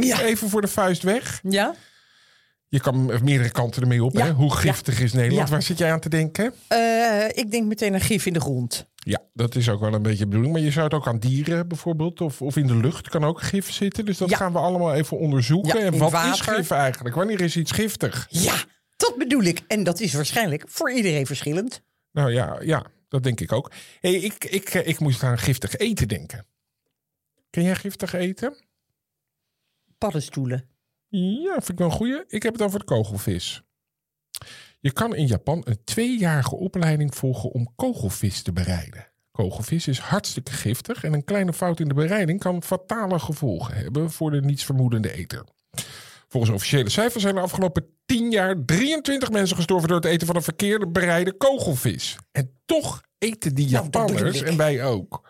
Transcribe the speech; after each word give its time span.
Ja. 0.00 0.20
even 0.22 0.48
voor 0.48 0.60
de 0.60 0.68
vuist 0.68 1.02
weg. 1.02 1.40
Ja? 1.42 1.74
Je 2.68 2.80
kan 2.80 3.24
meerdere 3.24 3.50
kanten 3.50 3.82
ermee 3.82 4.04
op. 4.04 4.12
Ja. 4.12 4.24
Hè? 4.24 4.32
Hoe 4.32 4.54
giftig 4.54 5.00
is 5.00 5.12
Nederland? 5.12 5.48
Waar 5.48 5.62
zit 5.62 5.78
jij 5.78 5.92
aan 5.92 6.00
te 6.00 6.08
denken? 6.08 6.54
Eh, 6.68 7.24
ik 7.28 7.50
denk 7.50 7.66
meteen 7.66 7.94
aan 7.94 8.00
gif 8.00 8.26
in 8.26 8.32
de 8.32 8.40
grond. 8.40 8.86
Ja, 8.94 9.18
dat 9.32 9.54
is 9.54 9.68
ook 9.68 9.80
wel 9.80 9.94
een 9.94 10.02
beetje 10.02 10.18
de 10.18 10.26
bedoeling. 10.26 10.52
Maar 10.54 10.62
je 10.62 10.70
zou 10.70 10.84
het 10.84 10.94
ook 10.94 11.06
aan 11.06 11.18
dieren 11.18 11.68
bijvoorbeeld, 11.68 12.20
of, 12.20 12.42
of 12.42 12.56
in 12.56 12.66
de 12.66 12.76
lucht 12.76 13.08
kan 13.08 13.24
ook 13.24 13.42
gif 13.42 13.72
zitten. 13.72 14.04
Dus 14.04 14.18
dat 14.18 14.30
Ja. 14.30 14.36
gaan 14.36 14.52
we 14.52 14.58
allemaal 14.58 14.94
even 14.94 15.18
onderzoeken. 15.18 15.78
Ja, 15.78 15.84
en 15.84 15.98
wat 15.98 16.12
is 16.12 16.40
gif 16.40 16.70
eigenlijk? 16.70 17.14
Wanneer 17.14 17.40
is 17.40 17.56
iets 17.56 17.70
giftig? 17.72 18.26
Ja, 18.30 18.54
dat 18.96 19.14
bedoel 19.18 19.42
ik. 19.42 19.60
En 19.68 19.84
dat 19.84 20.00
is 20.00 20.12
waarschijnlijk 20.14 20.64
voor 20.68 20.92
iedereen 20.92 21.26
verschillend. 21.26 21.82
Nou 22.12 22.32
ja, 22.32 22.58
ja 22.60 22.84
dat 23.08 23.22
denk 23.22 23.40
ik 23.40 23.52
ook. 23.52 23.70
Hey, 24.00 24.14
ik, 24.14 24.44
ik, 24.44 24.68
eh, 24.68 24.86
ik 24.88 24.98
moest 24.98 25.22
aan 25.22 25.38
giftig 25.38 25.76
eten 25.76 26.08
denken. 26.08 26.46
Ken 27.50 27.62
jij 27.62 27.74
giftig 27.74 28.12
eten? 28.12 28.56
Paddenstoelen. 30.02 30.68
Ja, 31.08 31.52
vind 31.52 31.68
ik 31.68 31.78
wel 31.78 31.86
een 31.86 31.92
goeie. 31.92 32.24
Ik 32.26 32.42
heb 32.42 32.52
het 32.52 32.62
over 32.62 32.78
de 32.78 32.84
kogelvis. 32.84 33.62
Je 34.80 34.92
kan 34.92 35.14
in 35.14 35.26
Japan 35.26 35.62
een 35.64 35.84
tweejarige 35.84 36.56
opleiding 36.56 37.14
volgen 37.14 37.50
om 37.50 37.72
kogelvis 37.76 38.42
te 38.42 38.52
bereiden. 38.52 39.12
Kogelvis 39.30 39.88
is 39.88 39.98
hartstikke 39.98 40.52
giftig 40.52 41.04
en 41.04 41.12
een 41.12 41.24
kleine 41.24 41.52
fout 41.52 41.80
in 41.80 41.88
de 41.88 41.94
bereiding 41.94 42.40
kan 42.40 42.62
fatale 42.62 43.18
gevolgen 43.18 43.74
hebben 43.74 44.10
voor 44.10 44.30
de 44.30 44.40
nietsvermoedende 44.40 45.12
eter. 45.12 45.44
Volgens 46.28 46.52
officiële 46.52 46.90
cijfers 46.90 47.22
zijn 47.22 47.34
de 47.34 47.40
afgelopen 47.40 47.86
10 48.06 48.30
jaar 48.30 48.64
23 48.64 49.30
mensen 49.30 49.56
gestorven 49.56 49.88
door 49.88 49.96
het 49.96 50.06
eten 50.06 50.26
van 50.26 50.36
een 50.36 50.42
verkeerde 50.42 50.88
bereide 50.88 51.32
kogelvis. 51.36 52.16
En 52.32 52.60
toch 52.66 53.02
eten 53.18 53.54
die 53.54 53.70
Nou, 53.70 53.84
Japanners 53.84 54.42
en 54.42 54.56
wij 54.56 54.84
ook. 54.84 55.28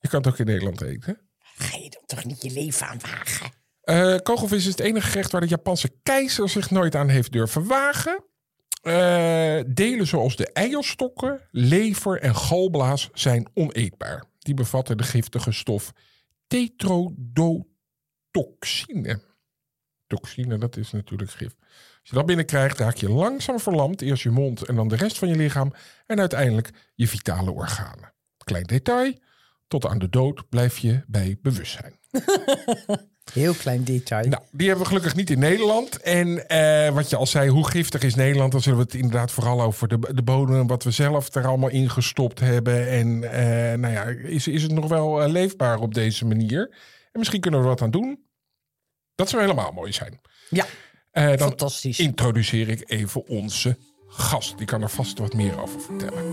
Je 0.00 0.08
kan 0.08 0.18
het 0.18 0.28
ook 0.28 0.38
in 0.38 0.46
Nederland 0.46 0.80
eten. 0.80 1.20
Ga 1.38 1.76
je 1.76 1.90
dan 1.90 2.02
toch 2.06 2.24
niet 2.24 2.42
je 2.42 2.50
leven 2.50 2.86
aan 2.86 3.00
wagen? 3.00 3.57
Eh, 3.88 4.16
kogelvis 4.22 4.58
is 4.58 4.70
het 4.70 4.80
enige 4.80 5.06
gerecht 5.06 5.32
waar 5.32 5.40
de 5.40 5.46
Japanse 5.46 5.90
keizer 6.02 6.48
zich 6.48 6.70
nooit 6.70 6.94
aan 6.94 7.08
heeft 7.08 7.32
durven 7.32 7.66
wagen. 7.66 8.24
Eh, 8.82 9.60
delen 9.66 10.06
zoals 10.06 10.36
de 10.36 10.52
eierstokken, 10.52 11.40
lever 11.50 12.20
en 12.20 12.36
galblaas 12.36 13.08
zijn 13.12 13.50
oneetbaar. 13.54 14.24
Die 14.38 14.54
bevatten 14.54 14.96
de 14.96 15.02
giftige 15.02 15.52
stof 15.52 15.92
tetrodotoxine. 16.46 19.20
Toxine, 20.06 20.58
dat 20.58 20.76
is 20.76 20.92
natuurlijk 20.92 21.30
gif. 21.30 21.54
Als 22.00 22.10
je 22.10 22.14
dat 22.14 22.26
binnenkrijgt, 22.26 22.78
raak 22.78 22.96
je 22.96 23.10
langzaam 23.10 23.60
verlamd. 23.60 24.02
Eerst 24.02 24.22
je 24.22 24.30
mond 24.30 24.62
en 24.62 24.74
dan 24.74 24.88
de 24.88 24.96
rest 24.96 25.18
van 25.18 25.28
je 25.28 25.36
lichaam. 25.36 25.72
En 26.06 26.20
uiteindelijk 26.20 26.70
je 26.94 27.08
vitale 27.08 27.50
organen. 27.50 28.14
Klein 28.44 28.64
detail. 28.64 29.14
Tot 29.68 29.86
aan 29.86 29.98
de 29.98 30.08
dood 30.08 30.48
blijf 30.48 30.78
je 30.78 31.04
bij 31.06 31.38
bewustzijn. 31.42 31.98
Heel 33.32 33.54
klein 33.54 33.84
detail. 33.84 34.28
Nou, 34.28 34.42
die 34.50 34.66
hebben 34.66 34.84
we 34.84 34.88
gelukkig 34.90 35.14
niet 35.16 35.30
in 35.30 35.38
Nederland. 35.38 36.00
En 36.00 36.48
eh, 36.48 36.94
wat 36.94 37.10
je 37.10 37.16
al 37.16 37.26
zei, 37.26 37.48
hoe 37.50 37.68
giftig 37.68 38.02
is 38.02 38.14
Nederland? 38.14 38.52
Dan 38.52 38.60
zullen 38.60 38.78
we 38.78 38.84
het 38.84 38.94
inderdaad 38.94 39.30
vooral 39.30 39.62
over 39.62 39.88
de, 39.88 39.98
de 40.14 40.22
bodem, 40.22 40.66
wat 40.66 40.82
we 40.84 40.90
zelf 40.90 41.34
er 41.34 41.46
allemaal 41.46 41.68
in 41.70 41.90
gestopt 41.90 42.40
hebben. 42.40 42.88
En 42.88 43.32
eh, 43.32 43.78
nou 43.78 43.92
ja, 43.94 44.02
is, 44.28 44.48
is 44.48 44.62
het 44.62 44.72
nog 44.72 44.88
wel 44.88 45.22
eh, 45.22 45.30
leefbaar 45.30 45.78
op 45.78 45.94
deze 45.94 46.24
manier? 46.24 46.68
En 47.12 47.18
misschien 47.18 47.40
kunnen 47.40 47.60
we 47.60 47.66
er 47.66 47.72
wat 47.72 47.82
aan 47.82 47.90
doen. 47.90 48.26
Dat 49.14 49.28
zou 49.28 49.42
helemaal 49.42 49.72
mooi 49.72 49.92
zijn. 49.92 50.20
Ja, 50.50 50.66
Eh, 51.10 51.26
dan 51.26 51.38
fantastisch. 51.38 51.98
introduceer 51.98 52.68
ik 52.68 52.82
even 52.90 53.26
onze 53.26 53.76
gast. 54.08 54.58
Die 54.58 54.66
kan 54.66 54.82
er 54.82 54.90
vast 54.90 55.18
wat 55.18 55.34
meer 55.34 55.60
over 55.62 55.80
vertellen. 55.80 56.24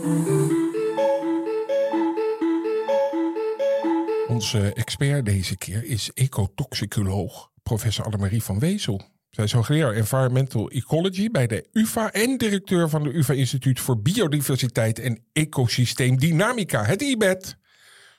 Onze 4.27 4.73
expert 4.73 5.25
deze 5.25 5.57
keer 5.57 5.83
is 5.83 6.11
ecotoxicoloog 6.13 7.51
professor 7.63 8.05
Annemarie 8.05 8.43
van 8.43 8.59
Wezel. 8.59 9.01
Zij 9.29 9.43
is 9.43 9.51
hoogleraar 9.51 9.93
Environmental 9.93 10.69
Ecology 10.69 11.29
bij 11.29 11.47
de 11.47 11.67
UvA 11.71 12.11
en 12.11 12.37
directeur 12.37 12.89
van 12.89 13.03
de 13.03 13.13
UvA 13.13 13.33
Instituut 13.33 13.79
voor 13.79 14.01
Biodiversiteit 14.01 14.99
en 14.99 15.25
Ecosysteemdynamica, 15.33 16.83
het 16.83 17.01
IBED. 17.01 17.57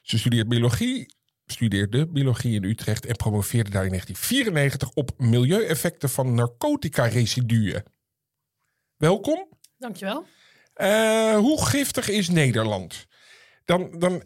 Ze 0.03 0.19
studeert 0.19 0.49
biologie, 0.49 1.15
studeerde 1.47 2.06
biologie 2.06 2.55
in 2.55 2.65
Utrecht 2.65 3.06
en 3.06 3.17
promoveerde 3.17 3.71
daar 3.71 3.84
in 3.84 3.91
1994 3.91 4.91
op 4.91 5.11
milieueffecten 5.19 6.09
van 6.09 6.34
narcotica-residuen. 6.34 7.83
Welkom. 8.97 9.49
Dankjewel. 9.78 10.27
Eh, 10.75 11.37
hoe 11.37 11.67
giftig 11.67 12.09
is 12.09 12.28
Nederland? 12.28 13.06
Dan, 13.65 13.99
dan, 13.99 14.23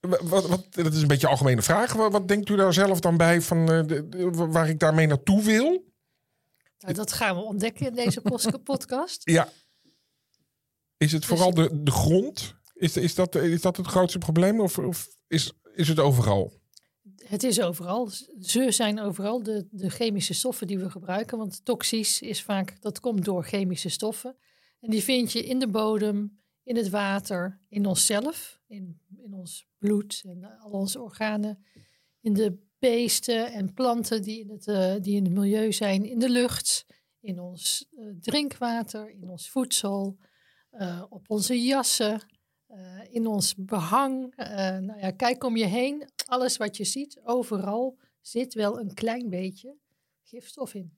wat, 0.00 0.46
wat, 0.48 0.66
dat 0.70 0.92
is 0.92 1.02
een 1.02 1.08
beetje 1.08 1.26
een 1.26 1.32
algemene 1.32 1.62
vraag. 1.62 1.92
Wat, 1.92 2.12
wat 2.12 2.28
denkt 2.28 2.48
u 2.48 2.56
daar 2.56 2.72
zelf 2.72 3.00
dan 3.00 3.16
bij 3.16 3.40
van 3.40 3.58
eh, 3.70 3.86
de, 3.86 4.08
de- 4.08 4.30
waar 4.30 4.68
ik 4.68 4.78
daarmee 4.78 5.06
naartoe 5.06 5.42
wil? 5.42 5.88
Nou, 6.78 6.94
dat 6.94 7.12
gaan 7.12 7.36
we 7.36 7.42
ontdekken 7.42 7.86
in 7.86 7.94
deze 7.94 8.20
podcast. 8.64 9.20
Ja. 9.30 9.48
Is 10.96 11.12
het 11.12 11.24
vooral 11.24 11.54
de, 11.54 11.82
de 11.82 11.90
grond? 11.90 12.54
Is, 12.74 12.96
is, 12.96 13.14
dat, 13.14 13.34
is 13.34 13.60
dat 13.60 13.76
het 13.76 13.86
grootste 13.86 14.18
probleem? 14.18 14.60
Of, 14.60 14.78
of 14.78 15.08
is, 15.26 15.52
is 15.74 15.88
het 15.88 15.98
overal? 15.98 16.52
Het 17.24 17.42
is 17.42 17.60
overal. 17.60 18.10
Ze 18.40 18.70
zijn 18.70 19.00
overal 19.00 19.42
de, 19.42 19.66
de 19.70 19.90
chemische 19.90 20.34
stoffen 20.34 20.66
die 20.66 20.78
we 20.78 20.90
gebruiken. 20.90 21.38
Want 21.38 21.64
toxisch 21.64 22.20
is 22.20 22.42
vaak, 22.42 22.76
dat 22.80 23.00
komt 23.00 23.24
door 23.24 23.44
chemische 23.44 23.88
stoffen. 23.88 24.36
En 24.80 24.90
die 24.90 25.02
vind 25.02 25.32
je 25.32 25.44
in 25.44 25.58
de 25.58 25.68
bodem, 25.68 26.39
in 26.70 26.76
het 26.76 26.90
water, 26.90 27.60
in 27.68 27.86
onszelf, 27.86 28.60
in, 28.66 29.00
in 29.16 29.34
ons 29.34 29.66
bloed 29.78 30.22
en 30.26 30.58
al 30.58 30.70
onze 30.70 31.00
organen. 31.00 31.64
In 32.20 32.32
de 32.32 32.58
beesten 32.78 33.52
en 33.52 33.74
planten 33.74 34.22
die 34.22 34.40
in 34.40 34.50
het, 34.50 34.68
eh, 34.68 34.94
die 35.00 35.16
in 35.16 35.24
het 35.24 35.32
milieu 35.32 35.72
zijn, 35.72 36.04
in 36.04 36.18
de 36.18 36.28
lucht, 36.28 36.86
in 37.20 37.40
ons 37.40 37.86
eh, 37.96 38.04
drinkwater, 38.20 39.10
in 39.10 39.28
ons 39.28 39.50
voedsel, 39.50 40.18
eh, 40.70 41.02
op 41.08 41.30
onze 41.30 41.62
jassen, 41.62 42.20
in 43.10 43.26
ons 43.26 43.54
behang. 43.56 44.32
Eh, 44.36 44.78
nou 44.78 44.98
ja, 45.00 45.10
kijk 45.10 45.44
om 45.44 45.56
je 45.56 45.64
heen. 45.64 46.08
Alles 46.26 46.56
wat 46.56 46.76
je 46.76 46.84
ziet, 46.84 47.20
overal 47.24 47.98
zit 48.20 48.54
wel 48.54 48.80
een 48.80 48.94
klein 48.94 49.28
beetje 49.28 49.76
gifstof 50.22 50.74
in. 50.74 50.92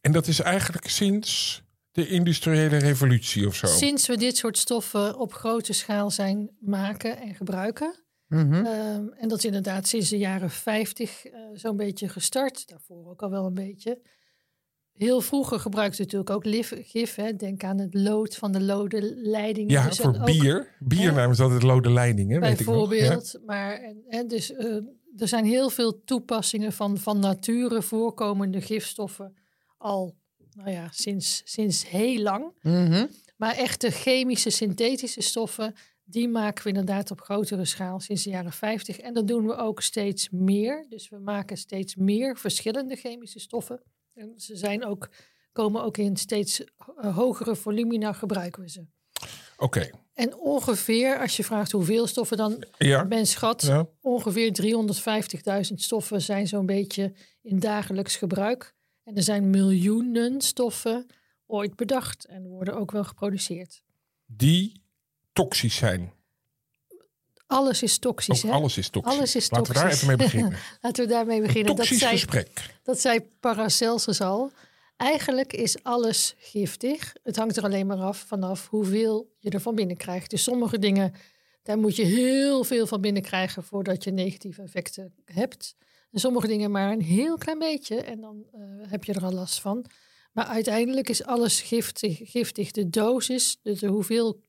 En 0.00 0.12
dat 0.12 0.26
is 0.26 0.40
eigenlijk 0.40 0.88
sinds 0.88 1.62
de 1.92 2.08
industriële 2.08 2.76
revolutie 2.76 3.46
of 3.46 3.54
zo? 3.54 3.66
Sinds 3.66 4.06
we 4.06 4.16
dit 4.16 4.36
soort 4.36 4.58
stoffen 4.58 5.18
op 5.18 5.32
grote 5.32 5.72
schaal 5.72 6.10
zijn 6.10 6.50
maken 6.60 7.16
en 7.18 7.34
gebruiken. 7.34 7.94
Mhm. 8.26 8.54
Ehm, 8.54 9.08
en 9.08 9.28
dat 9.28 9.38
is 9.38 9.44
inderdaad 9.44 9.86
sinds 9.88 10.08
de 10.08 10.18
jaren 10.18 10.50
50 10.50 11.24
eh, 11.24 11.32
zo'n 11.52 11.76
beetje 11.76 12.08
gestart. 12.08 12.68
Daarvoor 12.68 13.06
ook 13.10 13.22
al 13.22 13.30
wel 13.30 13.46
een 13.46 13.54
beetje. 13.54 14.00
Heel 14.92 15.20
vroeger 15.20 15.60
gebruikten 15.60 15.96
we 15.96 16.02
natuurlijk 16.04 16.30
ook 16.30 16.44
lif- 16.44 16.74
gif. 16.82 17.14
Hè. 17.14 17.36
Denk 17.36 17.64
aan 17.64 17.78
het 17.78 17.94
lood 17.94 18.36
van 18.36 18.52
de 18.52 18.60
lode 18.60 19.16
leidingen. 19.16 19.70
ja, 19.70 19.86
Dus 19.88 19.96
voor 19.98 20.14
ook- 20.20 20.24
bier. 20.24 20.76
Bier 20.78 21.00
Ja. 21.02 21.10
namens 21.12 21.38
het 21.38 21.62
lode 21.62 21.90
leidingen, 21.90 22.40
weet 22.40 22.60
ik 22.60 22.66
nog. 22.66 22.74
Ja. 22.82 22.88
Bijvoorbeeld. 22.88 23.40
Maar 23.46 23.72
en, 23.72 24.02
en 24.08 24.28
dus, 24.28 24.52
eh, 24.52 24.74
er 25.16 25.28
zijn 25.28 25.44
heel 25.44 25.70
veel 25.70 26.02
toepassingen 26.04 26.72
van, 26.72 26.98
van 26.98 27.18
nature 27.18 27.82
voorkomende 27.82 28.60
gifstoffen 28.60 29.34
al 29.78 30.18
nou 30.60 30.72
ja, 30.72 30.88
sinds, 30.90 31.42
sinds 31.44 31.88
heel 31.88 32.22
lang. 32.22 32.52
Mhm. 32.62 33.06
Maar 33.36 33.54
echte 33.54 33.90
chemische, 33.90 34.50
synthetische 34.50 35.20
stoffen, 35.20 35.74
die 36.04 36.28
maken 36.28 36.62
we 36.62 36.68
inderdaad 36.68 37.10
op 37.10 37.20
grotere 37.20 37.64
schaal 37.64 38.00
sinds 38.00 38.22
de 38.22 38.30
jaren 38.30 38.52
50. 38.52 38.98
En 38.98 39.14
dat 39.14 39.28
doen 39.28 39.46
we 39.46 39.56
ook 39.56 39.82
steeds 39.82 40.28
meer. 40.30 40.86
Dus 40.88 41.08
we 41.08 41.18
maken 41.18 41.56
steeds 41.56 41.94
meer 41.94 42.36
verschillende 42.36 42.96
chemische 42.96 43.38
stoffen. 43.38 43.82
En 44.14 44.32
ze 44.36 44.56
zijn 44.56 44.84
ook, 44.84 45.08
komen 45.52 45.82
ook 45.82 45.96
in 45.96 46.16
steeds 46.16 46.64
eh, 46.64 47.16
hogere 47.16 47.56
volumina 47.56 48.12
gebruiken 48.12 48.62
we 48.62 48.70
ze. 48.70 48.86
Oké, 49.56 49.90
En 50.14 50.36
ongeveer, 50.36 51.18
als 51.18 51.36
je 51.36 51.44
vraagt 51.44 51.72
hoeveel 51.72 52.06
stoffen, 52.06 52.36
dan 52.36 52.64
ja. 52.78 53.04
men 53.04 53.26
schat 53.26 53.62
ja. 53.62 53.88
ongeveer 54.00 54.52
350.000 55.70 55.74
stoffen 55.74 56.22
zijn 56.22 56.46
zo'n 56.46 56.66
beetje 56.66 57.12
in 57.42 57.58
dagelijks 57.58 58.16
gebruik. 58.16 58.74
En 59.10 59.16
er 59.16 59.22
zijn 59.22 59.50
miljoenen 59.50 60.40
stoffen 60.40 61.06
ooit 61.46 61.76
bedacht 61.76 62.24
en 62.24 62.48
worden 62.48 62.76
ook 62.76 62.90
wel 62.90 63.04
geproduceerd. 63.04 63.82
Die 64.26 64.82
toxisch 65.32 65.76
zijn. 65.76 66.12
Alles 67.46 67.82
is 67.82 67.98
toxisch. 67.98 68.42
Hè? 68.42 68.50
alles 68.50 68.78
is 68.78 68.88
toxisch. 68.88 69.12
Alles 69.16 69.34
is 69.36 69.50
Laten 69.50 69.66
we 69.66 69.72
daar 69.72 69.82
toxisch. 69.82 70.02
even 70.02 70.16
mee 70.16 70.26
beginnen. 70.26 70.58
Laten 70.82 71.04
we 71.04 71.10
daarmee 71.10 71.40
beginnen. 71.40 71.66
Dat 71.66 71.76
Toxisch 71.76 71.98
zei, 71.98 72.12
gesprek. 72.12 72.78
dat 72.82 73.00
zei 73.00 73.20
Paracelsus 73.40 74.20
al. 74.20 74.52
Eigenlijk 74.96 75.52
is 75.52 75.82
alles 75.82 76.34
giftig. 76.38 77.12
Het 77.22 77.36
hangt 77.36 77.56
er 77.56 77.64
alleen 77.64 77.86
maar 77.86 78.00
af 78.00 78.18
vanaf 78.26 78.68
hoeveel 78.68 79.34
je 79.38 79.50
er 79.50 79.60
van 79.60 79.74
binnen 79.74 79.96
krijgt. 79.96 80.30
Dus 80.30 80.42
sommige 80.42 80.78
dingen, 80.78 81.14
daar 81.62 81.78
moet 81.78 81.96
je 81.96 82.04
heel 82.04 82.64
veel 82.64 82.86
van 82.86 83.00
binnen 83.00 83.22
krijgen 83.22 83.64
voordat 83.64 84.04
je 84.04 84.10
negatieve 84.10 84.62
effecten 84.62 85.14
hebt. 85.24 85.76
En 86.12 86.20
sommige 86.20 86.46
dingen 86.46 86.70
maar 86.70 86.92
een 86.92 87.02
heel 87.02 87.36
klein 87.38 87.58
beetje 87.58 88.02
en 88.02 88.20
dan 88.20 88.44
eh, 88.52 88.60
heb 88.90 89.04
je 89.04 89.12
er 89.12 89.24
al 89.24 89.32
last 89.32 89.60
van. 89.60 89.84
Maar 90.32 90.44
uiteindelijk 90.46 91.08
is 91.08 91.24
alles 91.24 91.60
giftig. 91.60 92.18
giftig. 92.30 92.70
De 92.70 92.90
dosis, 92.90 93.58
dus 93.62 93.78
de 93.80 93.86
hoeveel, 93.86 94.40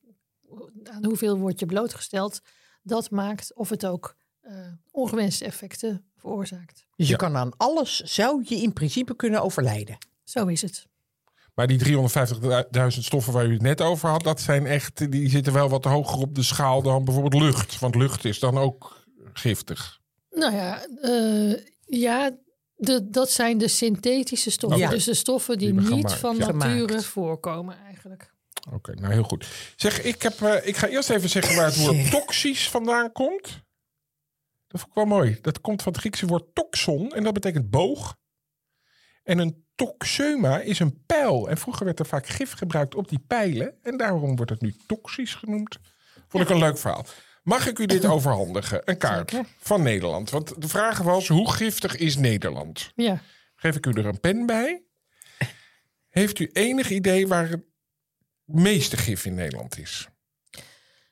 aan 0.84 1.04
hoeveel 1.04 1.38
word 1.38 1.60
je 1.60 1.66
blootgesteld, 1.66 2.40
dat 2.82 3.10
maakt 3.10 3.54
of 3.54 3.68
het 3.68 3.86
ook 3.86 4.16
eh, 4.40 4.54
ongewenste 4.90 5.44
effecten 5.44 6.04
veroorzaakt. 6.16 6.86
Dus 6.96 7.06
je 7.06 7.12
Ja. 7.12 7.18
kan 7.18 7.36
aan 7.36 7.56
alles, 7.56 8.00
zou 8.00 8.42
je 8.46 8.54
in 8.56 8.72
principe 8.72 9.16
kunnen 9.16 9.42
overlijden. 9.42 9.98
Zo 10.24 10.46
is 10.46 10.62
het. 10.62 10.86
Maar 11.54 11.66
die 11.66 11.78
350.000 11.78 13.04
stoffen 13.04 13.32
waar 13.32 13.46
u 13.46 13.52
het 13.52 13.62
net 13.62 13.80
over 13.80 14.08
had, 14.08 14.22
dat 14.22 14.40
zijn 14.40 14.66
echt, 14.66 15.10
die 15.12 15.28
zitten 15.28 15.52
wel 15.52 15.68
wat 15.68 15.84
hoger 15.84 16.18
op 16.18 16.34
de 16.34 16.42
schaal 16.42 16.82
dan 16.82 17.04
bijvoorbeeld 17.04 17.42
lucht. 17.42 17.78
Want 17.78 17.94
lucht 17.94 18.24
is 18.24 18.38
dan 18.38 18.58
ook 18.58 19.04
giftig. 19.32 20.00
Nou 20.32 20.54
ja, 20.54 20.86
eh, 21.02 21.66
ja 21.84 22.30
de, 22.76 23.10
dat 23.10 23.30
zijn 23.30 23.58
de 23.58 23.68
synthetische 23.68 24.50
stoffen. 24.50 24.90
Dus 24.90 25.04
de 25.04 25.14
stoffen 25.14 25.58
die, 25.58 25.72
niet 25.72 25.86
gemaakt, 25.86 26.12
van 26.12 26.36
ja. 26.36 26.52
nature 26.52 26.86
Gemaakt. 26.86 27.04
voorkomen 27.04 27.78
eigenlijk. 27.78 28.30
Oké, 28.72 28.94
nou 28.94 29.12
heel 29.12 29.22
goed. 29.22 29.46
Zeg, 29.76 30.02
ik, 30.02 30.22
heb, 30.22 30.40
eh, 30.40 30.66
ik 30.66 30.76
ga 30.76 30.86
eerst 30.88 31.10
even 31.10 31.28
zeggen 31.28 31.56
waar 31.56 31.66
het 31.66 31.76
woord 31.76 32.10
toxisch 32.10 32.68
vandaan 32.68 33.12
komt. 33.12 33.62
Dat 34.66 34.80
vond 34.80 34.86
ik 34.86 34.94
wel 34.94 35.04
mooi. 35.04 35.38
Dat 35.40 35.60
komt 35.60 35.82
van 35.82 35.92
het 35.92 36.00
Griekse 36.00 36.26
woord 36.26 36.54
toxon 36.54 37.12
en 37.12 37.24
dat 37.24 37.32
betekent 37.32 37.70
boog. 37.70 38.16
En 39.22 39.38
een 39.38 39.64
toxeuma 39.74 40.60
is 40.60 40.78
een 40.78 41.04
pijl. 41.06 41.48
En 41.48 41.58
vroeger 41.58 41.84
werd 41.84 41.98
er 41.98 42.06
vaak 42.06 42.26
gif 42.26 42.52
gebruikt 42.52 42.94
op 42.94 43.08
die 43.08 43.24
pijlen. 43.26 43.74
En 43.82 43.96
daarom 43.96 44.36
wordt 44.36 44.50
het 44.50 44.60
nu 44.60 44.74
toxisch 44.86 45.34
genoemd. 45.34 45.78
Vond 46.28 46.44
ik 46.44 46.50
een 46.50 46.58
leuk 46.58 46.78
verhaal. 46.78 47.06
Mag 47.42 47.66
ik 47.66 47.78
u 47.78 47.86
dit 47.86 48.04
overhandigen? 48.14 48.82
Een 48.84 48.98
kaart 48.98 49.30
Zeker. 49.30 49.46
van 49.58 49.82
Nederland. 49.82 50.30
Want 50.30 50.62
de 50.62 50.68
vraag 50.68 50.98
was, 50.98 51.28
hoe 51.28 51.52
giftig 51.52 51.96
is 51.96 52.16
Nederland? 52.16 52.92
Ja, 52.94 53.22
Geef 53.62 53.76
ik 53.76 53.86
u 53.86 53.90
er 53.92 54.06
een 54.06 54.20
pen 54.20 54.46
bij. 54.46 54.82
Heeft 56.08 56.38
u 56.38 56.50
enig 56.52 56.90
idee 56.90 57.26
waar 57.26 57.48
het 57.48 57.64
meeste 58.44 58.96
gif 58.96 59.24
in 59.24 59.34
Nederland 59.34 59.78
is? 59.78 60.08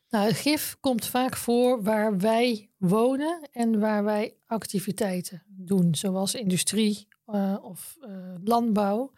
nou, 0.08 0.32
gif 0.32 0.76
komt 0.80 1.06
vaak 1.06 1.36
voor 1.36 1.82
waar 1.82 2.18
wij 2.18 2.70
wonen 2.76 3.48
en 3.52 3.80
waar 3.80 4.04
wij 4.04 4.34
activiteiten 4.46 5.42
doen, 5.46 5.94
zoals 5.94 6.34
industrie 6.34 7.08
eh, 7.26 7.56
of 7.62 7.96
eh, 8.00 8.10
landbouw. 8.44 9.12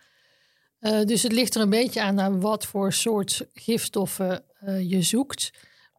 Eh, 0.78 1.02
dus 1.04 1.22
het 1.22 1.32
ligt 1.32 1.54
er 1.54 1.60
een 1.60 1.70
beetje 1.70 2.02
aan 2.02 2.14
naar 2.14 2.40
wat 2.40 2.66
voor 2.66 2.92
soort 2.92 3.46
gifstoffen 3.52 4.44
je 4.80 5.02
zoekt. 5.02 5.50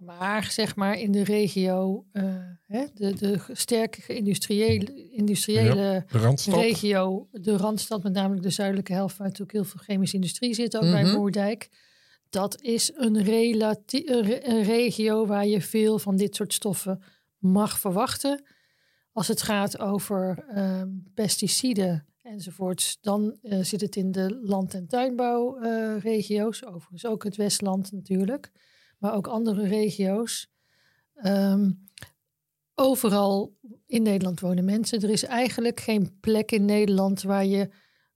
Maar 0.05 0.43
zeg 0.51 0.75
maar 0.75 0.99
in 0.99 1.11
de 1.11 1.23
regio, 1.23 2.05
eh, 2.11 2.23
hè, 2.65 2.85
de, 2.93 3.13
de 3.13 3.39
sterke 3.51 4.01
geïndustriële 4.01 5.09
industriële 5.09 6.05
De 6.11 6.17
Randstad? 6.17 6.55
regio, 6.59 7.27
de 7.31 7.57
Randstad, 7.57 8.03
met 8.03 8.13
name 8.13 8.39
de 8.39 8.49
zuidelijke 8.49 8.93
helft, 8.93 9.17
waar 9.17 9.27
natuurlijk 9.27 9.57
heel 9.57 9.63
veel 9.65 9.79
chemische 9.83 10.15
industrie 10.15 10.53
zit, 10.53 10.75
ook 10.75 10.81
bij 10.91 11.03
Mhm. 11.03 11.15
Moerdijk. 11.17 11.69
Dat 12.29 12.61
is 12.61 12.91
een, 12.95 13.23
relati- 13.23 14.03
een 14.05 14.21
re- 14.21 14.39
een 14.43 14.63
regio 14.63 15.25
waar 15.25 15.45
je 15.47 15.61
veel 15.61 15.99
van 15.99 16.15
dit 16.15 16.35
soort 16.35 16.53
stoffen 16.53 17.01
mag 17.37 17.79
verwachten. 17.79 18.43
Als 19.11 19.27
het 19.27 19.41
gaat 19.41 19.79
over 19.79 20.45
ehm, 20.49 20.87
pesticiden 21.13 22.05
enzovoorts, 22.21 22.97
dan 23.01 23.37
eh, 23.41 23.59
zit 23.63 23.81
het 23.81 23.95
in 23.95 24.11
de 24.11 24.39
land- 24.43 24.73
en 24.73 24.87
tuinbouwregio's. 24.87 26.65
overigens 26.65 27.05
ook 27.05 27.23
het 27.23 27.35
Westland 27.35 27.91
natuurlijk, 27.91 28.51
maar 29.03 29.13
ook 29.13 29.27
andere 29.27 29.67
regio's. 29.67 30.51
Ehm, 31.13 31.71
overal 32.75 33.57
in 33.85 34.01
Nederland 34.01 34.39
wonen 34.39 34.65
mensen. 34.65 35.01
Er 35.01 35.09
is 35.09 35.23
eigenlijk 35.23 35.79
geen 35.79 36.19
plek 36.19 36.51
in 36.51 36.65
Nederland 36.65 37.21
waar 37.21 37.45
je 37.45 37.69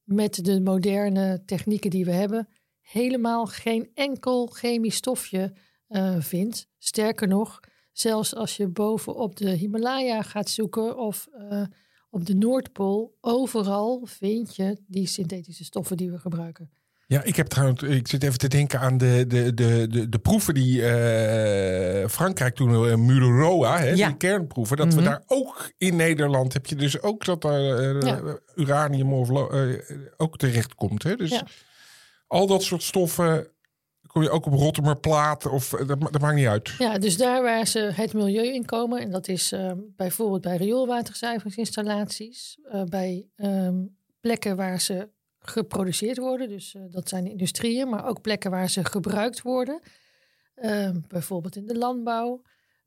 met 0.04 0.45
de 0.45 0.62
moderne 0.62 1.44
technieken 1.45 1.89
die 1.89 2.06
we 2.06 2.12
hebben 2.12 2.48
helemaal 2.81 3.45
geen 3.45 3.92
enkel 3.94 4.45
chemisch 4.45 4.95
stofje 4.95 5.54
eh, 5.88 6.16
vindt. 6.19 6.68
Sterker 6.78 7.28
nog, 7.28 7.60
zelfs 7.92 8.36
als 8.36 8.57
je 8.57 8.68
bovenop 8.68 9.36
de 9.36 9.50
Himalaya 9.50 10.22
gaat 10.22 10.50
zoeken 10.50 10.98
of 10.98 11.28
eh, 11.31 11.63
op 12.10 12.25
de 12.25 12.36
Noordpool, 12.36 13.18
overal 13.22 14.06
vind 14.06 14.56
je 14.56 14.78
die 14.88 15.07
synthetische 15.07 15.63
stoffen 15.63 15.98
die 15.98 16.12
we 16.12 16.19
gebruiken. 16.19 16.72
Ja, 17.09 17.24
ik 17.24 17.36
heb 17.36 17.48
trouwens, 17.48 17.81
ik 17.81 18.07
zit 18.07 18.24
even 18.24 18.38
te 18.38 18.48
denken 18.48 18.80
aan 18.80 18.98
de, 18.98 19.25
de, 19.27 19.54
de, 19.54 19.88
de, 19.89 20.09
de 20.09 20.19
proeven 20.19 20.54
die 20.54 20.86
eh, 20.86 22.07
Frankrijk 22.07 22.56
toen, 22.56 22.71
uh, 22.88 22.95
Mururoa, 22.95 23.77
hè, 23.80 23.89
Ja. 23.89 24.07
die 24.07 24.18
kernproeven, 24.18 24.77
dat 24.77 24.94
we 24.94 25.01
daar 25.01 25.24
ook 25.27 25.71
in 25.77 25.95
Nederland 25.95 26.54
heb 26.54 26.65
je 26.65 26.75
dus 26.75 27.01
ook 27.01 27.25
dat 27.25 27.44
er 27.44 27.98
eh, 28.00 28.07
Ja. 28.07 28.21
uranium 28.56 29.13
of 29.13 29.30
ook 30.18 30.38
terecht 30.38 30.75
komt. 30.75 31.04
Hè? 31.04 31.15
Dus 31.15 31.30
Ja. 31.30 31.44
al 32.27 32.48
dat 32.48 32.63
soort 32.63 32.83
stoffen 32.83 33.48
kom 34.07 34.21
je 34.21 34.30
ook 34.30 34.45
op 34.45 34.54
Rotterdamplaat 34.54 35.45
of 35.45 35.69
dat, 35.69 36.01
dat 36.01 36.19
maakt 36.21 36.36
niet 36.36 36.48
uit. 36.48 36.69
Ja, 36.77 36.98
dus 36.98 37.18
daar 37.18 37.42
waar 37.44 37.68
ze 37.68 37.80
het 37.80 38.13
milieu 38.13 38.54
in 38.54 38.65
komen, 38.65 39.01
en 39.01 39.12
dat 39.12 39.27
is 39.27 39.54
bijvoorbeeld 39.95 40.42
bij 40.42 40.57
rioolwaterzuiveringsinstallaties, 40.57 42.57
bij 42.89 43.27
ehm, 43.36 43.75
plekken 44.19 44.56
waar 44.56 44.81
ze 44.81 45.09
geproduceerd 45.49 46.17
worden, 46.17 46.49
dus 46.49 46.75
eh, 46.75 46.81
dat 46.89 47.09
zijn 47.09 47.27
industrieën, 47.27 47.89
maar 47.89 48.05
ook 48.05 48.21
plekken 48.21 48.51
waar 48.51 48.69
ze 48.69 48.85
gebruikt 48.85 49.41
worden, 49.41 49.81
Ehm, 50.57 50.99
bijvoorbeeld 51.07 51.55
in 51.55 51.65
de 51.65 51.77
landbouw, 51.77 52.41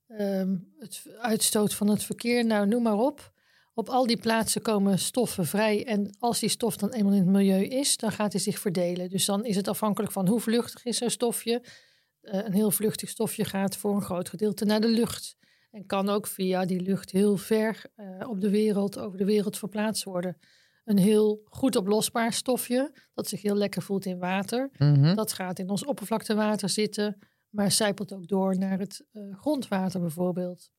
ehm, 0.07 0.57
het 0.79 1.03
uitstoot 1.19 1.75
van 1.75 1.89
het 1.89 2.05
verkeer, 2.05 2.45
nou 2.45 2.67
noem 2.67 2.83
maar 2.83 2.99
op. 2.99 3.33
Op 3.75 3.89
al 3.89 4.07
die 4.07 4.17
plaatsen 4.17 4.63
komen 4.63 4.99
stoffen 4.99 5.47
vrij 5.47 5.87
en 5.87 6.17
als 6.19 6.41
die 6.41 6.49
stof 6.49 6.77
dan 6.77 6.91
eenmaal 6.91 7.13
in 7.13 7.19
het 7.19 7.29
milieu 7.29 7.65
is, 7.65 7.97
dan 7.97 8.13
gaat 8.13 8.33
hij 8.33 8.41
zich 8.41 8.59
verdelen. 8.59 9.09
Dus 9.09 9.25
dan 9.25 9.45
is 9.45 9.57
het 9.57 9.69
afhankelijk 9.69 10.13
van 10.13 10.29
hoe 10.29 10.41
vluchtig 10.41 10.85
is 10.85 10.97
zo'n 10.97 11.11
stofje. 11.11 11.63
Eh, 12.21 12.45
een 12.45 12.53
heel 12.53 12.71
vluchtig 12.71 13.09
stofje 13.09 13.45
gaat 13.45 13.77
voor 13.77 13.95
een 13.95 14.03
groot 14.03 14.29
gedeelte 14.29 14.65
naar 14.65 14.81
de 14.81 14.89
lucht. 14.89 15.37
En 15.71 15.87
kan 15.87 16.09
ook 16.09 16.27
via 16.27 16.65
die 16.65 16.81
lucht 16.81 17.11
heel 17.11 17.37
ver 17.37 17.83
eh, 17.95 18.29
op 18.29 18.41
de 18.41 18.51
wereld, 18.51 18.99
over 18.99 19.19
de 19.19 19.25
wereld 19.25 19.59
verplaatst 19.59 20.05
worden. 20.05 20.37
Een 20.85 20.99
heel 20.99 21.41
goed 21.45 21.77
oplosbaar 21.77 22.33
stofje, 22.33 22.95
dat 23.15 23.29
zich 23.29 23.43
heel 23.43 23.55
lekker 23.55 23.83
voelt 23.83 24.05
in 24.05 24.19
water. 24.19 24.71
Mhm. 24.79 25.15
Dat 25.15 25.33
gaat 25.33 25.59
in 25.59 25.71
ons 25.71 25.85
oppervlaktewater 25.85 26.69
zitten, 26.69 27.19
maar 27.49 27.71
zijpelt 27.71 28.13
ook 28.13 28.29
door 28.29 28.59
naar 28.59 28.79
het 28.79 29.07
eh, 29.13 29.23
grondwater 29.39 30.01
bijvoorbeeld. 30.01 30.71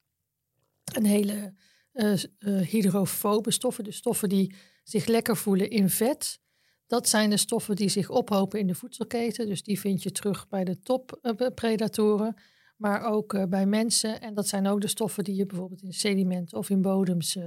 Een 0.94 1.06
hele 1.06 1.54
eh, 1.92 2.14
hydrofobe 2.62 3.52
stoffen, 3.52 3.84
dus 3.84 3.96
stoffen 3.96 4.30
die 4.30 4.56
zich 4.84 5.06
lekker 5.06 5.38
voelen 5.38 5.70
in 5.70 5.90
vet. 5.90 6.40
Dat 6.88 7.10
zijn 7.10 7.30
de 7.30 7.38
stoffen 7.38 7.76
die 7.76 7.90
zich 7.90 8.10
ophopen 8.10 8.60
in 8.60 8.68
de 8.68 8.76
voedselketen. 8.76 9.48
Dus 9.48 9.64
die 9.64 9.80
vind 9.80 10.04
je 10.04 10.12
terug 10.12 10.48
bij 10.48 10.64
de 10.64 10.80
toppredatoren, 10.80 12.36
maar 12.78 13.04
ook 13.04 13.50
bij 13.50 13.66
mensen. 13.66 14.22
En 14.22 14.34
dat 14.34 14.48
zijn 14.48 14.68
ook 14.68 14.82
de 14.82 14.88
stoffen 14.88 15.24
die 15.24 15.36
je 15.36 15.46
bijvoorbeeld 15.46 15.82
in 15.82 15.94
sedimenten 15.94 16.58
of 16.58 16.70
in 16.70 16.82
bodems 16.82 17.38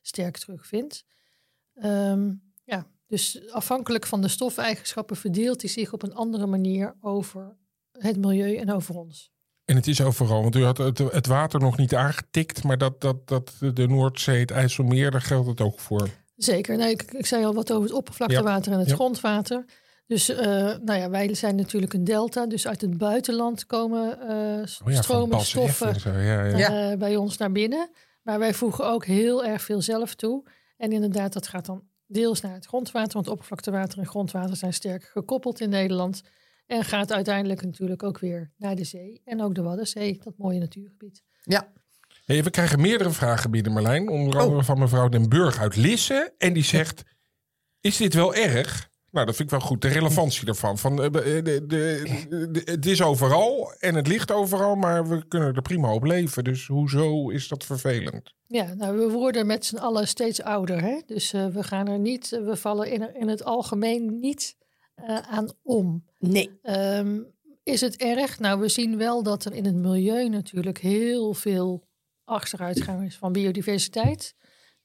sterk 0.00 0.36
terugvindt. 0.36 1.04
Ehm, 1.80 2.32
ja, 2.64 2.86
dus 3.06 3.50
afhankelijk 3.50 4.06
van 4.06 4.20
de 4.20 4.28
stofeigenschappen 4.28 5.16
verdeelt 5.16 5.60
hij 5.60 5.70
zich 5.70 5.92
op 5.92 6.02
een 6.02 6.14
andere 6.14 6.46
manier 6.46 6.96
over 7.00 7.56
het 7.92 8.16
milieu 8.16 8.56
en 8.56 8.72
over 8.72 8.96
ons. 8.96 9.30
En 9.64 9.76
het 9.76 9.86
is 9.86 10.00
overal, 10.00 10.42
want 10.42 10.56
u 10.56 10.64
had 10.64 10.78
het, 10.78 10.98
het 10.98 11.26
water 11.26 11.60
nog 11.60 11.76
niet 11.76 11.94
aangetikt, 11.94 12.64
maar 12.64 12.78
dat, 12.78 13.00
dat, 13.00 13.28
dat 13.28 13.52
de 13.74 13.86
Noordzee, 13.86 14.40
het 14.40 14.50
IJsselmeer, 14.50 15.10
daar 15.10 15.22
geldt 15.22 15.48
het 15.48 15.60
ook 15.60 15.80
voor. 15.80 16.08
Zeker. 16.36 16.76
Nou, 16.76 16.90
ik, 16.90 17.02
ik 17.02 17.26
zei 17.26 17.44
al 17.44 17.54
wat 17.54 17.72
over 17.72 17.82
het 17.82 17.92
oppervlaktewater 17.92 18.72
en 18.72 18.78
het 18.78 18.88
Ja. 18.88 18.94
grondwater. 18.94 19.64
Dus 20.06 20.28
eh, 20.28 20.46
nou 20.82 20.92
ja, 20.92 21.10
wij 21.10 21.34
zijn 21.34 21.56
natuurlijk 21.56 21.92
een 21.92 22.04
delta. 22.04 22.46
Dus 22.46 22.66
uit 22.66 22.80
het 22.80 22.98
buitenland 22.98 23.66
komen 23.66 24.20
eh, 24.20 24.62
Oh 24.84 24.92
ja, 24.92 25.02
stromen 25.02 25.40
stoffen 25.40 26.00
zo, 26.00 26.10
eh, 26.10 26.92
bij 26.98 27.16
ons 27.16 27.36
naar 27.36 27.52
binnen. 27.52 27.90
Maar 28.22 28.38
wij 28.38 28.54
voegen 28.54 28.86
ook 28.86 29.04
heel 29.04 29.44
erg 29.44 29.62
veel 29.62 29.82
zelf 29.82 30.14
toe. 30.14 30.44
En 30.78 30.92
inderdaad, 30.92 31.32
dat 31.32 31.46
gaat 31.48 31.66
dan 31.66 31.82
deels 32.06 32.40
naar 32.40 32.54
het 32.54 32.66
grondwater. 32.66 33.12
Want 33.12 33.28
oppervlaktewater 33.28 33.98
en 33.98 34.06
grondwater 34.06 34.56
zijn 34.56 34.72
sterk 34.72 35.04
gekoppeld 35.04 35.60
in 35.60 35.68
Nederland. 35.70 36.22
En 36.66 36.84
gaat 36.84 37.12
uiteindelijk 37.12 37.62
natuurlijk 37.62 38.02
ook 38.02 38.18
weer 38.18 38.52
naar 38.56 38.74
de 38.74 38.84
zee. 38.84 39.20
En 39.24 39.42
ook 39.42 39.54
de 39.54 39.62
Waddenzee, 39.62 40.20
dat 40.22 40.34
mooie 40.36 40.58
natuurgebied. 40.58 41.22
Ja. 41.42 41.72
Hey, 42.24 42.42
we 42.42 42.50
krijgen 42.50 42.80
meerdere 42.80 43.10
vragen 43.10 43.50
binnen, 43.50 43.72
Marlijn. 43.72 44.08
Onder 44.08 44.34
Oh. 44.36 44.42
andere 44.42 44.64
van 44.64 44.78
mevrouw 44.78 45.08
Den 45.08 45.28
Burg 45.28 45.58
uit 45.58 45.76
Lisse. 45.76 46.34
En 46.38 46.52
die 46.52 46.64
zegt, 46.64 47.02
Is 47.80 47.96
dit 47.96 48.14
wel 48.14 48.34
erg? 48.34 48.87
Nou, 49.10 49.26
dat 49.26 49.36
vind 49.36 49.52
ik 49.52 49.58
wel 49.58 49.66
goed. 49.68 49.82
De 49.82 49.88
relevantie 49.88 50.44
daarvan. 50.44 50.78
Van, 50.78 51.02
eh, 51.02 51.10
de, 51.12 51.42
de, 51.42 51.64
de, 51.66 52.50
de- 52.50 52.62
het 52.64 52.86
is 52.86 53.02
overal 53.02 53.72
en 53.78 53.94
het 53.94 54.06
ligt 54.06 54.32
overal, 54.32 54.74
maar 54.74 55.08
we 55.08 55.26
kunnen 55.28 55.54
er 55.54 55.62
prima 55.62 55.92
op 55.94 56.02
leven. 56.04 56.44
Dus 56.44 56.66
hoezo 56.66 57.28
is 57.30 57.48
dat 57.48 57.64
vervelend? 57.64 58.34
Ja, 58.46 58.74
nou, 58.74 58.98
we 58.98 59.10
worden 59.10 59.46
met 59.46 59.64
z'n 59.64 59.76
allen 59.76 60.08
steeds 60.08 60.42
ouder. 60.42 60.82
Hè? 60.82 61.00
Dus 61.06 61.32
eh, 61.32 61.46
we 61.46 61.62
gaan 61.62 61.88
er 61.88 61.98
niet, 61.98 62.28
we 62.28 62.56
vallen 62.56 62.90
in, 62.90 63.14
in 63.14 63.28
het 63.28 63.44
algemeen 63.44 64.18
niet 64.20 64.56
eh, 64.94 65.16
aan 65.18 65.52
om. 65.62 66.04
Nee. 66.18 66.58
Ehm, 66.62 67.20
is 67.62 67.80
het 67.80 67.96
erg? 67.96 68.38
Nou, 68.38 68.60
we 68.60 68.68
zien 68.68 68.96
wel 68.96 69.22
dat 69.22 69.44
er 69.44 69.54
in 69.54 69.64
het 69.64 69.74
milieu 69.74 70.28
natuurlijk 70.28 70.78
heel 70.78 71.34
veel 71.34 71.86
achteruitgang 72.24 73.06
is 73.06 73.16
van 73.16 73.32
biodiversiteit. 73.32 74.34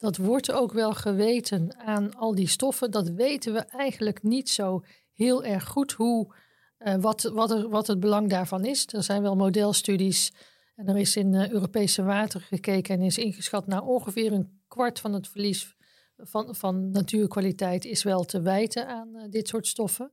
Dat 0.04 0.18
wordt 0.18 0.52
ook 0.52 0.72
wel 0.72 0.94
geweten 0.94 1.76
aan 1.78 2.16
al 2.16 2.36
die 2.36 2.48
stoffen. 2.48 2.92
Dat 2.92 3.10
weten 3.10 3.54
we 3.54 3.60
eigenlijk 3.60 4.24
niet 4.24 4.50
zo 4.50 4.84
heel 5.14 5.44
erg 5.44 5.64
goed 5.68 5.92
hoe, 5.92 6.36
eh, 6.78 6.96
wat, 6.96 7.22
wat, 7.22 7.52
er, 7.52 7.70
wat 7.70 7.88
het 7.88 8.00
belang 8.00 8.30
daarvan 8.30 8.66
is. 8.66 8.88
Er 8.88 9.04
zijn 9.04 9.22
wel 9.22 9.36
modelstudies 9.36 10.34
en 10.76 10.88
er 10.88 10.98
is 10.98 11.16
in 11.16 11.34
eh, 11.34 11.50
Europese 11.50 12.04
wateren 12.04 12.48
gekeken 12.48 12.96
en 12.96 13.02
is 13.02 13.18
ingeschat 13.18 13.68
naar 13.68 13.82
ongeveer 13.82 14.32
een 14.32 14.62
kwart 14.68 15.00
van 15.00 15.14
het 15.14 15.28
verlies 15.28 15.76
van, 16.18 16.56
van 16.56 16.92
natuurkwaliteit 16.92 17.86
is 17.86 18.04
wel 18.04 18.24
te 18.24 18.42
wijten 18.42 18.88
aan 18.88 19.16
eh, 19.16 19.30
dit 19.30 19.48
soort 19.48 19.68
stoffen. 19.68 20.12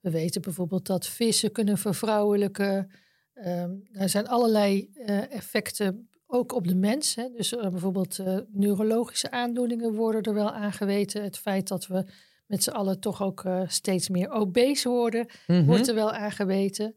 We 0.00 0.10
weten 0.10 0.42
bijvoorbeeld 0.42 0.86
dat 0.86 1.06
vissen 1.06 1.52
kunnen 1.52 1.78
vervrouwelijken. 1.78 2.90
Ehm, 3.34 3.70
er 3.92 4.08
zijn 4.08 4.28
allerlei 4.28 4.90
effecten 5.30 6.07
ook 6.30 6.52
op 6.52 6.68
de 6.68 6.74
mens. 6.74 7.14
Hè. 7.14 7.28
Dus 7.36 7.56
eh, 7.56 7.68
bijvoorbeeld 7.68 8.18
eh, 8.18 8.38
neurologische 8.48 9.30
aandoeningen 9.30 9.94
worden 9.94 10.22
er 10.22 10.34
wel 10.34 10.50
aangeweten. 10.52 11.22
Het 11.22 11.38
feit 11.38 11.68
dat 11.68 11.86
we 11.86 12.04
met 12.46 12.62
z'n 12.62 12.70
allen 12.70 13.00
toch 13.00 13.22
ook 13.22 13.44
eh, 13.44 13.62
steeds 13.66 14.08
meer 14.08 14.30
obese 14.30 14.88
worden, 14.88 15.26
Mhm. 15.46 15.64
wordt 15.64 15.88
er 15.88 15.94
wel 15.94 16.12
aangeweten. 16.12 16.94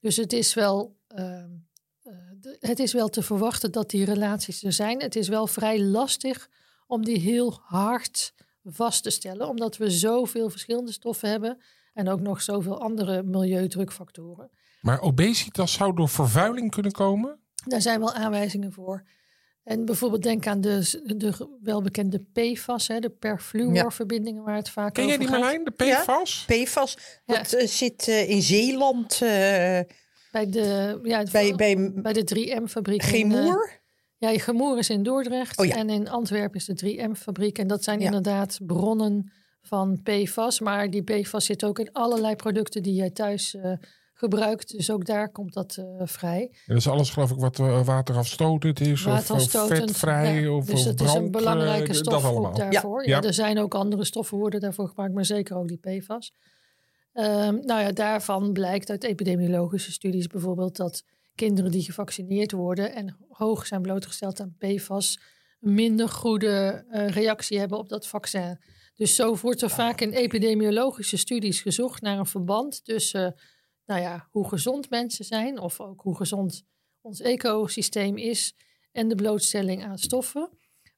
Dus 0.00 0.16
het 0.16 0.32
is 0.32 0.54
wel, 0.54 0.96
ehm, 1.08 1.50
eh, 2.02 2.12
het 2.60 2.78
is 2.78 2.92
wel 2.92 3.08
te 3.08 3.22
verwachten 3.22 3.72
dat 3.72 3.90
die 3.90 4.04
relaties 4.04 4.62
er 4.64 4.72
zijn. 4.72 5.00
Het 5.02 5.16
is 5.16 5.28
wel 5.28 5.46
vrij 5.46 5.80
lastig 5.82 6.48
om 6.86 7.04
die 7.04 7.18
heel 7.18 7.58
hard 7.62 8.34
vast 8.64 9.02
te 9.02 9.10
stellen, 9.10 9.48
omdat 9.48 9.76
we 9.76 9.90
zoveel 9.90 10.50
verschillende 10.50 10.92
stoffen 10.92 11.28
hebben 11.30 11.58
en 11.94 12.08
ook 12.08 12.20
nog 12.20 12.42
zoveel 12.42 12.80
andere 12.80 13.22
milieudrukfactoren. 13.22 14.50
Maar 14.80 15.00
obesitas 15.00 15.72
zou 15.72 15.94
door 15.94 16.08
vervuiling 16.08 16.70
kunnen 16.70 16.92
komen? 16.92 17.40
Daar 17.64 17.80
zijn 17.82 18.00
wel 18.00 18.12
aanwijzingen 18.12 18.72
voor. 18.72 19.02
En 19.64 19.84
bijvoorbeeld 19.84 20.22
denk 20.22 20.46
aan 20.46 20.60
de, 20.60 21.02
de 21.16 21.58
welbekende 21.62 22.24
PFAS, 22.32 22.88
hè, 22.88 22.98
de 23.00 23.10
perfluorverbindingen 23.10 24.42
waar 24.44 24.56
het 24.56 24.70
vaak 24.70 24.94
Ken 24.94 25.06
jij 25.06 25.14
over 25.14 25.26
die 25.26 25.34
gaat. 25.34 25.44
Marlijn, 25.44 25.64
de 25.64 25.70
PFAS? 25.70 26.44
PFAS, 26.46 26.96
Ja. 27.24 27.34
dat 27.36 27.52
eh, 27.52 27.66
zit 27.66 28.08
eh, 28.08 28.30
in 28.30 28.42
Zeeland 28.42 29.12
eh, 29.12 29.18
Bij 30.32 30.46
de, 30.50 30.98
ja, 31.02 31.22
bij, 31.32 31.54
bij 31.54 31.92
bij 31.94 32.12
de 32.12 32.24
3M-fabriek. 32.36 33.02
Gemoer. 33.02 33.80
Ja, 34.18 34.38
Gemoer 34.38 34.78
is 34.78 34.90
in 34.90 35.02
Dordrecht 35.02 35.58
Oh 35.58 35.66
ja. 35.66 35.76
en 35.76 35.90
in 35.90 36.08
Antwerpen 36.08 36.58
is 36.58 36.64
de 36.64 36.74
3M-fabriek. 36.74 37.58
En 37.58 37.66
dat 37.66 37.84
zijn 37.84 37.98
Ja. 38.00 38.04
inderdaad 38.04 38.58
bronnen 38.66 39.32
van 39.62 40.02
PFAS. 40.02 40.60
Maar 40.60 40.90
die 40.90 41.02
PFAS 41.02 41.44
zit 41.44 41.64
ook 41.64 41.78
in 41.78 41.92
allerlei 41.92 42.36
producten 42.36 42.82
die 42.82 42.94
jij 42.94 43.10
thuis 43.10 43.54
eh, 43.54 43.72
gebruikt. 44.22 44.76
Dus 44.76 44.90
ook 44.90 45.06
daar 45.06 45.32
komt 45.32 45.52
dat 45.52 45.76
eh, 45.76 46.06
vrij. 46.06 46.48
Ja, 46.50 46.58
dat 46.66 46.76
is 46.76 46.88
alles 46.88 47.10
geloof 47.10 47.30
ik 47.30 47.38
wat 47.38 47.58
eh, 47.58 47.84
waterafstotend 47.84 48.80
is. 48.80 49.06
Of, 49.06 49.26
vetvrij. 49.66 50.40
ja. 50.40 50.50
Of, 50.50 50.64
Dus 50.64 50.80
of 50.80 50.86
het 50.86 51.00
is 51.00 51.14
een 51.14 51.30
belangrijke 51.30 51.94
stof 51.94 52.22
dat 52.22 52.24
ook 52.24 52.30
allemaal. 52.30 52.54
daarvoor. 52.54 53.06
Ja. 53.08 53.16
Ja. 53.16 53.22
er 53.22 53.34
zijn 53.34 53.58
ook 53.58 53.74
andere 53.74 54.04
stoffen 54.04 54.38
worden 54.38 54.60
daarvoor 54.60 54.88
gebruikt, 54.88 55.14
maar 55.14 55.24
zeker 55.24 55.56
ook 55.56 55.68
die 55.68 55.78
PFAS. 55.78 56.32
Ehm, 57.12 57.54
nou 57.54 57.80
ja, 57.80 57.92
daarvan 57.92 58.52
blijkt 58.52 58.90
uit 58.90 59.04
epidemiologische 59.04 59.92
studies 59.92 60.26
bijvoorbeeld 60.26 60.76
dat 60.76 61.04
kinderen 61.34 61.70
die 61.70 61.82
gevaccineerd 61.82 62.52
worden 62.52 62.94
en 62.94 63.16
hoog 63.28 63.66
zijn 63.66 63.82
blootgesteld 63.82 64.40
aan 64.40 64.56
PFAS 64.58 65.18
een 65.60 65.74
minder 65.74 66.08
goede 66.08 66.84
eh, 66.88 67.08
reactie 67.08 67.58
hebben 67.58 67.78
op 67.78 67.88
dat 67.88 68.06
vaccin. 68.06 68.58
Dus 68.94 69.14
zo 69.14 69.36
wordt 69.36 69.62
er 69.62 69.70
vaak 69.70 70.00
in 70.00 70.12
epidemiologische 70.12 71.16
studies 71.16 71.60
gezocht 71.60 72.02
naar 72.02 72.18
een 72.18 72.26
verband 72.26 72.84
tussen 72.84 73.34
nou 73.92 74.04
ja, 74.04 74.28
hoe 74.30 74.48
gezond 74.48 74.90
mensen 74.90 75.24
zijn 75.24 75.58
of 75.60 75.80
ook 75.80 76.00
hoe 76.00 76.16
gezond 76.16 76.62
ons 77.00 77.20
ecosysteem 77.20 78.16
is 78.16 78.54
en 78.92 79.08
de 79.08 79.14
blootstelling 79.14 79.84
aan 79.84 79.98
stoffen. 79.98 80.48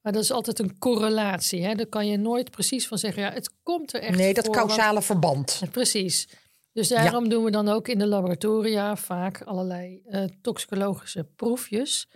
Maar 0.03 0.13
dat 0.13 0.23
is 0.23 0.31
altijd 0.31 0.59
een 0.59 0.79
correlatie. 0.79 1.65
Hè? 1.65 1.75
Daar 1.75 1.87
kan 1.87 2.07
je 2.07 2.17
nooit 2.17 2.51
precies 2.51 2.89
van 2.89 2.99
zeggen, 2.99 3.23
ja, 3.23 3.33
het 3.33 3.51
komt 3.63 3.95
er 3.95 4.01
echt 4.01 4.17
Nee, 4.17 4.35
dat 4.35 4.45
voor, 4.47 4.55
want- 4.55 4.67
causale 4.67 5.03
verband. 5.03 5.61
Precies. 5.71 6.29
Dus 6.73 6.89
daarom 6.89 7.29
doen 7.29 7.45
we 7.45 7.51
dan 7.51 7.69
ook 7.69 7.89
in 7.89 7.99
de 7.99 8.07
laboratoria 8.07 8.97
vaak 8.97 9.43
allerlei 9.43 10.03
eh, 10.07 10.25
toxicologische 10.41 11.25
proefjes. 11.37 12.09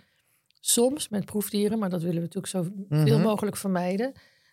Soms 0.59 1.09
met 1.09 1.25
proefdieren, 1.25 1.79
maar 1.79 1.89
dat 1.89 1.99
willen 2.01 2.15
we 2.15 2.21
natuurlijk 2.21 2.47
zo 2.53 2.63
veel 2.89 3.17
Mhm. 3.17 3.21
mogelijk 3.21 3.57
vermijden. 3.57 4.11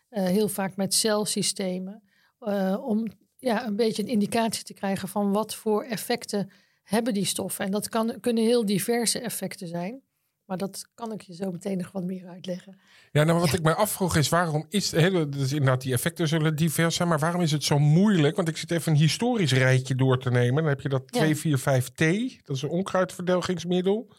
Eh, 0.09 0.25
heel 0.25 0.49
vaak 0.49 0.76
met 0.76 0.95
celsystemen. 0.95 2.00
eh, 2.40 2.76
om 2.87 3.06
ja, 3.47 3.67
een 3.67 3.76
beetje 3.76 4.03
een 4.03 4.09
indicatie 4.09 4.65
te 4.65 4.75
krijgen 4.75 5.09
van 5.09 5.33
wat 5.33 5.55
voor 5.55 5.83
effecten 5.83 6.50
hebben 6.83 7.15
die 7.15 7.25
stoffen. 7.25 7.65
En 7.65 7.71
dat 7.71 7.88
kan, 7.88 8.21
kunnen 8.21 8.45
heel 8.45 8.67
diverse 8.67 9.21
effecten 9.21 9.69
zijn. 9.69 10.03
Maar 10.45 10.57
dat 10.57 10.88
kan 10.95 11.12
ik 11.12 11.21
je 11.21 11.35
zo 11.35 11.50
meteen 11.50 11.79
nog 11.79 11.93
wat 11.93 12.05
meer 12.05 12.29
uitleggen. 12.29 12.79
Ja, 13.12 13.25
nou 13.25 13.41
wat 13.41 13.53
ik 13.53 13.62
mij 13.62 13.75
afvroeg 13.75 14.17
is 14.17 14.29
waarom 14.29 14.67
is 14.69 14.91
hele, 14.91 15.29
dus 15.29 15.53
inderdaad 15.53 15.81
die 15.81 15.93
effecten 15.93 16.29
zullen 16.29 16.57
divers 16.57 16.97
zijn, 16.97 17.09
maar 17.09 17.19
waarom 17.19 17.41
is 17.41 17.53
het 17.53 17.65
zo 17.65 17.79
moeilijk? 17.79 18.37
Want 18.37 18.49
ik 18.49 18.57
zit 18.57 18.71
even 18.71 18.93
een 18.93 18.99
historisch 18.99 19.53
rijtje 19.53 19.95
door 19.95 20.19
te 20.19 20.31
nemen. 20.31 20.62
Dan 20.62 20.73
heb 20.73 20.81
je 20.81 20.88
dat 20.88 21.03
Ja. 21.07 21.25
245T, 21.25 22.43
dat 22.43 22.57
is 22.57 22.62
een 22.62 22.69
onkruidverdelgingsmiddel. 22.69 24.15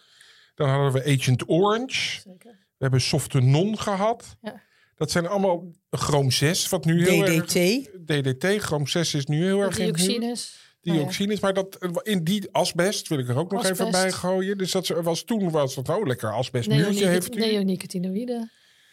Dan 0.56 0.70
hadden 0.70 0.92
we 0.92 1.14
Agent 1.14 1.50
Orange. 1.50 2.22
Zeker. 2.22 2.52
We 2.52 2.84
hebben 2.84 3.02
Softenon 3.02 3.80
gehad. 3.80 4.38
Ja. 4.42 4.62
Dat 4.98 5.12
zijn 5.12 5.28
allemaal 5.28 5.72
chroom 5.90 6.32
6, 6.32 6.70
wat 6.70 6.86
nu 6.86 7.10
heel 7.10 7.24
DDT. 7.42 7.56
erg... 7.56 7.86
DDT, 8.06 8.46
chroom 8.64 8.88
6 8.88 9.14
is 9.14 9.26
nu 9.26 9.44
heel 9.44 9.62
erg 9.62 9.78
in. 9.78 9.86
Dioxines. 9.86 10.60
Nou 10.82 10.98
ja. 10.98 11.04
Dioxines, 11.04 11.40
maar 11.40 11.54
dat, 11.54 11.78
in 12.04 12.24
die 12.24 12.48
asbest 12.52 13.08
wil 13.08 13.20
ik 13.20 13.30
er 13.30 13.38
ook 13.38 13.52
nog 13.52 13.64
even 13.66 13.86
Asbest. 13.86 14.04
bij 14.04 14.12
gooien. 14.12 14.58
Dus 14.58 14.72
dat 14.72 14.88
was 14.88 15.24
toen 15.24 15.50
was 15.52 15.76
dat 15.76 15.90
oh 15.90 16.06
lekker 16.06 16.34
asbestmuurtje 16.34 16.86
Neonico- 16.92 17.10
heeft 17.10 17.36
u. 17.36 17.40
Neonicotinoïden. 17.40 18.52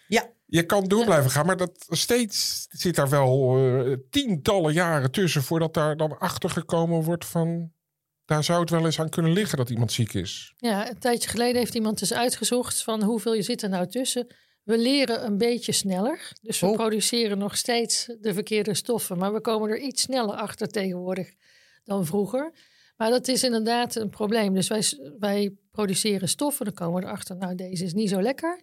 Ja, 0.08 0.30
Je 0.46 0.62
kan 0.62 0.84
door 0.84 1.04
blijven 1.04 1.30
gaan, 1.30 1.46
maar 1.46 1.56
dat 1.56 1.86
steeds 1.88 2.66
zit 2.70 2.94
daar 2.94 3.08
wel 3.08 3.56
eh, 3.56 3.92
tientallen 4.10 4.72
jaren 4.72 5.10
tussen 5.10 5.42
voordat 5.42 5.74
daar 5.74 5.96
dan 5.96 6.18
achter 6.18 6.50
gekomen 6.50 7.02
wordt 7.02 7.24
van 7.24 7.72
daar 8.24 8.44
zou 8.44 8.60
het 8.60 8.70
wel 8.70 8.84
eens 8.84 9.00
aan 9.00 9.08
kunnen 9.08 9.32
liggen 9.32 9.58
dat 9.58 9.70
iemand 9.70 9.92
ziek 9.92 10.12
is. 10.14 10.54
Ja, 10.56 10.88
een 10.88 10.98
tijdje 10.98 11.28
geleden 11.28 11.56
heeft 11.56 11.74
iemand 11.74 11.98
dus 11.98 12.12
uitgezocht 12.12 12.82
van 12.82 13.02
hoeveel 13.02 13.34
je 13.34 13.42
zit 13.42 13.62
er 13.62 13.68
nou 13.68 13.86
tussen. 13.86 14.26
We 14.64 14.78
leren 14.78 15.24
een 15.24 15.38
beetje 15.38 15.72
sneller. 15.72 16.32
Dus 16.42 16.60
we 16.60 16.66
Oh. 16.66 16.74
produceren 16.74 17.38
nog 17.38 17.56
steeds 17.56 18.08
de 18.20 18.34
verkeerde 18.34 18.74
stoffen. 18.74 19.18
Maar 19.18 19.32
we 19.32 19.40
komen 19.40 19.70
er 19.70 19.78
iets 19.78 20.02
sneller 20.02 20.34
achter 20.34 20.68
tegenwoordig 20.68 21.34
dan 21.84 22.06
vroeger. 22.06 22.52
Maar 22.96 23.10
dat 23.10 23.28
is 23.28 23.44
inderdaad 23.44 23.94
een 23.94 24.10
probleem. 24.10 24.54
Dus 24.54 24.68
wij, 24.68 24.84
wij 25.18 25.54
produceren 25.70 26.28
stoffen. 26.28 26.64
Dan 26.64 26.74
komen 26.74 27.00
we 27.00 27.06
erachter, 27.06 27.36
nou 27.36 27.54
deze 27.54 27.84
is 27.84 27.94
niet 27.94 28.08
zo 28.08 28.22
lekker. 28.22 28.60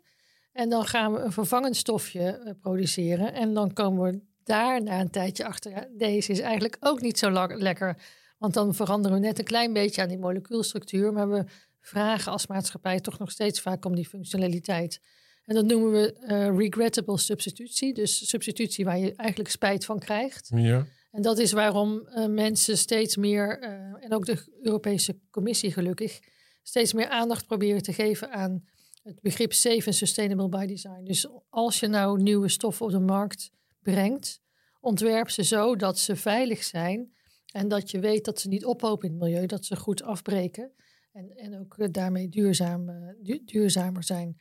En 0.51 0.70
dan 0.70 0.86
gaan 0.86 1.13
we 1.13 1.20
een 1.20 1.31
vervangend 1.31 1.75
stofje 1.75 2.22
eh, 2.22 2.53
produceren. 2.62 3.34
En 3.34 3.53
dan 3.53 3.74
komen 3.74 4.12
we 4.12 4.20
daar 4.43 4.84
na 4.84 5.00
een 5.00 5.10
tijdje 5.10 5.46
achter. 5.46 5.72
Ja, 5.72 5.88
deze 5.98 6.31
is 6.31 6.39
eigenlijk 6.39 6.77
ook 6.79 7.01
niet 7.01 7.20
zo 7.20 7.48
lekker. 7.48 7.98
Want 8.38 8.53
dan 8.53 8.75
veranderen 8.75 9.20
we 9.20 9.25
net 9.25 9.39
een 9.39 9.46
klein 9.46 9.74
beetje 9.74 10.01
aan 10.01 10.08
die 10.08 10.17
molecuulstructuur. 10.17 11.13
Maar 11.13 11.29
we 11.29 11.43
vragen 11.79 12.31
als 12.31 12.48
maatschappij 12.48 13.00
toch 13.00 13.20
nog 13.20 13.31
steeds 13.31 13.62
vaak 13.62 13.86
om 13.86 13.96
die 13.96 14.08
functionaliteit. 14.08 15.01
En 15.45 15.55
dat 15.55 15.65
noemen 15.65 15.91
we 15.91 16.13
eh, 16.13 16.57
regrettable 16.57 17.17
substitutie. 17.17 17.93
Dus 17.93 18.29
substitutie 18.29 18.86
waar 18.86 19.00
je 19.00 19.15
eigenlijk 19.15 19.50
spijt 19.50 19.86
van 19.86 20.00
krijgt. 20.00 20.51
Ja. 20.55 20.86
En 21.12 21.21
dat 21.21 21.38
is 21.38 21.51
waarom 21.51 22.07
eh, 22.07 22.27
mensen 22.27 22.77
steeds 22.77 23.15
meer, 23.15 23.60
eh, 23.60 23.71
en 24.05 24.13
ook 24.13 24.25
de 24.25 24.57
Europese 24.62 25.19
Commissie 25.29 25.71
gelukkig, 25.71 26.19
steeds 26.63 26.93
meer 26.93 27.07
aandacht 27.07 27.45
proberen 27.45 27.83
te 27.83 27.93
geven 27.93 28.31
aan 28.31 28.63
het 29.03 29.21
begrip 29.21 29.53
safe 29.53 29.86
en 29.86 29.93
sustainable 29.93 30.50
by 30.50 30.65
design. 30.65 31.03
Dus 31.03 31.27
als 31.50 31.79
je 31.79 31.88
nou 31.88 32.21
nieuwe 32.21 32.50
stoffen 32.50 32.86
op 32.86 32.91
de 32.91 33.00
markt 33.00 33.51
brengt, 33.81 34.41
ontwerp 34.79 35.29
ze 35.29 35.43
zo 35.43 35.75
dat 35.75 36.00
ze 36.00 36.15
veilig 36.15 36.63
zijn 36.63 37.13
en 37.51 37.67
dat 37.67 37.91
je 37.91 38.00
weet 38.00 38.25
dat 38.25 38.39
ze 38.39 38.48
niet 38.48 38.65
ophopen 38.65 39.07
in 39.07 39.13
het 39.13 39.24
milieu, 39.24 39.45
dat 39.45 39.65
ze 39.65 39.75
goed 39.75 40.03
afbreken 40.03 40.71
en, 41.12 41.31
en 41.36 41.60
ook 41.60 41.93
daarmee 41.93 42.29
duurzaam, 42.29 42.86
du- 43.21 43.43
duurzamer 43.45 44.03
zijn. 44.03 44.38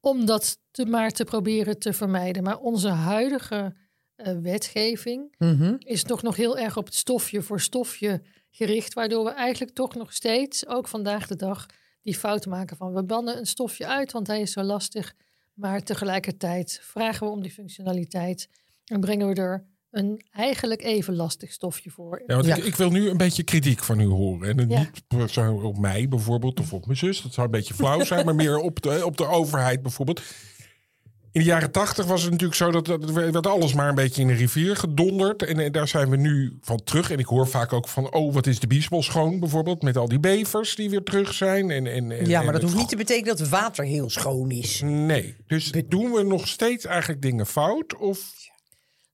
Om 0.00 0.26
dat 0.26 0.58
te, 0.70 0.86
maar 0.86 1.10
te 1.10 1.24
proberen 1.24 1.78
te 1.78 1.92
vermijden. 1.92 2.42
Maar 2.42 2.58
onze 2.58 2.88
huidige 2.88 3.74
eh, 4.14 4.32
wetgeving 4.42 5.34
Mhm. 5.38 5.74
is 5.78 6.02
toch 6.02 6.22
nog 6.22 6.36
heel 6.36 6.58
erg 6.58 6.76
op 6.76 6.84
het 6.84 6.94
stofje 6.94 7.42
voor 7.42 7.60
stofje 7.60 8.22
gericht, 8.50 8.94
waardoor 8.94 9.24
we 9.24 9.30
eigenlijk 9.30 9.74
toch 9.74 9.94
nog 9.94 10.12
steeds, 10.12 10.66
ook 10.66 10.88
vandaag 10.88 11.26
de 11.26 11.36
dag, 11.36 11.66
die 12.02 12.14
fout 12.16 12.46
maken 12.46 12.76
van 12.76 12.92
we 12.94 13.04
bannen 13.04 13.38
een 13.38 13.46
stofje 13.46 13.86
uit, 13.86 14.12
want 14.12 14.26
hij 14.26 14.40
is 14.40 14.52
zo 14.52 14.62
lastig, 14.62 15.14
maar 15.54 15.82
tegelijkertijd 15.82 16.78
vragen 16.82 17.26
we 17.26 17.32
om 17.32 17.42
die 17.42 17.50
functionaliteit 17.52 18.48
en 18.84 19.00
brengen 19.00 19.28
we 19.28 19.34
er 19.34 19.66
een 19.90 20.24
eigenlijk 20.30 20.82
even 20.82 21.14
lastig 21.16 21.52
stofje 21.52 21.90
voor. 21.90 22.22
Ja, 22.26 22.34
want 22.34 22.46
Ja. 22.46 22.56
Ik, 22.56 22.64
ik 22.64 22.76
wil 22.76 22.90
nu 22.90 23.08
een 23.08 23.16
beetje 23.16 23.42
kritiek 23.42 23.84
van 23.84 24.00
u 24.00 24.06
horen. 24.06 24.58
En 24.58 24.68
Ja. 24.68 24.90
niet 25.08 25.30
zo 25.30 25.54
op 25.54 25.78
mij 25.78 26.08
bijvoorbeeld 26.08 26.60
of 26.60 26.72
op 26.72 26.86
mijn 26.86 26.98
zus. 26.98 27.22
Dat 27.22 27.32
zou 27.32 27.46
een 27.46 27.52
beetje 27.52 27.74
flauw 27.74 28.04
zijn, 28.04 28.24
maar 28.24 28.34
meer 28.34 28.58
op 28.58 28.82
de, 28.82 29.06
op 29.06 29.16
de 29.16 29.26
overheid 29.26 29.82
bijvoorbeeld. 29.82 30.22
In 31.32 31.40
de 31.40 31.50
jaren 31.50 31.70
tachtig 31.70 32.06
was 32.06 32.22
het 32.22 32.30
natuurlijk 32.30 32.58
zo 32.58 32.70
dat, 32.70 32.86
dat 32.86 33.02
er 33.02 33.32
werd 33.32 33.46
alles 33.46 33.74
maar 33.74 33.88
een 33.88 33.94
beetje 33.94 34.22
in 34.22 34.28
de 34.28 34.34
rivier 34.34 34.76
gedonderd. 34.76 35.42
En, 35.42 35.58
eh, 35.58 35.72
daar 35.72 35.88
zijn 35.88 36.10
we 36.10 36.16
nu 36.16 36.58
van 36.60 36.82
terug. 36.84 37.10
En 37.10 37.18
ik 37.18 37.26
hoor 37.26 37.48
vaak 37.48 37.72
ook 37.72 37.88
van, 37.88 38.12
oh, 38.12 38.34
wat 38.34 38.46
is 38.46 38.60
de 38.60 38.66
Biesbos 38.66 39.06
schoon 39.06 39.40
bijvoorbeeld. 39.40 39.82
Met 39.82 39.96
al 39.96 40.08
die 40.08 40.20
bevers 40.20 40.74
die 40.74 40.90
weer 40.90 41.02
terug 41.02 41.34
zijn. 41.34 41.70
En, 41.70 41.86
en, 41.86 42.10
en, 42.10 42.26
Ja, 42.26 42.38
maar 42.38 42.46
en 42.46 42.52
dat 42.52 42.62
hoeft 42.62 42.76
niet 42.76 42.88
te 42.88 42.96
betekenen 42.96 43.28
dat 43.28 43.38
het 43.38 43.48
water 43.48 43.84
heel 43.84 44.10
schoon 44.10 44.50
is. 44.50 44.80
Nee, 44.84 45.36
dus 45.46 45.72
doen 45.88 46.12
we 46.12 46.22
nog 46.22 46.48
steeds 46.48 46.84
eigenlijk 46.84 47.22
dingen 47.22 47.46
fout? 47.46 47.96
Of 47.96 48.32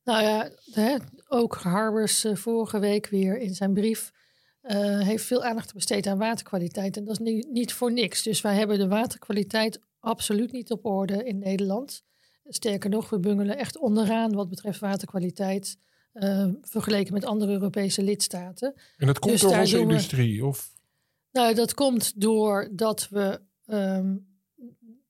Nou 0.05 0.23
ja, 0.23 0.51
hè, 0.73 0.97
ook 1.29 1.55
Harbers 1.55 2.25
eh, 2.25 2.37
vorige 2.37 2.79
week 2.79 3.07
weer 3.07 3.39
in 3.39 3.55
zijn 3.55 3.73
brief 3.75 4.13
eh, 4.61 5.01
heeft 5.01 5.25
veel 5.25 5.45
aandacht 5.45 5.75
besteed 5.75 6.07
aan 6.07 6.19
waterkwaliteit. 6.19 6.97
En 6.97 7.05
dat 7.05 7.13
is 7.13 7.19
niet, 7.27 7.51
niet 7.51 7.73
voor 7.73 7.93
niks. 7.93 8.23
Dus 8.23 8.41
wij 8.41 8.55
hebben 8.55 8.79
de 8.79 8.89
waterkwaliteit 8.89 9.81
absoluut 10.01 10.53
niet 10.53 10.71
op 10.71 10.85
orde 10.85 11.25
in 11.25 11.39
Nederland. 11.39 12.03
Sterker 12.45 12.91
nog, 12.91 13.11
we 13.11 13.19
bungelen 13.21 13.59
echt 13.59 13.79
onderaan 13.79 14.33
wat 14.35 14.49
betreft 14.49 14.81
waterkwaliteit. 14.81 15.77
eh, 16.13 16.49
vergeleken 16.61 17.13
met 17.13 17.25
andere 17.25 17.53
Europese 17.53 18.03
lidstaten. 18.03 18.75
en 18.97 19.07
dat 19.07 19.19
komt 19.19 19.33
Dus 19.33 19.41
door 19.41 19.59
onze 19.59 19.77
we- 19.77 19.83
industrie? 19.83 20.47
Of 20.47 20.73
Nou, 21.33 21.55
dat 21.55 21.75
komt 21.75 22.21
doordat 22.21 23.09
we 23.11 23.41
ehm, 23.67 24.17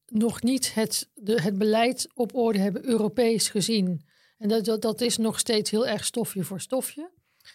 nog 0.07 0.43
niet 0.43 0.75
het, 0.75 1.11
de, 1.15 1.41
het 1.43 1.59
beleid 1.59 2.09
op 2.15 2.35
orde 2.35 2.59
hebben, 2.59 2.85
Europees 2.89 3.49
gezien. 3.49 4.05
En 4.39 4.49
dat, 4.49 4.65
dat, 4.65 4.83
dat 4.83 5.01
is 5.01 5.17
nog 5.17 5.39
steeds 5.39 5.71
heel 5.71 5.87
erg 5.87 6.05
stofje 6.05 6.45
voor 6.45 6.61
stofje. 6.61 7.11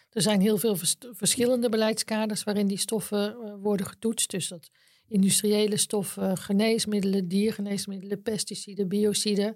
Er 0.09 0.21
zijn 0.21 0.41
heel 0.41 0.57
veel 0.57 0.75
vers- 0.75 0.95
verschillende 0.99 1.69
beleidskaders 1.69 2.43
waarin 2.43 2.67
die 2.67 2.77
stoffen 2.77 3.31
eh, 3.41 3.53
worden 3.61 3.85
getoetst. 3.85 4.29
Dus 4.31 4.47
dat 4.47 4.69
industriële 5.07 5.77
stoffen, 5.77 6.37
geneesmiddelen, 6.37 7.27
diergeneesmiddelen, 7.27 8.21
pesticiden, 8.21 8.87
biociden. 8.87 9.55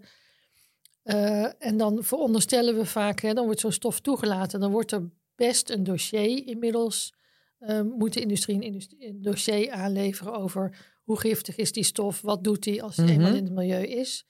Eh, 1.04 1.64
en 1.64 1.78
dan 1.78 2.04
veronderstellen 2.04 2.76
we 2.76 2.86
vaak, 2.86 3.20
hè, 3.20 3.34
dan 3.34 3.46
wordt 3.46 3.60
zo'n 3.60 3.72
stof 3.72 4.00
toegelaten. 4.00 4.60
Dan 4.60 4.72
wordt 4.72 4.92
er 4.92 5.10
best 5.36 5.70
een 5.70 5.84
dossier 5.84 6.48
inmiddels 6.48 7.14
eh, 7.60 7.82
moet 7.82 8.14
de 8.14 8.22
industrie 8.22 8.56
een, 8.56 8.62
industrie 8.62 9.08
een 9.08 9.22
dossier 9.22 9.72
aanleveren 9.72 10.34
over 10.34 10.78
hoe 11.04 11.20
giftig 11.20 11.56
is 11.56 11.72
die 11.72 11.84
stof, 11.84 12.22
wat 12.22 12.44
doet 12.44 12.64
die 12.64 12.84
als 12.84 12.98
het 12.98 13.06
Mhm. 13.06 13.16
eenmaal 13.16 13.36
in 13.36 13.44
het 13.44 13.54
milieu 13.54 13.84
is. 13.84 14.26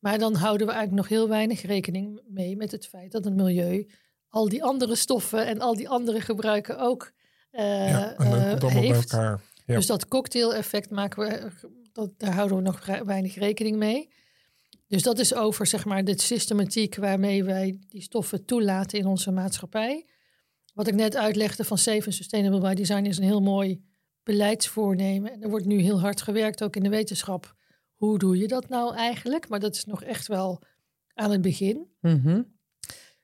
Maar 0.00 0.18
dan 0.18 0.34
houden 0.34 0.66
we 0.66 0.72
eigenlijk 0.72 1.02
nog 1.02 1.18
heel 1.18 1.28
weinig 1.28 1.62
rekening 1.62 2.20
mee 2.26 2.56
met 2.56 2.70
het 2.70 2.86
feit 2.86 3.12
dat 3.12 3.24
het 3.24 3.34
milieu 3.34 3.86
al 4.28 4.48
die 4.48 4.64
andere 4.64 4.94
stoffen 4.94 5.46
en 5.46 5.60
al 5.60 5.74
die 5.74 5.88
andere 5.88 6.20
gebruiken 6.20 6.78
ook 6.78 7.12
eh, 7.50 7.88
ja, 7.88 8.16
en 8.16 8.26
eh, 8.26 8.28
allemaal 8.28 8.58
bij 8.58 8.70
heeft. 8.70 9.12
elkaar. 9.12 9.40
Ja. 9.66 9.74
Dus 9.76 9.86
dat 9.86 10.08
cocktail-effect 10.08 10.90
maken 10.90 11.22
we, 11.22 11.50
dat, 11.92 12.10
daar 12.16 12.34
houden 12.34 12.56
we 12.56 12.62
nog 12.62 12.86
weinig 13.04 13.34
rekening 13.34 13.76
mee. 13.76 14.08
Dus 14.86 15.02
dat 15.02 15.18
is 15.18 15.34
over 15.34 15.66
zeg 15.66 15.84
maar 15.84 16.04
de 16.04 16.20
systematiek 16.20 16.96
waarmee 16.96 17.44
wij 17.44 17.78
die 17.88 18.02
stoffen 18.02 18.44
toelaten 18.44 18.98
in 18.98 19.06
onze 19.06 19.30
maatschappij. 19.30 20.06
Wat 20.74 20.86
ik 20.86 20.94
net 20.94 21.16
uitlegde 21.16 21.64
van 21.64 21.78
Safe 21.78 22.10
Sustainable 22.10 22.60
by 22.60 22.74
Design 22.74 23.04
is 23.04 23.16
een 23.16 23.24
heel 23.24 23.42
mooi 23.42 23.82
beleidsvoornemen. 24.22 25.32
En 25.32 25.42
er 25.42 25.50
wordt 25.50 25.66
nu 25.66 25.80
heel 25.80 26.00
hard 26.00 26.22
gewerkt, 26.22 26.62
ook 26.62 26.76
in 26.76 26.82
de 26.82 26.88
wetenschap. 26.88 27.54
Hoe 28.00 28.18
doe 28.18 28.38
je 28.38 28.48
dat 28.48 28.68
nou 28.68 28.94
eigenlijk? 28.94 29.48
Maar 29.48 29.60
dat 29.60 29.74
is 29.74 29.84
nog 29.84 30.02
echt 30.02 30.26
wel 30.26 30.62
aan 31.14 31.30
het 31.30 31.40
begin. 31.40 31.86
Mhm. 32.00 32.42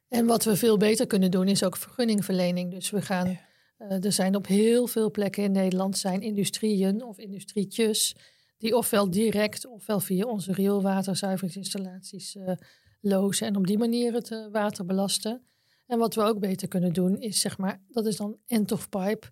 En 0.09 0.26
wat 0.26 0.45
we 0.45 0.56
veel 0.56 0.76
beter 0.76 1.06
kunnen 1.06 1.30
doen 1.30 1.49
is 1.49 1.64
ook 1.64 1.76
vergunningverlening. 1.76 2.71
Dus 2.71 2.90
we 2.90 3.02
gaan, 3.02 3.38
eh, 3.79 4.05
er 4.05 4.12
zijn 4.12 4.37
op 4.37 4.46
heel 4.46 4.87
veel 4.87 5.11
plekken 5.11 5.42
in 5.42 5.53
Nederland 5.53 5.98
zijn 5.98 6.20
industrieën 6.22 7.05
of 7.05 7.18
industrietjes 7.18 8.16
die 8.59 8.77
ofwel 8.77 9.11
direct 9.11 9.66
ofwel 9.66 10.00
via 10.00 10.27
onze 10.27 10.53
rioolwaterzuiveringsinstallaties 10.53 12.37
eh 12.37 12.53
lozen 13.00 13.46
en 13.46 13.57
op 13.57 13.66
die 13.66 13.79
manier 13.79 14.12
het 14.12 14.31
eh, 14.31 14.46
water 14.53 14.85
belasten. 14.85 15.42
En 15.87 15.98
wat 15.98 16.14
we 16.14 16.22
ook 16.22 16.40
beter 16.40 16.68
kunnen 16.68 16.92
doen 16.92 17.20
is 17.20 17.40
zeg 17.40 17.59
maar, 17.59 17.83
dat 17.88 18.07
is 18.07 18.16
dan 18.16 18.37
end 18.46 18.72
of 18.72 18.88
pipe, 18.88 19.27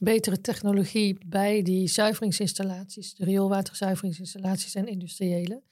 betere 0.00 0.40
technologie 0.40 1.18
bij 1.26 1.62
die 1.62 1.88
zuiveringsinstallaties, 1.88 3.14
de 3.14 3.24
rioolwaterzuiveringsinstallaties 3.24 4.74
en 4.74 4.86
industriële. 4.86 5.62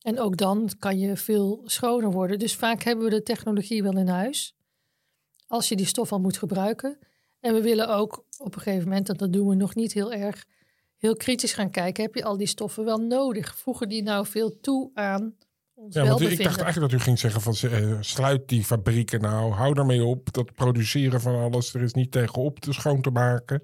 En 0.00 0.20
ook 0.20 0.36
dan 0.36 0.70
kan 0.78 0.98
je 0.98 1.16
veel 1.16 1.62
schoner 1.64 2.10
worden. 2.10 2.38
Dus 2.38 2.54
vaak 2.54 2.82
hebben 2.82 3.04
we 3.04 3.10
de 3.10 3.22
technologie 3.22 3.82
wel 3.82 3.96
in 3.98 4.08
huis. 4.08 4.54
Als 5.46 5.68
je 5.68 5.76
die 5.76 5.86
stof 5.86 6.12
al 6.12 6.20
moet 6.20 6.38
gebruiken. 6.38 6.98
En 7.40 7.54
we 7.54 7.62
willen 7.62 7.88
ook 7.88 8.24
op 8.38 8.54
een 8.54 8.60
gegeven 8.60 8.88
moment, 8.88 9.08
en 9.08 9.16
dat 9.16 9.32
doen 9.32 9.48
we 9.48 9.54
nog 9.54 9.74
niet 9.74 9.92
heel 9.92 10.12
erg, 10.12 10.46
heel 10.96 11.16
kritisch 11.16 11.52
gaan 11.52 11.70
kijken. 11.70 12.02
Heb 12.02 12.14
je 12.14 12.24
al 12.24 12.36
die 12.36 12.46
stoffen 12.46 12.84
wel 12.84 12.98
nodig? 12.98 13.56
Voegen 13.56 13.88
die 13.88 14.02
nou 14.02 14.26
veel 14.26 14.60
toe 14.60 14.90
aan 14.94 15.36
ons 15.76 15.94
Ja, 15.94 16.04
want 16.04 16.20
ik 16.20 16.42
dacht 16.42 16.60
eigenlijk 16.60 16.92
dat 16.92 17.00
u 17.00 17.04
ging 17.04 17.18
zeggen 17.18 17.40
van 17.40 17.70
eh, 17.70 17.96
sluit 18.00 18.48
die 18.48 18.64
fabrieken 18.64 19.20
nou, 19.20 19.52
hou 19.52 19.74
daarmee 19.74 20.04
op. 20.04 20.32
Dat 20.32 20.54
produceren 20.54 21.20
van 21.20 21.34
alles, 21.34 21.74
er 21.74 21.82
is 21.82 21.92
niet 21.92 22.12
tegenop 22.12 22.60
te 22.60 22.72
schoon 22.72 23.00
te 23.02 23.10
maken. 23.10 23.62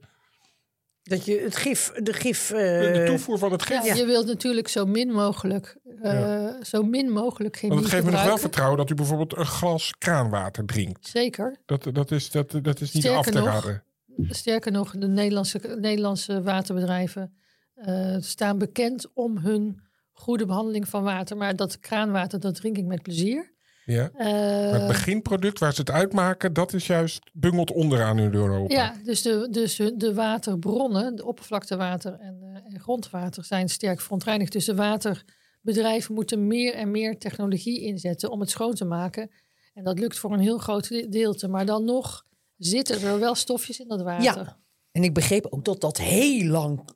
Dat 1.03 1.25
je 1.25 1.40
het 1.40 1.57
gif, 1.57 1.92
de 1.92 2.12
gif... 2.12 2.48
De- 2.48 2.57
eh, 2.57 2.94
de 2.94 3.05
toevoer 3.07 3.38
van 3.38 3.53
het 3.53 3.62
gif. 3.62 3.85
Ja, 3.85 3.94
je 3.94 4.07
wilt 4.07 4.27
natuurlijk 4.27 4.68
zo 4.68 4.87
min 4.87 5.12
mogelijk, 5.12 5.77
eh, 6.03 6.48
zo 6.62 6.83
min 6.83 7.11
mogelijk 7.11 7.57
chemie 7.57 7.75
Want 7.75 7.85
het 7.85 7.94
geeft 7.94 8.05
me 8.05 8.11
nog 8.11 8.25
wel 8.25 8.38
vertrouwen 8.38 8.79
dat 8.79 8.90
u 8.90 8.94
bijvoorbeeld 8.94 9.37
een 9.37 9.46
glas 9.46 9.94
kraanwater 9.98 10.64
drinkt. 10.64 11.07
Zeker. 11.07 11.57
Dat, 11.66 11.88
dat, 11.92 12.11
is, 12.11 12.31
dat, 12.31 12.51
dat 12.62 12.81
is 12.81 12.92
niet 12.92 13.03
Sterker 13.03 13.18
af 13.18 13.27
te 13.27 13.38
nog, 13.38 13.46
raden. 13.46 13.83
Sterker 14.29 14.72
nog, 14.72 14.90
de 14.90 15.09
Nederlandse, 15.09 15.77
Nederlandse 15.81 16.42
waterbedrijven 16.42 17.35
eh, 17.75 18.16
staan 18.20 18.59
bekend 18.59 19.07
om 19.14 19.38
hun 19.38 19.81
goede 20.12 20.46
behandeling 20.46 20.88
van 20.88 21.03
water. 21.03 21.37
Maar 21.37 21.57
dat 21.57 21.79
kraanwater, 21.79 22.40
dat 22.40 22.55
drink 22.55 22.77
ik 22.79 22.85
met 22.85 23.03
plezier. 23.03 23.51
Ja. 23.85 24.11
Eh, 24.14 24.27
Maar 24.27 24.79
het 24.79 24.87
beginproduct 24.87 25.59
waar 25.59 25.75
ze 25.75 25.81
het 25.81 25.90
uitmaken, 25.90 26.53
dat 26.53 26.72
is 26.72 26.87
juist 26.87 27.31
bungelt 27.33 27.70
onderaan 27.70 28.18
in 28.18 28.35
Europa. 28.35 28.75
ja, 28.75 28.94
dus 29.05 29.22
de, 29.22 29.48
dus 29.51 29.77
de 29.96 30.14
waterbronnen, 30.14 31.16
de 31.16 31.25
oppervlaktewater 31.27 32.12
en, 32.20 32.38
eh, 32.42 32.72
en 32.75 32.81
grondwater 32.81 33.44
zijn 33.44 33.68
sterk 33.68 34.01
verontreinigd. 34.01 34.53
Dus 34.53 34.64
de 34.64 34.75
waterbedrijven 34.75 36.14
moeten 36.14 36.46
meer 36.46 36.75
en 36.75 36.90
meer 36.90 37.18
technologie 37.18 37.81
inzetten 37.81 38.31
om 38.31 38.40
het 38.40 38.51
schoon 38.51 38.75
te 38.75 38.85
maken. 38.85 39.31
En 39.75 39.85
dat 39.85 39.98
lukt 39.98 40.18
voor 40.18 40.33
een 40.33 40.40
heel 40.40 40.59
groot 40.59 40.88
de- 40.88 41.09
deelte. 41.09 41.48
Maar 41.48 41.66
dan 41.66 41.85
nog 41.85 42.25
zitten 42.57 43.03
er 43.03 43.18
wel 43.18 43.35
stofjes 43.35 43.81
in 43.81 43.88
dat 43.88 44.03
water. 44.03 44.25
Ja. 44.44 44.61
En 44.92 45.05
ik 45.05 45.14
begreep 45.14 45.46
ook 45.51 45.64
dat 45.64 45.81
dat 45.81 45.98
heel 45.98 46.44
lang 46.46 46.88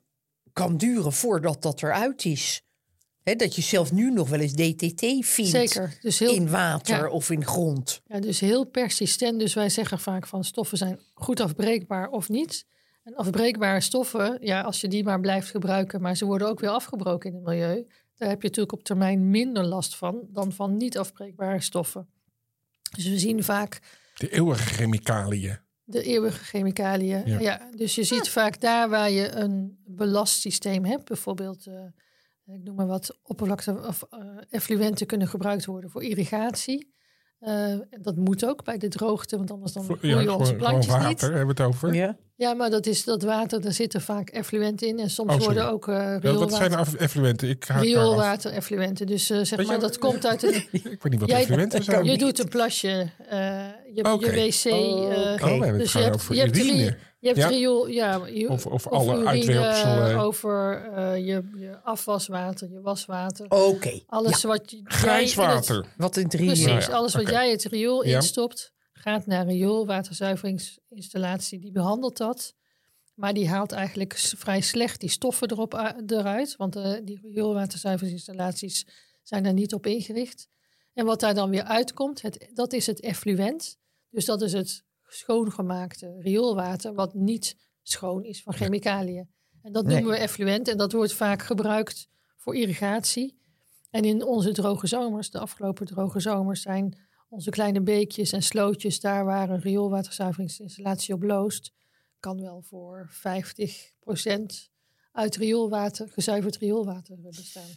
kan 0.53 0.77
duren 0.77 1.13
voordat 1.13 1.61
dat 1.61 1.83
eruit 1.83 2.25
is. 2.25 2.61
Hè, 3.27 3.35
dat 3.35 3.55
je 3.55 3.61
zelf 3.61 3.91
nu 3.91 4.11
nog 4.11 4.29
wel 4.29 4.39
eens 4.39 4.53
DTT 4.53 4.99
vindt 5.25 5.49
Zeker. 5.49 5.97
Dus 6.01 6.19
heel, 6.19 6.33
in 6.33 6.49
water 6.49 6.97
ja. 6.97 7.09
of 7.09 7.29
in 7.29 7.45
grond. 7.45 8.01
Ja, 8.05 8.19
dus 8.19 8.39
heel 8.39 8.65
persistent. 8.65 9.39
Dus 9.39 9.53
wij 9.53 9.69
zeggen 9.69 9.99
vaak 9.99 10.27
van 10.27 10.43
stoffen 10.43 10.77
zijn 10.77 10.99
goed 11.13 11.39
afbreekbaar 11.39 12.09
of 12.09 12.29
niet. 12.29 12.65
En 13.03 13.15
afbreekbare 13.15 13.81
stoffen, 13.81 14.37
ja, 14.41 14.61
als 14.61 14.81
je 14.81 14.87
die 14.87 15.03
maar 15.03 15.19
blijft 15.19 15.49
gebruiken, 15.49 16.01
maar 16.01 16.17
ze 16.17 16.25
worden 16.25 16.47
ook 16.47 16.59
weer 16.59 16.69
afgebroken 16.69 17.29
in 17.29 17.35
het 17.35 17.45
milieu, 17.45 17.87
daar 18.15 18.29
heb 18.29 18.41
je 18.41 18.47
natuurlijk 18.47 18.73
op 18.73 18.83
termijn 18.83 19.29
minder 19.29 19.65
last 19.65 19.95
van 19.95 20.27
dan 20.29 20.51
van 20.51 20.77
niet 20.77 20.97
afbreekbare 20.97 21.61
stoffen. 21.61 22.07
Dus 22.95 23.07
we 23.07 23.19
zien 23.19 23.43
vaak 23.43 23.79
De 24.15 24.29
eeuwige 24.29 24.65
chemicaliën. 24.73 25.59
de 25.83 26.03
eeuwige 26.03 26.43
chemicaliën. 26.43 27.25
Ja. 27.25 27.39
Ja. 27.39 27.69
dus 27.75 27.95
je 27.95 28.03
ziet 28.03 28.29
vaak 28.29 28.61
daar 28.61 28.89
waar 28.89 29.11
je 29.11 29.31
een 29.31 29.77
belastsysteem 29.85 30.85
hebt, 30.85 31.05
bijvoorbeeld, 31.05 31.65
eh, 31.67 31.73
ik 32.53 32.63
noem 32.63 32.75
maar 32.75 32.87
wat, 32.87 33.17
oppervlakte 33.23 33.79
of 33.87 34.03
eh, 34.09 34.19
effluenten 34.49 35.05
kunnen 35.07 35.27
gebruikt 35.27 35.65
worden 35.65 35.89
voor 35.89 36.03
irrigatie. 36.03 36.95
Eh, 37.39 37.69
en 37.71 37.87
dat 38.01 38.15
moet 38.15 38.45
ook 38.45 38.63
bij 38.63 38.77
de 38.77 38.87
droogte, 38.87 39.37
want 39.37 39.51
anders 39.51 39.71
dan 39.73 39.83
Voor- 39.83 39.97
groeien 39.97 40.15
Ja, 40.15 40.21
onze 40.21 40.31
gewoon, 40.31 40.45
gewoon 40.45 40.59
plantjes 40.69 40.93
water 40.93 41.07
niet. 41.09 41.21
hebben 41.21 41.55
we 41.55 41.63
het 41.63 41.73
over. 41.73 41.93
Ja. 41.93 42.17
Ja, 42.35 42.53
maar 42.53 42.69
dat 42.69 42.85
is 42.85 43.03
dat 43.03 43.23
water, 43.23 43.61
daar 43.61 43.73
zitten 43.73 44.01
vaak 44.01 44.29
effluenten 44.29 44.87
in. 44.87 44.99
En 44.99 45.09
soms 45.09 45.33
Oh, 45.33 45.39
worden 45.41 45.69
ook 45.71 45.87
eh 45.87 45.93
Ja, 45.95 46.11
wat 46.13 46.21
rioolwater, 46.23 46.71
zijn 46.85 46.97
effluenten? 46.97 47.49
Ik 47.49 47.65
rioolwater 47.65 48.51
effluenten. 48.51 49.07
Dus 49.07 49.25
zeg 49.25 49.49
je 49.49 49.65
maar, 49.65 49.79
dat 49.79 49.97
komt 49.97 50.25
uit 50.25 50.41
het... 50.41 50.55
Ik 50.71 50.83
weet 50.83 51.09
niet 51.09 51.19
wat 51.19 51.29
Jij- 51.29 51.39
effluenten 51.41 51.83
zijn. 51.83 52.05
Je 52.05 52.17
doet 52.17 52.39
een 52.39 52.47
plasje, 52.47 52.87
eh, 53.29 53.65
je, 53.93 54.17
je 54.19 54.31
wc... 54.31 54.65
eh, 54.65 54.73
Oh, 54.73 55.01
Oh, 55.03 55.39
we 55.39 55.47
hebben 55.47 55.67
het 55.67 55.77
dus 55.77 55.93
je 55.93 55.99
hebt, 55.99 56.15
over 56.15 56.35
je 56.35 56.41
hebt, 56.41 56.95
je 57.19 57.27
hebt 57.27 57.39
Ja. 57.39 57.47
riool, 57.47 57.87
ja, 57.87 58.25
je- 58.25 58.49
Of- 58.49 58.65
of 58.65 58.87
alle 58.87 59.13
urine, 59.13 59.27
uitwerpselen. 59.29 60.17
Over 60.19 60.83
eh, 60.93 61.17
je, 61.25 61.49
je 61.55 61.79
afwaswater, 61.83 62.69
je 62.71 62.81
waswater. 62.81 63.45
Oké. 63.49 63.99
Alles 64.05 64.43
wat 64.43 64.71
je, 64.71 64.81
Grijs 64.83 65.33
jij 65.33 65.43
in 65.43 65.49
het- 65.49 65.67
water. 65.67 65.85
Wat 65.97 66.17
in 66.17 66.27
drie 66.27 66.45
Precies, 66.45 66.65
Nou 66.65 66.79
ja, 66.79 66.87
alles 66.87 67.13
wat 67.15 67.29
jij 67.29 67.51
het 67.51 67.63
riool 67.63 68.05
Ja. 68.05 68.15
instopt, 68.15 68.71
gaat 68.93 69.25
naar 69.25 69.41
een 69.47 69.47
rioolwaterzuiveringsinstallatie. 69.47 71.59
Die 71.59 71.71
behandelt 71.71 72.17
dat. 72.17 72.53
Maar 73.15 73.33
die 73.33 73.49
haalt 73.49 73.71
eigenlijk 73.71 74.13
vrij 74.17 74.61
slecht 74.61 74.99
die 74.99 75.09
stoffen 75.09 75.51
erop 75.51 75.73
eruit. 76.07 76.55
Want 76.55 76.75
eh, 76.75 76.93
die 77.03 77.19
rioolwaterzuiveringsinstallaties 77.23 78.85
zijn 79.23 79.43
daar 79.43 79.53
niet 79.53 79.73
op 79.73 79.85
ingericht. 79.85 80.47
En 80.93 81.05
wat 81.05 81.19
daar 81.19 81.33
dan 81.33 81.49
weer 81.49 81.63
uitkomt, 81.63 82.21
het, 82.21 82.49
dat 82.53 82.73
is 82.73 82.87
het 82.87 82.99
effluent. 82.99 83.77
Dus 84.09 84.25
dat 84.25 84.41
is 84.41 84.53
het 84.53 84.83
schoongemaakte 85.07 86.15
rioolwater, 86.19 86.93
wat 86.93 87.13
niet 87.13 87.57
schoon 87.83 88.23
is 88.23 88.41
van 88.43 88.53
chemicaliën. 88.53 89.29
En 89.61 89.71
dat 89.71 89.85
Nee. 89.85 89.95
noemen 89.95 90.11
we 90.11 90.19
effluent 90.19 90.67
en 90.67 90.77
dat 90.77 90.91
wordt 90.91 91.13
vaak 91.13 91.41
gebruikt 91.41 92.07
voor 92.37 92.55
irrigatie. 92.55 93.39
En 93.89 94.03
in 94.03 94.23
onze 94.23 94.51
droge 94.51 94.87
zomers, 94.87 95.29
de 95.29 95.39
afgelopen 95.39 95.85
droge 95.85 96.19
zomers, 96.19 96.61
zijn 96.61 96.97
onze 97.29 97.49
kleine 97.49 97.81
beekjes 97.81 98.31
en 98.31 98.43
slootjes, 98.43 98.99
daar 98.99 99.25
waar 99.25 99.49
een 99.49 99.59
rioolwaterzuiveringsinstallatie 99.61 101.13
op 101.13 101.23
loost, 101.23 101.73
kan 102.19 102.41
wel 102.41 102.61
voor 102.61 103.09
50% 103.11 104.71
uit 105.11 105.35
rioolwater, 105.35 106.09
gezuiverd 106.09 106.57
rioolwater 106.57 107.17
bestaan. 107.21 107.69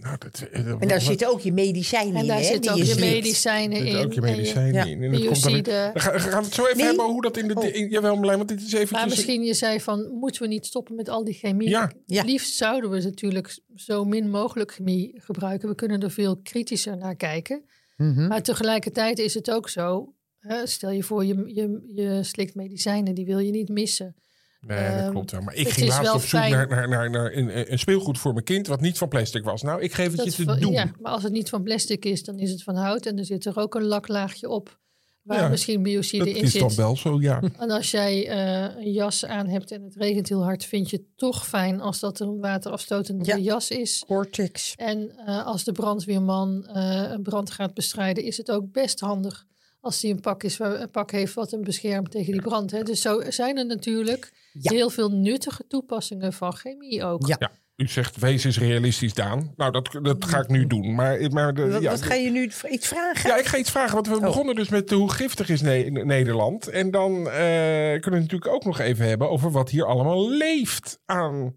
Nou, 0.00 0.16
dat, 0.18 0.46
eh, 0.52 0.64
dat- 0.66 0.80
En 0.80 0.88
daar 0.88 1.00
zitten 1.00 1.28
ook 1.28 1.40
je 1.40 1.52
medicijnen 1.52 2.14
En 2.14 2.20
in, 2.20 2.26
daar 2.26 2.42
zitten 2.44 2.72
ook 2.72 2.78
je 2.78 2.94
medicijnen 2.98 3.86
in. 3.86 3.96
ook 3.96 4.12
je 4.12 4.20
en 4.20 4.26
medicijnen 4.36 4.72
ja, 4.74 4.84
in. 4.84 5.02
En 5.02 5.12
dat 5.12 5.24
komt 5.24 5.42
dan 5.42 5.52
weer- 5.52 5.62
biocide. 5.62 5.90
Dan 5.92 6.02
gaan, 6.20 6.40
we 6.40 6.44
het 6.46 6.54
zo 6.54 6.64
even 6.64 6.76
Nee. 6.76 6.86
hebben 6.86 7.04
hoe 7.04 7.22
dat 7.22 7.36
in 7.36 7.48
de... 7.48 7.54
Oh. 7.54 7.74
in- 7.74 7.88
jawel, 7.88 8.14
Marlijn, 8.14 8.36
want 8.36 8.48
dit 8.48 8.58
is 8.58 8.72
eventjes... 8.72 8.90
Maar 8.98 9.06
misschien 9.08 9.42
je 9.44 9.54
zei 9.54 9.80
van, 9.80 10.08
moeten 10.20 10.42
we 10.42 10.48
niet 10.48 10.66
stoppen 10.66 10.94
met 10.94 11.08
al 11.08 11.24
die 11.24 11.34
chemie? 11.34 11.68
Ja. 11.68 11.92
Ja. 12.06 12.22
Liefst 12.24 12.54
zouden 12.56 12.90
we 12.90 13.02
natuurlijk 13.02 13.58
zo 13.74 14.04
min 14.04 14.30
mogelijk 14.30 14.72
chemie 14.72 15.12
gebruiken. 15.16 15.68
We 15.68 15.74
kunnen 15.74 16.00
er 16.00 16.10
veel 16.10 16.36
kritischer 16.42 16.96
naar 16.96 17.16
kijken. 17.16 17.64
Mhm. 17.96 18.26
Maar 18.26 18.42
tegelijkertijd 18.42 19.18
is 19.18 19.34
het 19.34 19.50
ook 19.50 19.68
zo, 19.68 20.14
hè, 20.38 20.66
stel 20.66 20.90
je 20.90 21.02
voor 21.02 21.24
je, 21.24 21.34
je, 21.54 21.82
je 21.94 22.18
slikt 22.22 22.54
medicijnen, 22.54 23.14
die 23.14 23.24
wil 23.26 23.38
je 23.38 23.50
niet 23.50 23.68
missen. 23.68 24.14
Nee, 24.60 24.90
dat 24.90 25.00
Ehm, 25.00 25.10
klopt 25.10 25.30
wel. 25.30 25.40
Maar 25.40 25.54
ik 25.54 25.68
ging 25.68 25.86
is 25.88 25.96
laatst 25.96 26.12
op 26.14 26.20
zoek 26.20 26.28
fijn- 26.40 26.50
naar, 26.52 26.68
naar, 26.68 26.88
naar, 26.88 27.10
naar 27.10 27.32
een, 27.32 27.72
een 27.72 27.78
speelgoed 27.78 28.18
voor 28.18 28.32
mijn 28.32 28.44
kind... 28.44 28.66
wat 28.66 28.80
niet 28.80 28.98
van 28.98 29.08
plastic 29.08 29.44
was. 29.44 29.62
Nou, 29.62 29.80
ik 29.82 29.92
geef 29.92 30.16
het 30.16 30.24
je 30.36 30.44
te 30.44 30.56
doen. 30.58 30.72
ja, 30.72 30.90
maar 31.00 31.12
als 31.12 31.22
het 31.22 31.32
niet 31.32 31.48
van 31.48 31.62
plastic 31.62 32.04
is, 32.04 32.24
dan 32.24 32.38
is 32.38 32.50
het 32.50 32.62
van 32.62 32.76
hout. 32.76 33.06
En 33.06 33.18
er 33.18 33.24
zit 33.24 33.44
er 33.44 33.58
ook 33.58 33.74
een 33.74 33.84
laklaagje 33.84 34.48
op, 34.48 34.78
waar 35.22 35.40
Ja, 35.40 35.48
misschien 35.48 35.82
biocide 35.82 36.24
dat 36.24 36.34
in 36.36 36.42
is 36.42 36.50
zit. 36.52 36.60
dan 36.60 36.74
wel 36.74 36.96
zo, 36.96 37.20
ja. 37.20 37.42
En 37.58 37.70
als 37.70 37.90
jij 37.90 38.28
eh, 38.28 38.76
een 38.84 38.92
jas 38.92 39.24
aan 39.24 39.46
hebt 39.46 39.70
en 39.70 39.82
het 39.82 39.96
regent 39.96 40.28
heel 40.28 40.42
hard, 40.44 40.64
vind 40.64 40.90
je 40.90 40.96
het 40.96 41.06
toch 41.16 41.46
fijn 41.48 41.80
als 41.80 42.00
dat 42.00 42.20
een 42.20 42.38
waterafstotende 42.40 43.24
Ja. 43.24 43.36
jas 43.36 43.70
is. 43.70 44.02
Cortex. 44.06 44.74
En 44.76 45.12
eh, 45.26 45.46
als 45.46 45.64
de 45.64 45.72
brandweerman 45.72 46.66
eh, 46.66 47.10
een 47.10 47.22
brand 47.22 47.50
gaat 47.50 47.74
bestrijden, 47.74 48.24
is 48.24 48.36
het 48.36 48.50
ook 48.50 48.72
best 48.72 49.00
handig 49.00 49.46
als 49.80 50.02
hij 50.02 50.10
een 50.10 50.20
pak, 50.20 50.42
is, 50.42 50.56
waar- 50.56 50.80
een 50.80 50.90
pak 50.90 51.10
heeft 51.10 51.34
wat 51.34 51.50
hem 51.50 51.62
beschermt 51.64 52.10
tegen 52.10 52.32
die 52.32 52.42
brand. 52.42 52.70
Hè. 52.70 52.82
Dus 52.82 53.00
zo 53.00 53.20
zijn 53.28 53.56
er 53.58 53.66
natuurlijk 53.66 54.32
Ja. 54.52 54.70
heel 54.72 54.90
veel 54.90 55.10
nuttige 55.10 55.66
toepassingen 55.68 56.32
van 56.32 56.52
chemie 56.54 57.04
ook. 57.04 57.26
Ja. 57.26 57.36
ja. 57.38 57.50
U 57.76 57.86
zegt, 57.88 58.16
wees 58.16 58.44
eens 58.44 58.58
realistisch, 58.58 59.14
Daan. 59.14 59.52
Nou, 59.56 59.72
dat, 59.72 59.98
dat 60.02 60.24
ga 60.24 60.38
ik 60.40 60.48
nu 60.48 60.66
doen. 60.66 60.94
Maar, 60.94 61.30
maar 61.32 61.54
de, 61.54 61.70
Wat, 61.70 61.82
ja, 61.82 61.90
wat 61.90 62.02
ga 62.02 62.14
je 62.14 62.30
nu 62.30 62.42
iets 62.70 62.86
vragen? 62.88 63.30
Ja, 63.30 63.36
ik 63.38 63.44
ga 63.44 63.56
iets 63.56 63.70
vragen. 63.70 63.94
Want 63.94 64.06
we 64.08 64.14
Oh. 64.14 64.20
begonnen 64.20 64.54
dus 64.54 64.68
met 64.68 64.90
hoe 64.90 65.10
giftig 65.12 65.48
is 65.48 65.60
Ne- 65.60 65.90
Nederland. 65.90 66.68
En 66.68 66.90
dan 66.90 67.10
eh, 67.16 67.22
kunnen 67.22 68.00
we 68.02 68.10
het 68.10 68.12
natuurlijk 68.12 68.46
ook 68.50 68.64
nog 68.64 68.78
even 68.78 69.06
hebben 69.08 69.30
over 69.30 69.50
wat 69.50 69.70
hier 69.70 69.84
allemaal 69.86 70.30
leeft 70.30 70.98
aan 71.04 71.54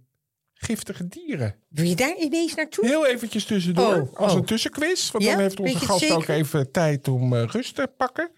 giftige 0.62 1.08
dieren. 1.08 1.56
Wil 1.68 1.86
je 1.86 1.96
daar 1.96 2.16
ineens 2.18 2.56
naartoe? 2.56 2.86
Heel 2.86 3.08
eventjes 3.08 3.46
tussendoor, 3.46 4.02
Oh, 4.02 4.18
als 4.20 4.32
oh. 4.32 4.38
een 4.38 4.46
tussenquiz. 4.46 5.12
Want 5.12 5.24
Ja, 5.24 5.32
dan 5.32 5.42
heeft 5.42 5.60
onze 5.60 5.80
gast 5.80 6.12
ook 6.12 6.28
even 6.28 6.72
tijd 6.72 7.08
om 7.08 7.36
eh, 7.36 7.44
rust 7.44 7.76
te 7.76 7.88
pakken. 7.98 8.32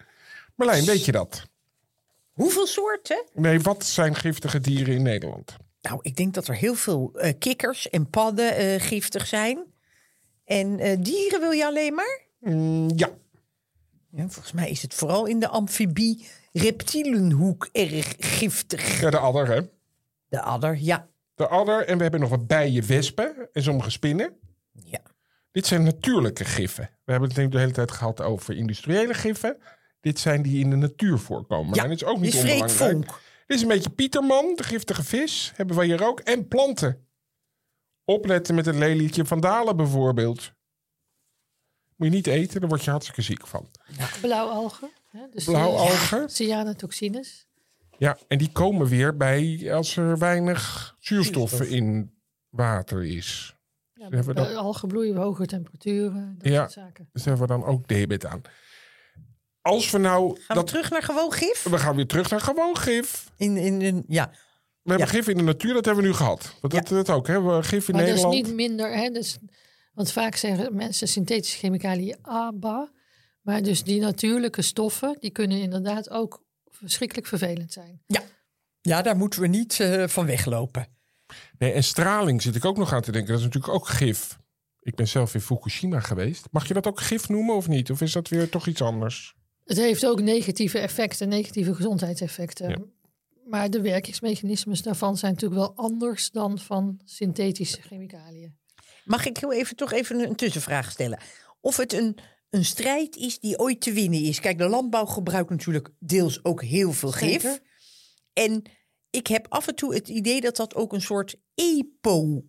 Marlijn, 0.56 0.84
weet 0.84 1.04
je 1.04 1.12
dat? 1.12 1.42
Hoeveel 2.32 2.66
soorten? 2.66 3.24
Nee, 3.34 3.60
wat 3.60 3.84
zijn 3.84 4.14
giftige 4.14 4.60
dieren 4.60 4.94
in 4.94 5.02
Nederland? 5.02 5.56
Nou, 5.80 5.98
ik 6.02 6.16
denk 6.16 6.34
dat 6.34 6.48
er 6.48 6.56
heel 6.56 6.74
veel 6.74 7.10
eh, 7.14 7.32
kikkers 7.38 7.90
en 7.90 8.10
padden 8.10 8.56
eh, 8.56 8.80
giftig 8.80 9.26
zijn. 9.26 9.64
En 10.44 11.00
dieren 11.02 11.40
wil 11.40 11.50
je 11.50 11.66
alleen 11.66 11.94
maar? 11.94 12.20
Mm, 12.40 12.90
ja, 12.96 13.08
Ja, 14.10 14.28
volgens 14.28 14.52
mij 14.52 14.70
is 14.70 14.82
het 14.82 14.94
vooral 14.94 15.26
in 15.26 15.38
de 15.40 15.48
amfibie 15.48 16.26
reptielenhoek 16.52 17.68
erg 17.72 18.14
giftig. 18.18 19.00
ja, 19.00 19.10
de 19.10 19.18
adder, 19.18 19.46
hè? 19.48 19.60
De 20.28 20.40
adder, 20.40 20.76
ja. 20.80 21.08
De 21.34 21.48
adder. 21.48 21.86
En 21.86 21.96
we 21.96 22.02
hebben 22.02 22.20
nog 22.20 22.30
wat 22.30 22.46
bijen, 22.46 22.86
wespen 22.86 23.48
en 23.52 23.62
sommige 23.62 23.90
spinnen. 23.90 24.38
ja. 24.72 25.00
Dit 25.50 25.66
zijn 25.66 25.82
natuurlijke 25.82 26.44
giffen. 26.44 26.84
We 26.84 27.12
hebben 27.12 27.28
het 27.28 27.38
natuurlijk 27.38 27.52
de 27.52 27.60
hele 27.60 27.72
tijd 27.72 27.90
gehad 27.90 28.20
over 28.20 28.56
industriële 28.56 29.14
giffen. 29.14 29.56
Dit 30.00 30.18
zijn 30.18 30.42
die 30.42 30.60
in 30.60 30.70
de 30.70 30.76
natuur 30.76 31.18
voorkomen. 31.18 31.74
Ja, 31.74 31.84
en 31.84 31.90
is 31.90 32.04
ook 32.04 32.20
niet 32.20 32.34
onbelangrijk. 32.34 33.06
Dit 33.46 33.56
is 33.56 33.62
een 33.62 33.68
beetje 33.68 33.90
Pieterman, 33.90 34.52
de 34.54 34.62
giftige 34.62 35.04
vis. 35.04 35.52
Hebben 35.54 35.76
we 35.76 35.84
hier 35.84 36.06
ook. 36.06 36.20
En 36.20 36.48
planten. 36.48 37.06
Opletten 38.04 38.54
met 38.54 38.66
een 38.66 38.78
lelietje 38.78 39.24
van 39.24 39.40
Dalen 39.40 39.76
bijvoorbeeld. 39.76 40.52
Moet 41.96 42.08
je 42.08 42.14
niet 42.14 42.26
eten, 42.26 42.60
daar 42.60 42.68
word 42.68 42.84
je 42.84 42.90
hartstikke 42.90 43.22
ziek 43.22 43.46
van. 43.46 43.68
Blauwalgen. 44.20 44.90
Hè, 45.10 45.20
dus 45.30 45.44
Blauwalgen. 45.44 46.30
Cyanatoxines. 46.30 47.46
Ja, 48.04 48.18
en 48.28 48.38
die 48.38 48.52
komen 48.52 48.86
weer 48.86 49.16
bij 49.16 49.68
als 49.74 49.96
er 49.96 50.18
weinig 50.18 50.94
zuurstof 50.98 51.50
Zuurstof. 51.50 51.68
in 51.76 52.12
water 52.48 53.04
is. 53.04 53.56
Ja, 53.94 54.08
hebben 54.10 54.56
algen 54.56 54.88
bloeien, 54.88 55.16
hoge 55.16 55.46
temperaturen, 55.46 56.34
dat 56.38 56.52
Ja. 56.52 56.58
soort 56.60 56.72
zaken. 56.72 57.08
Dus 57.12 57.22
daar 57.22 57.36
hebben 57.36 57.56
we 57.56 57.62
dan 57.62 57.72
ook 57.72 57.88
debet 57.88 58.26
aan. 58.26 58.42
Als 59.60 59.90
we 59.90 59.98
nou... 59.98 60.28
Gaan 60.28 60.44
we 60.48 60.54
dat, 60.54 60.66
terug 60.66 60.90
naar 60.90 61.02
gewoon 61.02 61.32
gif? 61.32 61.62
we 61.62 61.78
gaan 61.78 61.96
weer 61.96 62.06
terug 62.06 62.30
naar 62.30 62.40
gewoon 62.40 62.76
gif. 62.76 63.30
In, 63.36 63.56
in, 63.56 63.82
in, 63.82 64.04
ja. 64.08 64.30
We 64.82 64.90
hebben 64.90 65.06
Ja. 65.06 65.12
gif 65.12 65.28
in 65.28 65.36
de 65.36 65.42
natuur, 65.42 65.74
dat 65.74 65.84
hebben 65.84 66.02
we 66.02 66.08
nu 66.10 66.14
gehad. 66.16 66.54
Dat, 66.60 66.88
dat 66.88 67.10
ook, 67.10 67.26
hè? 67.26 67.42
We 67.42 67.62
gif 67.62 67.88
in 67.88 67.94
Maar 67.94 68.04
Nederland. 68.04 68.34
dat 68.34 68.42
is 68.42 68.48
niet 68.48 68.56
minder, 68.56 68.96
hè, 68.96 69.10
dus, 69.10 69.38
want 69.92 70.12
vaak 70.12 70.36
zeggen 70.36 70.76
mensen 70.76 71.08
synthetische 71.08 71.58
chemicaliën 71.58 72.16
ABA. 72.22 72.90
Maar 73.42 73.62
dus 73.62 73.82
die 73.82 74.00
natuurlijke 74.00 74.62
stoffen, 74.62 75.16
die 75.20 75.30
kunnen 75.30 75.60
inderdaad 75.60 76.10
ook 76.10 76.43
verschrikkelijk 76.84 77.26
vervelend 77.26 77.72
zijn. 77.72 78.02
ja, 78.80 79.02
daar 79.02 79.16
moeten 79.16 79.40
we 79.40 79.46
niet 79.46 79.80
eh, 79.80 80.06
van 80.06 80.26
weglopen. 80.26 80.86
Nee, 81.58 81.72
en 81.72 81.84
straling 81.84 82.42
zit 82.42 82.54
ik 82.54 82.64
ook 82.64 82.76
nog 82.76 82.92
aan 82.92 83.02
te 83.02 83.12
denken. 83.12 83.30
Dat 83.30 83.38
is 83.38 83.44
natuurlijk 83.44 83.74
ook 83.74 83.88
gif. 83.88 84.38
Ik 84.80 84.94
ben 84.94 85.08
zelf 85.08 85.34
in 85.34 85.40
Fukushima 85.40 86.00
geweest. 86.00 86.46
Mag 86.50 86.68
je 86.68 86.74
dat 86.74 86.86
ook 86.86 87.00
gif 87.00 87.28
noemen 87.28 87.54
of 87.54 87.68
niet? 87.68 87.90
Of 87.90 88.00
is 88.00 88.12
dat 88.12 88.28
weer 88.28 88.48
toch 88.48 88.66
iets 88.66 88.82
anders? 88.82 89.34
Het 89.64 89.76
heeft 89.76 90.06
ook 90.06 90.20
negatieve 90.20 90.78
effecten, 90.78 91.28
negatieve 91.28 91.74
gezondheidseffecten. 91.74 92.68
Ja. 92.68 92.78
Maar 93.44 93.70
de 93.70 93.80
werkingsmechanismes 93.80 94.82
daarvan 94.82 95.16
zijn 95.16 95.32
natuurlijk 95.32 95.60
wel 95.60 95.76
anders 95.76 96.30
dan 96.30 96.58
van 96.58 97.00
synthetische 97.04 97.82
chemicaliën. 97.82 98.56
Mag 99.04 99.26
ik 99.26 99.36
heel 99.36 99.52
even 99.52 99.76
toch 99.76 99.92
even 99.92 100.20
een 100.20 100.36
tussenvraag 100.36 100.90
stellen? 100.90 101.18
Of 101.60 101.76
het 101.76 101.92
een, 101.92 102.18
een 102.54 102.64
strijd 102.64 103.16
is 103.16 103.38
die 103.38 103.58
ooit 103.58 103.80
te 103.80 103.92
winnen 103.92 104.22
is. 104.22 104.40
Kijk, 104.40 104.58
de 104.58 104.68
landbouw 104.68 105.04
gebruikt 105.04 105.50
natuurlijk 105.50 105.90
deels 105.98 106.44
ook 106.44 106.62
heel 106.62 106.92
veel 106.92 107.12
gif. 107.12 107.42
Zeker. 107.42 107.58
En 108.32 108.62
ik 109.10 109.26
heb 109.26 109.46
af 109.48 109.68
en 109.68 109.74
toe 109.74 109.94
het 109.94 110.08
idee 110.08 110.40
dat 110.40 110.56
dat 110.56 110.74
ook 110.74 110.92
een 110.92 111.00
soort 111.00 111.36
epo-cultuur 111.54 112.42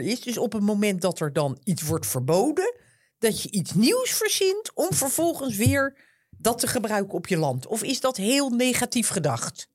is. 0.00 0.20
Dus 0.20 0.38
op 0.38 0.52
het 0.52 0.62
moment 0.62 1.00
dat 1.02 1.20
er 1.20 1.32
dan 1.32 1.60
iets 1.64 1.82
wordt 1.82 2.06
verboden, 2.06 2.74
dat 3.18 3.42
je 3.42 3.50
iets 3.50 3.74
nieuws 3.74 4.10
verzint 4.10 4.70
om 4.74 4.92
vervolgens 4.92 5.56
weer 5.56 6.10
dat 6.30 6.58
te 6.58 6.66
gebruiken 6.66 7.14
op 7.14 7.26
je 7.26 7.36
land. 7.36 7.66
Of 7.66 7.82
is 7.82 8.00
dat 8.00 8.16
heel 8.16 8.50
negatief 8.50 9.08
gedacht? 9.08 9.68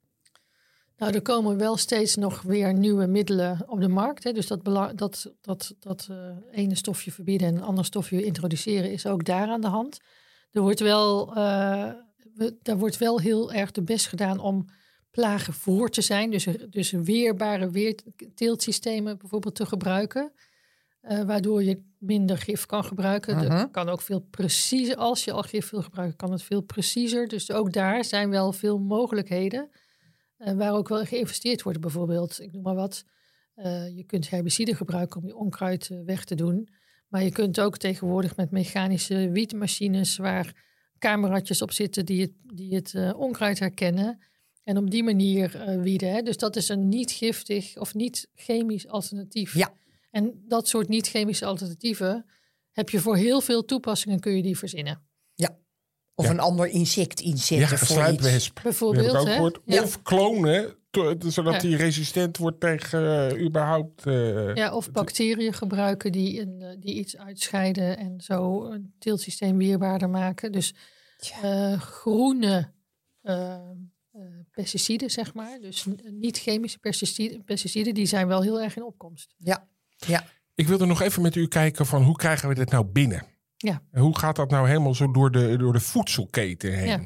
Nou, 0.98 1.14
er 1.14 1.22
komen 1.22 1.58
wel 1.58 1.78
steeds 1.78 2.16
nog 2.16 2.42
weer 2.42 2.74
nieuwe 2.74 3.08
middelen 3.08 3.64
op 3.68 3.80
de 3.82 3.88
markt. 3.88 4.24
Hè. 4.24 4.32
Dus 4.32 4.48
dat, 4.48 4.64
bela- 4.64 4.94
dat, 4.94 5.32
dat, 5.42 5.76
dat 5.80 6.08
eh, 6.12 6.18
ene 6.52 6.76
stofje 6.76 7.12
verbieden 7.12 7.48
en 7.48 7.56
een 7.56 7.62
ander 7.64 7.86
stofje 7.86 8.24
introduceren 8.26 8.92
is 8.92 9.06
ook 9.06 9.26
daar 9.26 9.48
aan 9.48 9.62
de 9.62 9.68
hand. 9.68 9.98
Er 10.52 10.62
wordt 10.62 10.80
wel, 10.80 11.36
eh, 11.36 11.92
we- 12.34 12.58
daar 12.62 12.78
wordt 12.78 12.98
wel 12.98 13.20
heel 13.20 13.52
erg 13.54 13.72
de 13.72 13.82
best 13.84 14.08
gedaan 14.08 14.40
om 14.40 14.66
plagen 15.12 15.54
voor 15.54 15.90
te 15.90 16.02
zijn. 16.02 16.30
Dus, 16.32 16.48
dus 16.70 16.92
weerbare 16.92 17.70
weerteeltsystemen 17.70 19.18
bijvoorbeeld 19.18 19.56
te 19.56 19.66
gebruiken. 19.66 20.32
eh, 21.02 21.22
waardoor 21.24 21.64
je 21.64 21.84
minder 22.00 22.38
gif 22.38 22.66
kan 22.66 22.84
gebruiken. 22.84 23.36
Mhm. 23.38 23.50
Dat 23.50 23.72
kan 23.72 23.90
ook 23.90 24.02
veel 24.02 24.20
preciezer. 24.20 24.96
Als 24.96 25.24
je 25.24 25.32
al 25.32 25.42
gif 25.42 25.70
wil 25.70 25.82
gebruiken, 25.82 26.18
kan 26.18 26.32
het 26.32 26.44
veel 26.44 26.62
preciezer. 26.62 27.28
Dus 27.28 27.52
ook 27.52 27.74
daar 27.74 28.06
zijn 28.06 28.30
wel 28.30 28.52
veel 28.54 28.80
mogelijkheden. 28.80 29.70
Eh, 30.38 30.54
waar 30.54 30.74
ook 30.74 30.88
wel 30.88 31.06
geïnvesteerd 31.06 31.62
wordt, 31.62 31.80
bijvoorbeeld. 31.80 32.42
Ik 32.42 32.52
noem 32.52 32.62
maar 32.62 32.76
wat. 32.76 33.06
Eh, 33.56 33.96
je 33.96 34.04
kunt 34.04 34.30
herbiciden 34.30 34.76
gebruiken 34.76 35.22
om 35.22 35.28
je 35.28 35.36
onkruid 35.36 35.90
eh, 35.90 35.98
weg 36.06 36.24
te 36.24 36.36
doen. 36.36 36.70
Maar 37.08 37.24
je 37.24 37.32
kunt 37.32 37.60
ook 37.60 37.78
tegenwoordig 37.78 38.36
met 38.36 38.52
mechanische 38.52 39.30
wietmachines... 39.30 40.18
waar 40.18 40.66
cameraatjes 41.00 41.62
op 41.62 41.72
zitten 41.72 42.06
die 42.06 42.22
het, 42.22 42.32
die 42.54 42.76
het 42.76 43.14
onkruid 43.14 43.60
herkennen... 43.60 44.20
en 44.64 44.78
op 44.78 44.92
die 44.92 45.04
manier 45.04 45.80
wieden. 45.82 46.12
Hè. 46.12 46.22
Dus 46.22 46.38
dat 46.38 46.56
is 46.56 46.70
een 46.70 46.88
niet 46.88 47.12
giftig 47.12 47.78
of 47.78 47.94
niet 47.94 48.30
chemisch 48.36 48.88
alternatief. 48.88 49.54
Ja. 49.54 49.74
En 50.12 50.44
dat 50.48 50.68
soort 50.68 50.88
niet 50.88 51.08
chemische 51.08 51.46
alternatieven... 51.46 52.26
heb 52.72 52.90
je 52.90 53.00
voor 53.00 53.16
heel 53.16 53.42
veel 53.42 53.66
toepassingen 53.66 54.20
kun 54.20 54.36
je 54.36 54.42
die 54.42 54.58
verzinnen. 54.58 55.07
Of 56.20 56.26
Ja. 56.26 56.32
een 56.32 56.40
ander 56.40 56.68
insect 56.68 57.20
inzetten 57.20 57.58
Ja, 57.58 57.72
een 57.72 57.78
voor 57.78 58.30
iets. 58.34 58.54
Bijvoorbeeld, 58.54 59.16
ook 59.16 59.28
hè? 59.28 59.50
Ja. 59.66 59.84
Of 59.84 60.02
klonen 60.02 60.76
zodat 61.20 61.54
Ja. 61.54 61.60
die 61.60 61.76
resistent 61.76 62.38
wordt 62.38 62.60
tegen 62.60 63.32
eh, 63.32 63.46
überhaupt... 63.46 64.06
eh, 64.06 64.56
Ja, 64.56 64.74
of 64.76 64.92
bacteriën 64.92 65.54
gebruiken 65.54 66.12
die, 66.12 66.42
een, 66.42 66.62
eh, 66.62 66.76
die 66.80 66.94
iets 66.96 67.18
uitscheiden 67.18 67.98
en 67.98 68.22
zo 68.22 68.66
een 68.66 68.94
teeltsysteem 69.00 69.58
weerbaarder 69.58 70.10
maken. 70.10 70.52
Dus 70.52 70.74
eh, 71.42 71.82
groene 71.82 72.72
pesticiden, 74.52 75.10
zeg 75.10 75.34
maar. 75.34 75.60
Dus 75.62 75.86
niet 76.04 76.38
chemische 76.40 76.80
pesticiden, 76.80 77.44
pesticiden, 77.44 77.94
die 77.94 78.06
zijn 78.06 78.28
wel 78.28 78.42
heel 78.42 78.62
erg 78.62 78.76
in 78.76 78.84
opkomst. 78.84 79.34
Ja, 79.38 79.68
ja. 79.96 80.26
Ik 80.56 80.68
wilde 80.68 80.86
nog 80.86 81.02
even 81.02 81.22
met 81.22 81.36
u 81.36 81.48
kijken 81.48 81.86
van 81.86 82.04
hoe 82.04 82.16
krijgen 82.16 82.50
we 82.50 82.56
dit 82.56 82.72
nou 82.72 82.86
binnen? 82.86 83.24
Ja. 83.58 83.82
En 83.92 84.02
Hoe 84.02 84.18
gaat 84.18 84.36
dat 84.36 84.50
nou 84.50 84.68
helemaal 84.68 84.96
zo 84.96 85.12
door 85.12 85.32
de, 85.32 85.58
door 85.58 85.74
de 85.74 85.80
voedselketen 85.80 86.74
heen? 86.74 86.88
Ja. 86.88 87.02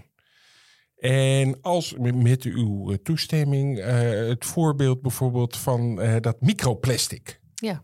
En 0.96 1.62
als 1.62 1.96
met 1.98 2.44
uw 2.44 2.92
eh, 2.92 2.98
toestemming 2.98 3.80
eh, 3.80 4.10
het 4.28 4.46
voorbeeld 4.46 5.02
bijvoorbeeld 5.02 5.58
van 5.58 6.02
eh, 6.02 6.16
dat 6.20 6.42
microplastic. 6.42 7.40
Ja. 7.56 7.84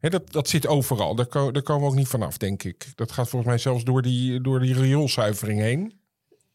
Dat, 0.00 0.32
dat 0.32 0.48
zit 0.48 0.66
overal. 0.66 1.14
Daar, 1.14 1.26
ko- 1.26 1.50
daar 1.50 1.62
komen 1.62 1.82
we 1.82 1.88
ook 1.88 1.94
niet 1.96 2.08
vanaf, 2.08 2.36
denk 2.38 2.62
ik. 2.62 2.86
Dat 2.94 3.12
gaat 3.12 3.28
volgens 3.28 3.50
mij 3.50 3.58
zelfs 3.60 3.84
door 3.84 4.02
die, 4.02 4.40
door 4.40 4.60
die 4.60 4.74
rioolzuivering 4.74 5.60
heen. 5.60 6.00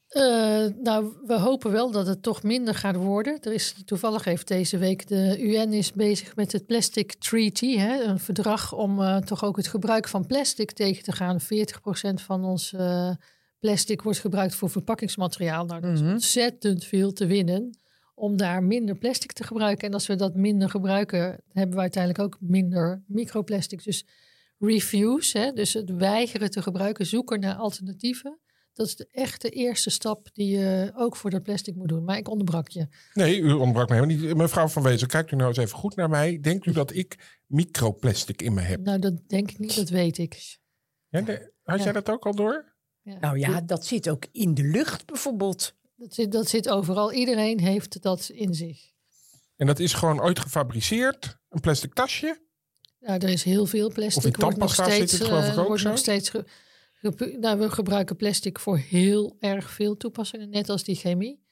Eh, 0.09 0.65
nou, 0.81 1.13
we 1.25 1.33
hopen 1.33 1.71
wel 1.71 1.91
dat 1.91 2.07
het 2.07 2.23
toch 2.23 2.43
minder 2.43 2.75
gaat 2.75 2.95
worden. 2.95 3.37
Er 3.41 3.53
is 3.53 3.75
toevallig 3.85 4.23
heeft 4.23 4.47
deze 4.47 4.77
week 4.77 5.07
de 5.07 5.37
UN 5.41 5.73
is 5.73 5.91
bezig 5.93 6.35
met 6.35 6.51
het 6.51 6.65
Plastic 6.65 7.13
Treaty, 7.13 7.77
hè, 7.77 8.03
een 8.03 8.19
verdrag 8.19 8.73
om 8.73 9.01
eh, 9.01 9.17
toch 9.17 9.43
ook 9.43 9.57
het 9.57 9.67
gebruik 9.67 10.07
van 10.07 10.25
plastic 10.25 10.71
tegen 10.71 11.03
te 11.03 11.11
gaan. 11.11 11.39
40% 11.41 12.21
van 12.21 12.43
ons 12.45 12.73
eh, 12.73 13.11
plastic 13.59 14.01
wordt 14.01 14.19
gebruikt 14.19 14.55
voor 14.55 14.69
verpakkingsmateriaal. 14.69 15.65
Nou, 15.65 15.81
dat 15.81 15.91
is 15.93 16.01
Mhm. 16.01 16.11
ontzettend 16.11 16.85
veel 16.85 17.13
te 17.13 17.25
winnen 17.25 17.77
om 18.15 18.37
daar 18.37 18.63
minder 18.63 18.95
plastic 18.97 19.31
te 19.31 19.43
gebruiken. 19.43 19.87
En 19.87 19.93
als 19.93 20.07
we 20.07 20.15
dat 20.15 20.35
minder 20.35 20.69
gebruiken, 20.69 21.41
hebben 21.53 21.75
we 21.75 21.81
uiteindelijk 21.81 22.23
ook 22.23 22.37
minder 22.39 23.03
microplastic. 23.07 23.83
Dus 23.83 24.05
refuse, 24.59 25.37
hè, 25.37 25.51
dus 25.53 25.73
het 25.73 25.89
weigeren 25.95 26.51
te 26.51 26.61
gebruiken, 26.61 27.05
zoeken 27.05 27.39
naar 27.39 27.55
alternatieven. 27.55 28.39
Dat 28.79 28.87
is 28.87 28.95
de 28.95 29.07
echte 29.11 29.49
eerste 29.49 29.89
stap 29.89 30.27
die 30.33 30.57
je 30.57 30.91
ook 30.95 31.15
voor 31.15 31.29
dat 31.29 31.43
plastic 31.43 31.75
moet 31.75 31.87
doen. 31.87 32.03
Maar 32.03 32.17
ik 32.17 32.29
onderbrak 32.29 32.67
je. 32.69 32.87
Nee, 33.13 33.39
u 33.39 33.51
ontbrak 33.51 33.89
me 33.89 33.95
helemaal 33.95 34.15
niet. 34.15 34.35
Mevrouw 34.37 34.67
Van 34.67 34.83
Wezen, 34.83 35.07
kijkt 35.07 35.31
u 35.31 35.35
nou 35.35 35.47
eens 35.49 35.57
even 35.57 35.77
goed 35.77 35.95
naar 35.95 36.09
mij. 36.09 36.39
Denkt 36.41 36.65
u 36.65 36.71
dat 36.71 36.93
ik 36.95 37.39
microplastic 37.45 38.41
in 38.41 38.53
me 38.53 38.61
heb? 38.61 38.79
Nou, 38.81 38.99
dat 38.99 39.13
denk 39.29 39.51
ik 39.51 39.59
niet, 39.59 39.75
dat 39.75 39.89
weet 39.89 40.17
ik. 40.17 40.57
Ja, 41.07 41.21
de- 41.21 41.51
had 41.63 41.77
Ja. 41.77 41.83
jij 41.83 41.93
dat 41.93 42.09
ook 42.09 42.25
al 42.25 42.35
door? 42.35 42.75
Ja. 43.01 43.17
Nou 43.19 43.39
ja, 43.39 43.61
dat 43.61 43.85
zit 43.85 44.09
ook 44.09 44.25
in 44.31 44.53
de 44.53 44.63
lucht 44.63 45.05
bijvoorbeeld. 45.05 45.73
Dat 45.95 46.13
zit, 46.13 46.31
dat 46.31 46.49
zit 46.49 46.69
overal. 46.69 47.13
Iedereen 47.13 47.59
heeft 47.59 48.01
dat 48.01 48.29
in 48.29 48.53
zich. 48.53 48.91
En 49.55 49.67
dat 49.67 49.79
is 49.79 49.93
gewoon 49.93 50.21
ooit 50.21 50.39
gefabriceerd. 50.39 51.37
Een 51.49 51.59
plastic 51.59 51.93
tasje. 51.93 52.41
Ja, 52.99 53.19
er 53.19 53.29
is 53.29 53.43
heel 53.43 53.65
veel 53.65 53.91
plastic. 53.91 54.25
Of 54.25 54.33
in 54.37 54.41
wordt 54.43 54.57
nog 54.57 54.73
steeds, 54.73 55.11
zit 55.11 55.11
het 55.11 55.23
geloof 55.27 55.45
ik 55.47 55.51
eh, 55.53 55.59
ook 55.59 55.67
wordt 55.67 55.81
zo. 55.81 55.89
nog 55.89 55.97
steeds 55.97 56.31
nou, 57.39 57.59
we 57.59 57.69
gebruiken 57.69 58.15
plastic 58.15 58.59
voor 58.59 58.77
heel 58.77 59.35
erg 59.39 59.71
veel 59.71 59.97
toepassingen, 59.97 60.49
net 60.49 60.69
als 60.69 60.83
die 60.83 60.95
chemie. 60.95 61.47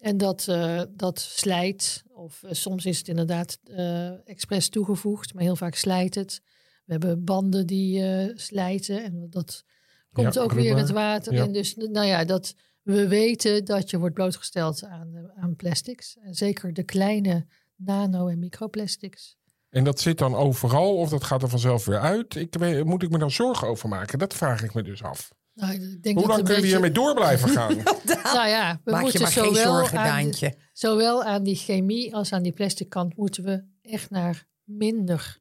En 0.00 0.16
dat, 0.16 0.48
eh, 0.48 0.82
dat 0.90 1.20
slijt, 1.20 2.04
of 2.08 2.42
eh, 2.42 2.52
soms 2.52 2.86
is 2.86 2.98
het 2.98 3.08
inderdaad 3.08 3.58
eh 3.64 4.28
expres 4.28 4.68
toegevoegd, 4.68 5.34
maar 5.34 5.42
heel 5.42 5.56
vaak 5.56 5.74
slijt 5.74 6.14
het. 6.14 6.40
We 6.84 6.92
hebben 6.92 7.24
banden 7.24 7.66
die 7.66 8.02
slijten 8.34 9.04
en 9.04 9.26
dat 9.30 9.64
komt 10.12 10.34
Ja, 10.34 10.40
ook 10.40 10.52
weer 10.52 10.76
het 10.76 10.90
water 10.90 11.32
Ja. 11.32 11.44
in. 11.44 11.52
Dus 11.52 11.74
nou 11.74 12.06
ja, 12.06 12.24
dat, 12.24 12.54
we 12.82 13.08
weten 13.08 13.64
dat 13.64 13.90
je 13.90 13.98
wordt 13.98 14.14
blootgesteld 14.14 14.84
aan, 14.84 15.30
aan 15.36 15.56
plastics. 15.56 16.16
En 16.20 16.34
zeker 16.34 16.72
de 16.72 16.82
kleine 16.82 17.46
nano- 17.76 18.28
en 18.28 18.38
microplastics. 18.38 19.36
En 19.70 19.84
dat 19.84 20.00
zit 20.00 20.18
dan 20.18 20.34
overal 20.34 20.96
of 20.96 21.08
dat 21.08 21.24
gaat 21.24 21.42
er 21.42 21.48
vanzelf 21.48 21.84
weer 21.84 22.00
uit? 22.00 22.34
Ik, 22.34 22.54
weet- 22.58 22.84
moet 22.84 23.02
ik 23.02 23.10
me 23.10 23.18
dan 23.18 23.30
zorgen 23.30 23.68
over 23.68 23.88
maken? 23.88 24.18
Dat 24.18 24.34
vraag 24.34 24.62
ik 24.62 24.74
me 24.74 24.82
dus 24.82 25.02
af. 25.02 25.30
Nou, 25.54 25.72
ik 25.72 26.02
denk 26.02 26.04
Hoe 26.04 26.14
dat 26.14 26.14
lang 26.26 26.28
kunnen 26.34 26.44
we 26.46 26.54
beetje- 26.54 26.66
hiermee 26.68 26.90
door 26.92 27.14
blijven 27.14 27.48
gaan? 27.48 27.76
Nou 28.34 28.48
ja, 28.48 28.80
we 28.84 28.90
Maak 28.90 28.96
je 28.96 29.02
moeten 29.02 29.20
maar 29.22 29.30
geen 29.32 29.44
zowel 29.44 29.74
zorgen, 29.76 29.98
aan, 29.98 30.30
de- 30.30 30.54
zowel 30.72 31.24
aan 31.24 31.42
die 31.42 31.54
chemie 31.56 32.14
als 32.14 32.32
aan 32.32 32.42
die 32.42 32.52
plastic 32.52 32.88
kant 32.88 33.16
moeten 33.16 33.44
we 33.44 33.64
echt 33.82 34.10
naar 34.10 34.46
minder. 34.64 35.38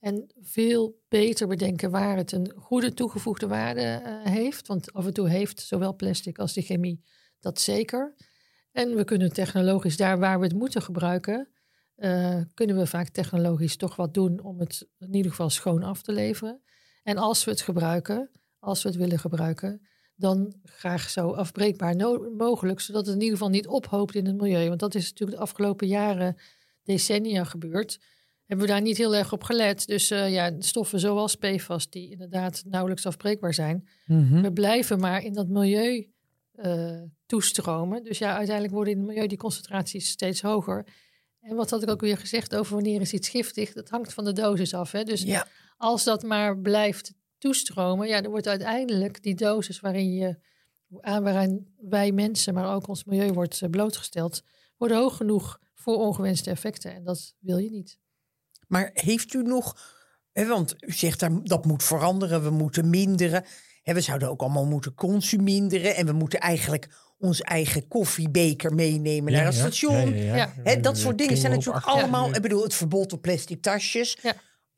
En 0.00 0.26
veel 0.42 1.02
beter 1.08 1.46
bedenken 1.48 1.90
waar 1.90 2.16
het 2.16 2.32
een 2.32 2.52
goede 2.56 2.94
toegevoegde 2.94 3.46
waarde 3.46 3.80
eh, 3.80 4.32
heeft. 4.32 4.66
Want 4.66 4.92
af 4.92 5.06
en 5.06 5.12
toe 5.12 5.28
heeft 5.28 5.60
zowel 5.60 5.94
plastic 5.96 6.38
als 6.38 6.52
die 6.52 6.62
chemie 6.62 7.04
dat 7.40 7.60
zeker. 7.60 8.14
En 8.72 8.94
we 8.96 9.04
kunnen 9.04 9.32
technologisch 9.32 9.96
daar 9.96 10.18
waar 10.18 10.38
we 10.38 10.44
het 10.44 10.54
moeten 10.54 10.82
gebruiken, 10.82 11.48
eh, 11.96 12.40
kunnen 12.54 12.76
we 12.76 12.86
vaak 12.86 13.08
technologisch 13.08 13.76
toch 13.76 13.96
wat 13.96 14.14
doen 14.14 14.40
om 14.40 14.60
het 14.60 14.88
in 14.98 15.14
ieder 15.14 15.30
geval 15.30 15.50
schoon 15.50 15.82
af 15.82 16.02
te 16.02 16.12
leveren. 16.12 16.60
En 17.02 17.16
als 17.16 17.44
we 17.44 17.50
het 17.50 17.60
gebruiken, 17.60 18.30
als 18.58 18.82
we 18.82 18.88
het 18.88 18.98
willen 18.98 19.18
gebruiken, 19.18 19.86
dan 20.16 20.54
graag 20.64 21.10
zo 21.10 21.30
afbreekbaar 21.32 21.96
no- 21.96 22.30
mogelijk, 22.36 22.80
zodat 22.80 23.06
het 23.06 23.14
in 23.14 23.20
ieder 23.20 23.36
geval 23.36 23.52
niet 23.52 23.66
ophoopt 23.66 24.14
in 24.14 24.26
het 24.26 24.36
milieu. 24.36 24.68
Want 24.68 24.80
dat 24.80 24.94
is 24.94 25.08
natuurlijk 25.08 25.38
de 25.38 25.42
afgelopen 25.44 25.86
jaren, 25.86 26.36
decennia 26.82 27.44
gebeurd. 27.44 27.98
Hebben 28.46 28.66
we 28.66 28.72
daar 28.72 28.82
niet 28.82 28.96
heel 28.96 29.14
erg 29.14 29.32
op 29.32 29.42
gelet. 29.42 29.86
Dus 29.86 30.10
eh, 30.10 30.32
ja, 30.32 30.52
stoffen 30.58 31.00
zoals 31.00 31.34
PFAS, 31.34 31.90
die 31.90 32.10
inderdaad 32.10 32.62
nauwelijks 32.66 33.06
afbreekbaar 33.06 33.54
zijn, 33.54 33.88
Mhm. 34.06 34.40
we 34.42 34.52
blijven 34.52 35.00
maar 35.00 35.22
in 35.22 35.32
dat 35.32 35.48
milieu 35.48 36.10
eh, 36.52 37.02
toestromen. 37.26 38.02
Dus 38.04 38.18
ja, 38.18 38.34
uiteindelijk 38.36 38.74
worden 38.74 38.92
in 38.92 38.98
het 38.98 39.08
milieu 39.08 39.26
die 39.26 39.38
concentraties 39.38 40.08
steeds 40.08 40.42
hoger. 40.42 40.86
En 41.48 41.56
wat 41.56 41.70
had 41.70 41.82
ik 41.82 41.90
ook 41.90 42.00
weer 42.00 42.18
gezegd 42.18 42.56
over 42.56 42.74
wanneer 42.74 43.00
is 43.00 43.12
iets 43.12 43.28
giftig? 43.28 43.72
Dat 43.72 43.88
hangt 43.88 44.12
van 44.12 44.24
de 44.24 44.32
dosis 44.32 44.74
af. 44.74 44.92
Hè? 44.92 45.02
Dus 45.02 45.22
Ja, 45.22 45.46
als 45.76 46.04
dat 46.04 46.22
maar 46.22 46.58
blijft 46.58 47.12
toestromen, 47.38 48.08
ja, 48.08 48.20
dan 48.20 48.30
wordt 48.30 48.48
uiteindelijk 48.48 49.22
die 49.22 49.34
dosis 49.34 49.80
waarin 49.80 50.12
je 50.12 50.38
aan 51.00 51.22
waarin 51.22 51.74
wij 51.80 52.12
mensen, 52.12 52.54
maar 52.54 52.74
ook 52.74 52.88
ons 52.88 53.04
milieu 53.04 53.32
wordt 53.32 53.62
eh, 53.62 53.70
blootgesteld, 53.70 54.42
worden 54.76 54.96
hoog 54.96 55.16
genoeg 55.16 55.60
voor 55.74 55.96
ongewenste 55.96 56.50
effecten. 56.50 56.94
En 56.94 57.04
dat 57.04 57.34
wil 57.38 57.58
je 57.58 57.70
niet. 57.70 57.98
maar 58.66 58.90
heeft 58.92 59.34
u 59.34 59.42
nog... 59.42 59.94
Hè, 60.32 60.46
want 60.46 60.74
u 60.78 60.92
zegt 60.92 61.48
dat 61.48 61.64
moet 61.64 61.82
veranderen, 61.82 62.42
we 62.42 62.50
moeten 62.50 62.90
minderen. 62.90 63.44
Hè, 63.82 63.94
we 63.94 64.00
zouden 64.00 64.28
ook 64.28 64.40
allemaal 64.40 64.66
moeten 64.66 64.94
consuminderen. 64.94 65.96
En 65.96 66.06
we 66.06 66.12
moeten 66.12 66.40
eigenlijk 66.40 66.88
ons 67.18 67.40
eigen 67.40 67.88
koffiebeker 67.88 68.74
meenemen 68.74 69.32
naar 69.32 69.44
het 69.44 69.54
station. 69.54 70.14
Dat 70.80 70.98
soort 70.98 71.18
dingen 71.18 71.36
zijn 71.36 71.52
natuurlijk 71.52 71.86
allemaal... 71.86 72.34
Ik 72.34 72.42
bedoel, 72.42 72.62
het 72.62 72.74
verbod 72.74 73.12
op 73.12 73.22
plastic 73.22 73.62
tasjes. 73.62 74.18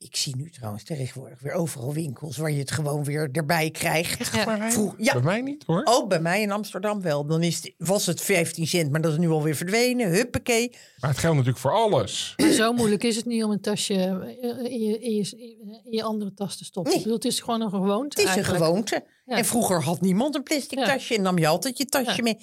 Ik 0.01 0.15
zie 0.15 0.35
nu 0.35 0.49
trouwens 0.49 0.83
tegenwoordig 0.83 1.39
weer 1.41 1.51
overal 1.53 1.93
winkels... 1.93 2.37
waar 2.37 2.51
je 2.51 2.59
het 2.59 2.71
gewoon 2.71 3.03
weer 3.03 3.29
erbij 3.31 3.71
krijgt. 3.71 4.33
Ja. 4.35 4.71
Vroeg- 4.71 4.95
ja. 4.97 5.13
Bij 5.13 5.21
mij 5.21 5.41
niet 5.41 5.63
hoor. 5.65 5.81
Ook 5.83 6.09
bij 6.09 6.19
mij 6.21 6.41
in 6.41 6.51
Amsterdam 6.51 7.01
wel. 7.01 7.25
Dan 7.25 7.43
is 7.43 7.55
het, 7.55 7.73
was 7.77 8.05
het 8.05 8.21
15 8.21 8.67
cent, 8.67 8.91
maar 8.91 9.01
dat 9.01 9.11
is 9.11 9.17
nu 9.17 9.29
alweer 9.29 9.55
verdwenen. 9.55 10.09
Huppakee. 10.09 10.69
Maar 10.99 11.09
het 11.09 11.19
geldt 11.19 11.35
natuurlijk 11.35 11.61
voor 11.61 11.71
alles. 11.73 12.33
Maar 12.37 12.51
zo 12.51 12.73
moeilijk 12.73 13.03
is 13.03 13.15
het 13.15 13.25
niet 13.25 13.43
om 13.43 13.51
een 13.51 13.61
tasje 13.61 13.93
eh, 14.41 14.71
in 14.71 14.79
je, 14.81 14.99
in 14.99 15.15
je, 15.15 15.37
in 15.83 15.91
je 15.91 16.03
andere 16.03 16.33
tas 16.33 16.57
te 16.57 16.65
stoppen. 16.65 16.91
Nee. 16.91 17.01
Ik 17.01 17.07
bedoel, 17.07 17.21
het 17.23 17.33
is 17.33 17.39
gewoon 17.39 17.61
een 17.61 17.69
gewoonte. 17.69 18.21
Het 18.21 18.29
is 18.29 18.35
een 18.35 18.43
gewoonte. 18.55 19.03
Ja. 19.25 19.37
En 19.37 19.45
vroeger 19.45 19.83
had 19.83 20.01
niemand 20.01 20.35
een 20.35 20.43
plastic 20.43 20.79
Ja. 20.79 20.85
tasje 20.85 21.15
en 21.15 21.21
nam 21.21 21.37
je 21.37 21.47
altijd 21.47 21.77
je 21.77 21.85
tasje 21.85 22.15
Ja. 22.15 22.23
mee. 22.23 22.37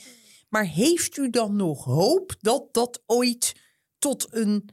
Maar 0.49 0.64
heeft 0.66 1.16
u 1.16 1.31
dan 1.31 1.57
nog 1.57 1.85
hoop 1.85 2.35
dat 2.40 2.69
dat 2.73 3.03
ooit 3.07 3.53
tot 3.99 4.27
een, 4.31 4.69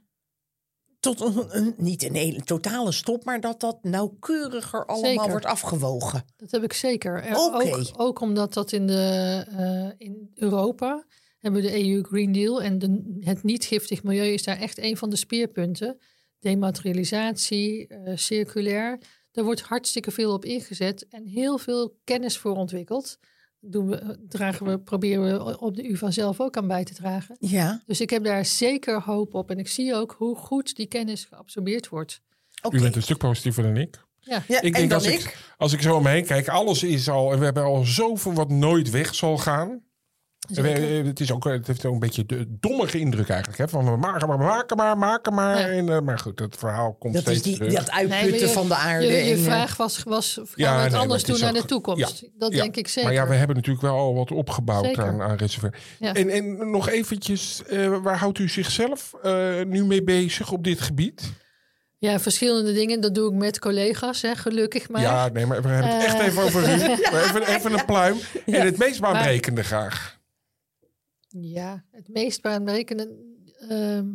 tot 1.04 1.22
een, 1.22 1.46
een- 1.58 1.74
niet 1.78 2.04
een 2.04 2.16
hele 2.16 2.42
totale 2.44 2.92
stop, 2.92 3.24
maar 3.26 3.40
dat 3.42 3.60
dat 3.60 3.84
nauwkeuriger 3.84 4.86
allemaal 4.86 5.12
Zeker. 5.12 5.30
wordt 5.30 5.46
afgewogen? 5.46 6.26
Dat 6.38 6.52
heb 6.52 6.64
ik 6.64 6.74
zeker. 6.74 7.24
Er-. 7.24 7.36
Ook, 7.38 7.90
ook 7.98 8.20
omdat 8.20 8.54
dat 8.54 8.72
in, 8.72 8.88
de, 8.88 9.44
eh, 9.58 10.08
in 10.08 10.32
Europa 10.36 11.06
hebben 11.40 11.62
we 11.62 11.68
de 11.68 11.84
EU 11.86 12.04
Green 12.04 12.32
Deal 12.32 12.62
en 12.62 12.80
de, 12.80 13.18
het 13.20 13.44
niet 13.44 13.66
giftig 13.66 14.04
milieu 14.04 14.28
is 14.34 14.44
daar 14.44 14.60
echt 14.60 14.78
een 14.78 14.98
van 14.98 15.10
de 15.10 15.16
speerpunten. 15.16 15.98
Dematerialisatie, 16.40 17.88
eh, 17.88 18.16
circulair. 18.18 19.00
Daar 19.32 19.46
wordt 19.46 19.62
hartstikke 19.62 20.12
veel 20.12 20.34
op 20.34 20.46
ingezet 20.46 21.08
en 21.10 21.26
heel 21.26 21.58
veel 21.58 21.96
kennis 22.04 22.38
voor 22.38 22.56
ontwikkeld. 22.56 23.18
Doen 23.66 23.88
we, 23.88 24.18
dragen 24.30 24.66
we, 24.66 24.80
proberen 24.80 25.46
we 25.46 25.60
op 25.60 25.76
de 25.76 25.90
UvA 25.92 26.12
zelf 26.12 26.40
ook 26.40 26.58
aan 26.58 26.68
bij 26.68 26.84
te 26.84 26.94
dragen. 26.94 27.36
Ja, 27.40 27.82
Dus 27.86 28.02
ik 28.02 28.10
heb 28.10 28.24
daar 28.24 28.46
zeker 28.46 29.02
hoop 29.02 29.34
op 29.34 29.50
en 29.52 29.60
ik 29.60 29.68
zie 29.68 29.96
ook 29.96 30.16
hoe 30.18 30.36
goed 30.36 30.76
die 30.76 30.86
kennis 30.88 31.26
geabsorbeerd 31.26 31.90
wordt. 31.90 32.22
oké. 32.62 32.76
U 32.76 32.82
bent 32.82 32.96
een 32.96 33.02
stuk 33.02 33.18
positiever 33.18 33.64
dan 33.64 33.78
ik. 33.78 34.04
Ja, 34.20 34.44
Ja, 34.48 34.58
Ik 34.58 34.64
en 34.64 34.72
denk 34.72 34.90
dan 34.90 35.00
als 35.00 35.08
ik? 35.08 35.20
ik, 35.20 35.38
als 35.58 35.74
ik 35.74 35.82
zo 35.82 35.96
om 35.96 36.04
me 36.04 36.10
heen 36.10 36.26
kijk, 36.26 36.48
alles 36.48 36.84
is 36.84 37.10
al, 37.10 37.32
en 37.32 37.40
we 37.40 37.46
hebben 37.46 37.64
al 37.64 37.84
zoveel 37.84 38.34
wat 38.34 38.50
nooit 38.50 38.90
weg 38.90 39.16
zal 39.16 39.38
gaan. 39.38 39.82
Zeker. 40.52 41.00
Eh, 41.00 41.06
Het, 41.06 41.20
is 41.20 41.32
ook, 41.32 41.44
het 41.44 41.68
heeft 41.68 41.86
ook 41.86 41.94
een 41.94 42.00
beetje 42.00 42.26
de 42.26 42.46
dommige 42.60 43.00
indruk 43.00 43.30
eigenlijk. 43.30 43.60
Hè? 43.60 43.68
Van 43.68 43.86
we 43.92 43.98
maken 43.98 44.28
maar, 44.28 44.38
we 44.38 44.44
maken 44.44 44.78
maar, 44.78 44.98
maken 44.98 45.34
maar. 45.34 45.60
Ja. 45.60 45.68
En, 45.68 45.90
eh, 45.90 46.02
maar 46.02 46.20
goed, 46.20 46.40
het 46.40 46.56
verhaal 46.58 46.94
komt 46.94 47.14
Dat 47.14 47.22
steeds 47.22 47.38
is 47.38 47.44
die, 47.44 47.56
terug. 47.56 47.74
dat 47.74 47.92
uitputten 47.92 48.22
Nee, 48.30 48.32
maar 48.32 48.40
je- 48.40 48.54
van 48.54 48.68
de 48.68 48.76
aarde. 48.76 49.06
Je, 49.06 49.12
je 49.12 49.32
en, 49.32 49.38
eh, 49.38 49.44
vraag 49.44 49.78
was, 49.78 50.04
was 50.04 50.34
gaan 50.34 50.46
Ja, 50.56 50.76
we 50.76 50.82
het 50.82 50.92
nee, 50.92 51.02
anders 51.02 51.22
het 51.22 51.32
doen 51.32 51.40
naar 51.40 51.54
de 51.62 51.66
toekomst? 51.66 52.30
Dat 52.38 52.54
Ja. 52.54 52.62
denk 52.62 52.76
ik 52.76 52.88
zeker. 52.88 53.04
Maar 53.10 53.20
ja, 53.20 53.28
we 53.28 53.36
hebben 53.36 53.56
natuurlijk 53.56 53.84
wel 53.86 53.96
al 53.98 54.14
wat 54.14 54.32
opgebouwd 54.32 54.86
Zeker. 54.86 55.04
aan, 55.04 55.22
aan 55.22 55.36
reservoir. 55.36 55.74
En, 56.00 56.30
en 56.30 56.72
nog 56.72 56.90
eventjes, 56.90 57.62
eh, 57.68 57.98
waar 58.02 58.18
houdt 58.18 58.40
u 58.40 58.50
zichzelf 58.50 59.14
eh, 59.24 59.62
nu 59.68 59.86
mee 59.86 60.04
bezig 60.04 60.52
op 60.52 60.64
dit 60.64 60.82
gebied? 60.82 61.32
Ja, 61.98 62.20
verschillende 62.20 62.74
dingen. 62.74 63.02
Dat 63.02 63.16
doe 63.16 63.32
ik 63.32 63.38
met 63.38 63.60
collega's, 63.60 64.22
hè, 64.22 64.36
gelukkig 64.36 64.90
maar. 64.90 65.02
Ja, 65.02 65.30
nee, 65.30 65.46
maar 65.46 65.62
we 65.62 65.68
hebben 65.70 65.92
het 65.92 66.04
echt 66.06 66.20
Eh. 66.20 66.26
even 66.26 66.44
over 66.44 66.62
u. 66.64 66.78
Maar 66.78 67.24
Even, 67.24 67.48
even 67.56 67.74
een 67.74 67.86
pluim. 67.86 68.18
En 68.46 68.62
het 68.66 68.78
meest 68.78 69.00
baanbrekende 69.00 69.64
graag. 69.64 70.22
Ja, 71.42 71.84
het 71.92 72.08
meest 72.08 72.42
baanbrekende... 72.42 73.16
ehm 73.70 74.06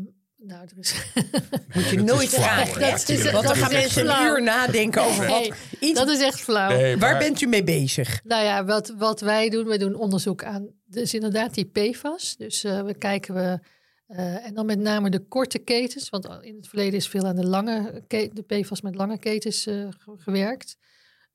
nou, 0.41 0.63
er 0.63 0.79
is... 0.79 0.95
moet 1.75 1.89
je 1.89 1.97
dat 1.97 2.05
nooit 2.07 2.29
vragen. 2.29 2.81
Dat 2.81 3.09
is- 3.09 3.31
Want 3.31 3.47
dan 3.47 3.57
gaan 3.57 3.73
mensen 3.73 4.09
een 4.21 4.27
uur 4.27 4.43
nadenken 4.43 5.03
over 5.03 5.27
Nee, 5.27 5.49
wat. 5.49 5.59
Iets, 5.81 5.99
dat 5.99 6.09
is 6.09 6.21
echt 6.23 6.41
flauw. 6.41 6.69
Nee, 6.71 6.97
waar 6.97 7.19
bent 7.19 7.41
u 7.41 7.47
mee 7.47 7.65
bezig? 7.65 8.21
Nou 8.25 8.45
ja, 8.45 8.65
wat, 8.65 8.95
wat 8.99 9.21
wij 9.21 9.49
doen, 9.49 9.67
wij 9.67 9.79
doen 9.79 9.95
onderzoek 9.95 10.45
aan, 10.45 10.69
dus 10.85 11.15
inderdaad 11.15 11.55
die 11.55 11.65
PFAS. 11.65 12.37
Dus 12.37 12.65
eh, 12.65 12.83
we 12.83 12.95
kijken 12.95 13.35
we, 13.35 13.59
eh, 14.07 14.47
en 14.47 14.55
dan 14.55 14.67
met 14.67 14.79
name 14.79 15.11
de 15.11 15.19
korte 15.27 15.59
ketens, 15.59 16.09
want 16.09 16.29
in 16.41 16.57
het 16.57 16.69
verleden 16.69 16.95
is 16.99 17.09
veel 17.09 17.25
aan 17.27 17.37
de 17.37 17.47
lange, 17.47 18.03
ke- 18.07 18.31
de 18.33 18.43
PFAS 18.43 18.81
met 18.81 18.95
lange 18.95 19.19
ketens 19.19 19.67
eh, 19.67 19.75
ge- 19.99 20.15
gewerkt. 20.17 20.77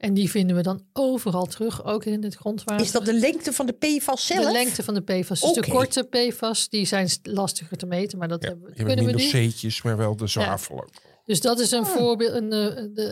En 0.04 0.14
die 0.14 0.30
vinden 0.30 0.56
we 0.56 0.62
dan 0.62 0.82
overal 0.94 1.46
terug, 1.46 1.84
ook 1.86 2.06
in 2.06 2.24
het 2.24 2.36
grondwater. 2.36 2.86
Is 2.86 2.92
dat 2.92 3.06
de 3.06 3.14
lengte 3.14 3.54
van 3.54 3.66
de 3.66 3.72
PFAS 3.74 4.26
zelf? 4.26 4.46
de 4.46 4.52
lengte 4.52 4.84
van 4.84 4.94
de 4.94 5.02
PFAS. 5.02 5.42
Dus 5.42 5.54
de 5.54 5.68
korte 5.72 6.04
PFAS, 6.04 6.70
die 6.70 6.86
zijn 6.86 7.10
st- 7.10 7.28
lastiger 7.28 7.78
te 7.78 7.86
meten, 7.86 8.18
maar 8.18 8.28
dat 8.28 8.44
Ja, 8.44 8.50
hebben, 8.50 8.70
je 8.70 8.76
hebt 8.84 8.88
kunnen 8.96 9.16
we 9.16 9.22
niet. 9.22 9.54
C'tjes, 9.54 9.82
maar 9.82 9.98
wel 9.98 10.16
de 10.16 10.28
zwavel 10.28 10.76
ook. 10.76 10.90
Dus 11.26 11.42
dat 11.42 11.60
is 11.60 11.74
Ah. 11.74 11.80
een 11.80 11.86
voorbeeld, 11.86 12.34
een, 12.34 12.52
eh, 12.52 12.84
de, 12.94 13.08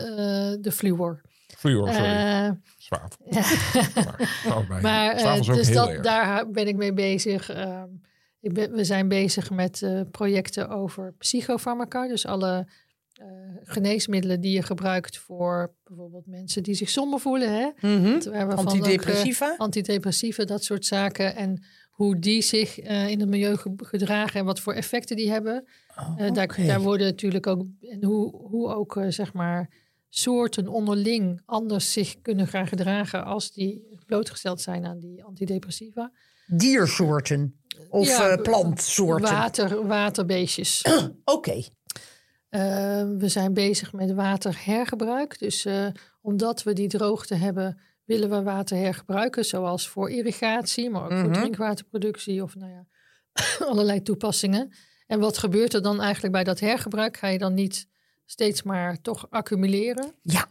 eh, 0.56 0.62
de 0.62 0.72
fluor. 0.72 1.20
Fluor, 1.56 1.88
sorry. 1.92 2.08
Eh, 2.08 2.50
zwavel. 2.78 3.18
Maar, 3.94 4.54
allebei. 4.54 4.80
Maar 4.82 5.18
zwavel 5.18 5.40
is 5.40 5.48
ook 5.50 5.56
dus 5.56 5.68
heel 5.68 5.76
dat, 5.76 5.88
erg. 5.88 6.02
daar 6.02 6.50
ben 6.50 6.66
ik 6.68 6.76
mee 6.76 6.92
bezig. 6.92 7.50
Ehm, 7.50 7.88
ik 8.40 8.52
ben, 8.52 8.72
we 8.72 8.84
zijn 8.84 9.08
bezig 9.08 9.50
met 9.50 9.82
eh, 9.82 10.00
projecten 10.10 10.68
over 10.68 11.14
psychofarmaca. 11.18 12.08
Dus 12.08 12.26
alle 12.26 12.66
eh, 13.12 13.26
geneesmiddelen 13.62 14.40
die 14.40 14.52
je 14.52 14.62
gebruikt 14.62 15.18
voor 15.18 15.74
bijvoorbeeld 15.84 16.26
mensen 16.26 16.62
die 16.62 16.74
zich 16.74 16.88
somber 16.90 17.20
voelen. 17.20 17.52
Hè? 17.52 17.70
We 17.80 18.20
van 18.22 18.32
ook, 18.32 18.50
eh, 18.52 18.56
Antidepressiva? 18.56 19.54
antidepressiva, 19.56 20.44
dat 20.44 20.64
soort 20.64 20.84
zaken. 20.86 21.36
En 21.36 21.64
hoe 21.90 22.18
die 22.18 22.42
zich 22.42 22.78
eh, 22.78 23.08
in 23.08 23.20
het 23.20 23.28
milieu 23.28 23.56
ge- 23.56 23.72
gedragen 23.76 24.40
en 24.40 24.46
wat 24.46 24.60
voor 24.60 24.72
effecten 24.72 25.16
die 25.16 25.30
hebben. 25.30 25.64
Oh, 25.96 26.32
daar, 26.32 26.56
daar 26.66 26.80
worden 26.80 27.06
natuurlijk 27.06 27.46
ook, 27.46 27.64
en 27.80 28.04
hoe, 28.04 28.36
hoe 28.36 28.68
ook 28.74 29.00
zeg 29.08 29.32
maar 29.32 29.70
soorten 30.08 30.68
onderling 30.68 31.40
anders 31.44 31.92
zich 31.92 32.20
kunnen 32.22 32.46
gaan 32.46 32.66
gedragen 32.66 33.24
als 33.24 33.52
die 33.52 33.98
blootgesteld 34.06 34.60
zijn 34.60 34.86
aan 34.86 34.98
die 34.98 35.24
antidepressiva. 35.24 36.12
Diersoorten 36.46 37.60
of 37.88 38.06
Ja, 38.06 38.36
plantsoorten. 38.36 39.30
Water, 39.30 39.86
waterbeestjes. 39.86 40.84
Oké. 41.24 41.62
Eh, 42.52 42.60
we 43.18 43.28
zijn 43.28 43.54
bezig 43.54 43.92
met 43.92 44.12
waterhergebruik. 44.12 45.38
Dus 45.38 45.64
eh, 45.64 45.86
omdat 46.20 46.62
we 46.62 46.72
die 46.72 46.88
droogte 46.88 47.34
hebben, 47.34 47.78
willen 48.04 48.30
we 48.30 48.42
water 48.42 48.76
hergebruiken. 48.76 49.44
Zoals 49.44 49.88
voor 49.88 50.10
irrigatie, 50.10 50.90
maar 50.90 51.02
ook 51.02 51.12
voor 51.12 51.28
Mhm. 51.28 51.32
drinkwaterproductie 51.32 52.42
of 52.42 52.54
nou 52.56 52.70
ja, 52.70 52.86
allerlei 53.70 54.02
toepassingen. 54.02 54.72
En 55.06 55.20
wat 55.20 55.38
gebeurt 55.38 55.74
er 55.74 55.82
dan 55.82 56.00
eigenlijk 56.00 56.32
bij 56.32 56.44
dat 56.44 56.60
hergebruik? 56.60 57.16
Ga 57.16 57.28
je 57.28 57.38
dan 57.38 57.54
niet 57.54 57.88
steeds 58.24 58.62
maar 58.62 59.00
toch 59.00 59.26
accumuleren? 59.30 60.14
Ja. 60.22 60.46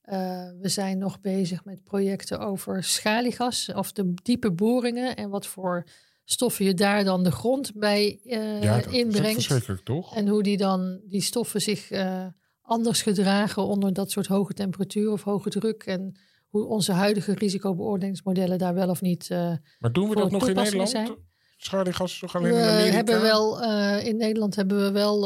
Eh, 0.00 0.50
we 0.60 0.68
zijn 0.68 0.98
nog 0.98 1.20
bezig 1.20 1.64
met 1.64 1.84
projecten 1.84 2.38
over 2.40 2.84
schaliegas 2.84 3.72
of 3.74 3.92
de 3.92 4.14
diepe 4.22 4.50
boringen 4.52 5.16
en 5.16 5.30
wat 5.30 5.46
voor 5.46 5.84
stoffen 6.28 6.64
je 6.64 6.74
daar 6.74 7.04
dan 7.04 7.22
de 7.22 7.30
grond 7.30 7.72
bij 7.74 8.20
eh, 8.24 8.62
ja, 8.62 8.74
dat 8.74 8.80
is 8.80 8.86
ook 8.86 8.92
inbrengt. 8.92 9.32
verschrikkelijk, 9.34 9.84
toch? 9.84 10.16
En 10.16 10.28
hoe 10.28 10.42
die 10.42 10.56
dan 10.56 11.00
die 11.04 11.20
stoffen 11.20 11.60
zich 11.60 11.90
eh, 11.90 12.26
anders 12.62 13.02
gedragen 13.02 13.62
onder 13.62 13.92
dat 13.92 14.10
soort 14.10 14.26
hoge 14.26 14.52
temperatuur 14.52 15.10
of 15.12 15.22
hoge 15.22 15.50
druk. 15.50 15.82
En 15.82 16.18
hoe 16.48 16.66
onze 16.66 16.92
huidige 16.92 17.34
risicobeoordelingsmodellen 17.34 18.58
daar 18.58 18.74
wel 18.74 18.88
of 18.88 19.00
niet. 19.00 19.30
eh, 19.30 19.52
Maar 19.78 19.92
doen 19.92 20.08
we 20.08 20.14
dat 20.14 20.30
nog 20.30 20.48
in 20.48 20.54
Nederland? 20.54 20.88
zijn. 20.88 21.24
Schaliegas 21.56 22.12
is 22.12 22.18
toch 22.18 22.32
we 22.32 22.48
in 22.48 22.54
Amerika? 22.54 22.94
hebben 22.94 23.20
wel 23.20 23.62
in 24.00 24.16
Nederland 24.16 24.56
hebben 24.56 24.82
we 24.82 24.90
wel 24.90 25.20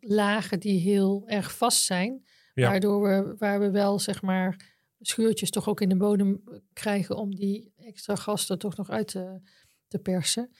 lagen 0.00 0.60
die 0.60 0.80
heel 0.80 1.22
erg 1.26 1.56
vast 1.56 1.84
zijn. 1.84 2.24
Ja. 2.54 2.68
Waardoor 2.70 3.02
we, 3.02 3.34
waar 3.38 3.60
we 3.60 3.70
wel 3.70 3.98
zeg 3.98 4.22
maar 4.22 4.74
schuurtjes 5.00 5.50
toch 5.50 5.68
ook 5.68 5.80
in 5.80 5.88
de 5.88 5.96
bodem 5.96 6.42
krijgen 6.72 7.16
om 7.16 7.34
die 7.34 7.72
extra 7.86 8.14
gas 8.16 8.48
er 8.48 8.58
toch 8.58 8.76
nog 8.76 8.90
uit 8.90 9.08
te, 9.08 9.40
te 9.88 9.98
persen. 9.98 10.50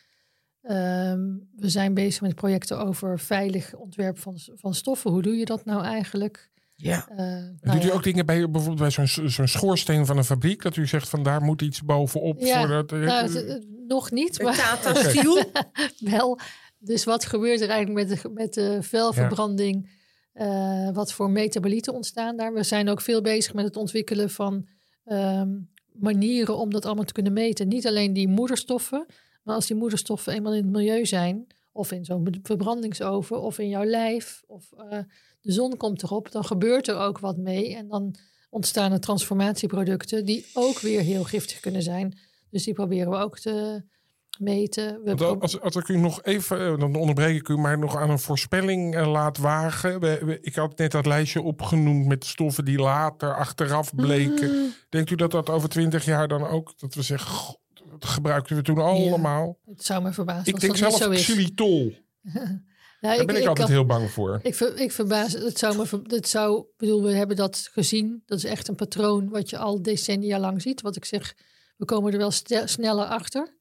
Ehm, 0.62 1.20
we 1.56 1.68
zijn 1.68 1.94
bezig 1.94 2.20
met 2.20 2.34
projecten 2.34 2.78
over 2.78 3.18
veilig 3.18 3.74
ontwerp 3.74 4.18
van, 4.18 4.38
van 4.54 4.74
stoffen. 4.74 5.10
Hoe 5.10 5.22
doe 5.22 5.34
je 5.36 5.44
dat 5.44 5.64
nou 5.64 5.84
eigenlijk? 5.84 6.50
Ja. 6.76 7.08
Eh, 7.08 7.16
nou 7.16 7.78
Doet 7.80 7.84
u 7.84 7.92
ook 7.92 8.02
dingen 8.02 8.26
bij 8.26 8.50
bijvoorbeeld 8.50 8.78
bij 8.96 9.06
zo'n 9.06 9.30
zo'n 9.30 9.46
schoorsteen 9.48 10.06
van 10.06 10.16
een 10.16 10.24
fabriek? 10.24 10.62
Dat 10.62 10.76
u 10.76 10.86
zegt 10.86 11.08
van 11.08 11.22
daar 11.22 11.42
moet 11.42 11.62
iets 11.62 11.82
bovenop. 11.82 12.40
Ja, 12.40 12.58
voor 12.58 12.68
dat, 12.68 12.90
Nou, 12.90 13.10
het- 13.10 13.32
het- 13.32 13.66
nog 13.86 14.10
niet, 14.10 14.42
maar 14.42 14.56
Tata 14.56 14.94
Steel. 15.08 15.44
wel. 16.16 16.38
Dus 16.78 17.04
wat 17.04 17.24
gebeurt 17.24 17.60
er 17.60 17.68
eigenlijk 17.68 18.08
met 18.08 18.22
de, 18.22 18.28
met 18.28 18.54
de 18.54 18.78
vuilverbranding? 18.82 19.90
Eh, 20.32 20.90
wat 20.92 21.12
voor 21.12 21.30
metabolieten 21.30 21.94
ontstaan 21.94 22.36
daar? 22.36 22.52
We 22.52 22.62
zijn 22.62 22.88
ook 22.88 23.00
veel 23.00 23.20
bezig 23.20 23.54
met 23.54 23.64
het 23.64 23.76
ontwikkelen 23.76 24.30
van 24.30 24.68
ehm, 25.04 25.48
manieren 26.00 26.56
om 26.56 26.70
dat 26.70 26.84
allemaal 26.84 27.04
te 27.04 27.12
kunnen 27.12 27.32
meten. 27.32 27.68
Niet 27.68 27.86
alleen 27.86 28.12
die 28.12 28.28
moederstoffen, 28.28 29.06
maar 29.42 29.54
als 29.54 29.66
die 29.66 29.76
moederstoffen 29.76 30.32
eenmaal 30.32 30.54
in 30.54 30.62
het 30.62 30.72
milieu 30.72 31.06
zijn, 31.06 31.46
of 31.72 31.92
in 31.92 32.04
zo'n 32.04 32.38
verbrandingsoven, 32.42 33.42
of 33.42 33.58
in 33.58 33.68
jouw 33.68 33.84
lijf, 33.84 34.42
of 34.46 34.72
eh, 34.72 34.98
de 35.40 35.52
zon 35.52 35.76
komt 35.76 36.02
erop, 36.02 36.32
dan 36.32 36.44
gebeurt 36.44 36.88
er 36.88 36.96
ook 36.96 37.18
wat 37.18 37.36
mee. 37.36 37.74
En 37.74 37.88
dan 37.88 38.14
ontstaan 38.50 38.92
er 38.92 39.00
transformatieproducten 39.00 40.24
die 40.24 40.46
ook 40.54 40.78
weer 40.78 41.00
heel 41.00 41.24
giftig 41.24 41.60
kunnen 41.60 41.82
zijn. 41.82 42.18
Dus 42.50 42.64
die 42.64 42.74
proberen 42.74 43.10
we 43.10 43.16
ook 43.16 43.38
te 43.38 43.84
meten. 44.38 45.00
We 45.04 45.24
als, 45.38 45.60
als 45.60 45.76
ik 45.76 45.88
u 45.88 45.96
nog 45.96 46.22
even, 46.22 46.60
eh, 46.60 46.78
dan 46.78 46.94
onderbreek 46.94 47.36
ik 47.36 47.48
u, 47.48 47.56
maar 47.56 47.78
nog 47.78 47.96
aan 47.96 48.10
een 48.10 48.18
voorspelling 48.18 48.94
eh, 48.96 49.10
laat 49.10 49.38
wagen. 49.38 50.00
We, 50.00 50.20
we- 50.24 50.38
ik 50.40 50.54
had 50.54 50.78
net 50.78 50.90
dat 50.92 51.06
lijstje 51.06 51.42
opgenoemd 51.42 52.06
met 52.06 52.24
stoffen 52.24 52.64
die 52.64 52.78
later 52.78 53.34
achteraf 53.34 53.94
bleken. 53.94 54.50
Mm. 54.50 54.72
Denkt 54.88 55.10
u 55.10 55.14
dat 55.14 55.30
dat 55.30 55.50
over 55.50 55.68
twintig 55.68 56.04
jaar 56.04 56.28
dan 56.28 56.46
ook, 56.46 56.78
dat 56.78 56.94
we 56.94 57.02
zeggen, 57.02 57.30
"God, 57.30 57.58
dat 57.90 58.04
gebruikten 58.04 58.56
we 58.56 58.62
toen 58.62 58.78
allemaal? 58.78 59.58
Het 59.66 59.84
zou 59.84 60.02
me 60.02 60.12
verbazen 60.12 60.46
Ik 60.46 60.52
als 60.52 60.62
denk 60.62 60.78
dat 60.78 60.88
niet 60.90 60.98
zelf 60.98 61.12
zo 61.12 61.18
is. 61.18 61.22
xylitol. 61.24 61.92
Ja, 62.22 62.60
Daar 63.16 63.24
ben 63.24 63.36
ik, 63.36 63.46
altijd 63.46 63.66
kan- 63.66 63.76
heel 63.76 63.86
bang 63.86 64.10
voor. 64.10 64.40
Ik, 64.42 64.54
ver, 64.54 64.76
ik 64.80 64.92
verbaas, 64.92 65.32
het 65.32 65.58
zou 65.58 65.76
me, 65.76 66.00
het 66.16 66.28
zou, 66.28 66.58
ik 66.60 66.66
bedoel, 66.76 67.02
we 67.02 67.12
hebben 67.12 67.36
dat 67.36 67.68
gezien. 67.72 68.22
Dat 68.26 68.38
is 68.38 68.44
echt 68.44 68.68
een 68.68 68.74
patroon 68.74 69.28
wat 69.28 69.50
je 69.50 69.58
al 69.58 69.82
decennia 69.82 70.38
lang 70.38 70.62
ziet. 70.62 70.80
Wat 70.80 70.96
ik 70.96 71.04
zeg, 71.04 71.34
we 71.76 71.84
komen 71.84 72.12
er 72.12 72.18
wel 72.18 72.30
sneller 72.64 73.04
achter. 73.04 73.55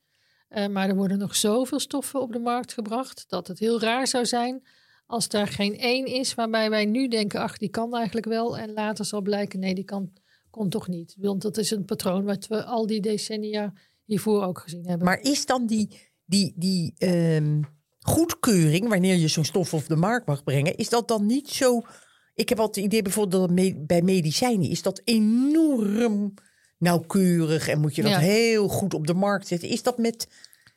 Eh, 0.48 0.68
maar 0.68 0.90
er 0.90 0.96
worden 0.96 1.18
nog 1.18 1.36
zoveel 1.36 1.80
stoffen 1.80 2.22
op 2.22 2.32
de 2.32 2.40
markt 2.40 2.74
gebracht 2.74 3.26
dat 3.28 3.48
het 3.48 3.60
heel 3.60 3.80
raar 3.80 4.08
zou 4.08 4.26
zijn 4.26 4.64
als 5.06 5.28
daar 5.28 5.48
geen 5.48 5.78
één 5.78 6.06
is 6.06 6.34
waarbij 6.34 6.70
wij 6.70 6.86
nu 6.86 7.08
denken, 7.08 7.40
ach, 7.40 7.58
die 7.58 7.70
kan 7.70 7.96
eigenlijk 7.96 8.26
wel. 8.26 8.58
En 8.58 8.74
later 8.74 9.06
zal 9.06 9.22
blijken, 9.22 9.60
nee, 9.60 9.76
die 9.76 9.84
kan, 9.84 10.14
kon 10.50 10.70
toch 10.70 10.88
niet. 10.88 11.16
Want 11.20 11.42
dat 11.42 11.58
is 11.58 11.72
een 11.72 11.86
patroon 11.86 12.24
wat 12.24 12.48
we 12.48 12.64
al 12.64 12.88
die 12.88 13.02
decennia 13.02 13.74
hiervoor 14.04 14.44
ook 14.44 14.60
gezien 14.60 14.88
hebben. 14.88 15.08
Maar 15.08 15.20
is 15.22 15.46
dan 15.46 15.66
die, 15.66 15.90
die, 16.26 16.54
die 16.56 16.94
ehm, 16.98 17.62
goedkeuring, 18.00 18.88
wanneer 18.88 19.16
je 19.16 19.28
zo'n 19.28 19.46
stof 19.46 19.74
op 19.74 19.88
de 19.88 19.96
markt 19.96 20.28
mag 20.28 20.44
brengen, 20.44 20.76
is 20.76 20.90
dat 20.90 21.08
dan 21.08 21.26
niet 21.26 21.50
zo... 21.50 21.82
Ik 22.34 22.50
heb 22.50 22.60
altijd 22.60 22.76
het 22.76 22.86
idee 22.86 23.02
bijvoorbeeld 23.02 23.58
dat 23.58 23.88
bij 23.88 24.02
medicijnen 24.02 24.70
is 24.70 24.82
dat 24.82 25.02
enorm 25.04 26.34
nauwkeurig 26.78 27.68
en 27.68 27.80
moet 27.80 27.96
je 27.96 28.02
dat 28.02 28.12
Ja. 28.12 28.20
heel 28.20 28.68
goed 28.68 28.94
op 28.94 29.08
de 29.08 29.14
markt 29.14 29.48
zetten. 29.48 29.70
Is 29.70 29.84
dat 29.84 29.98
met 29.98 30.28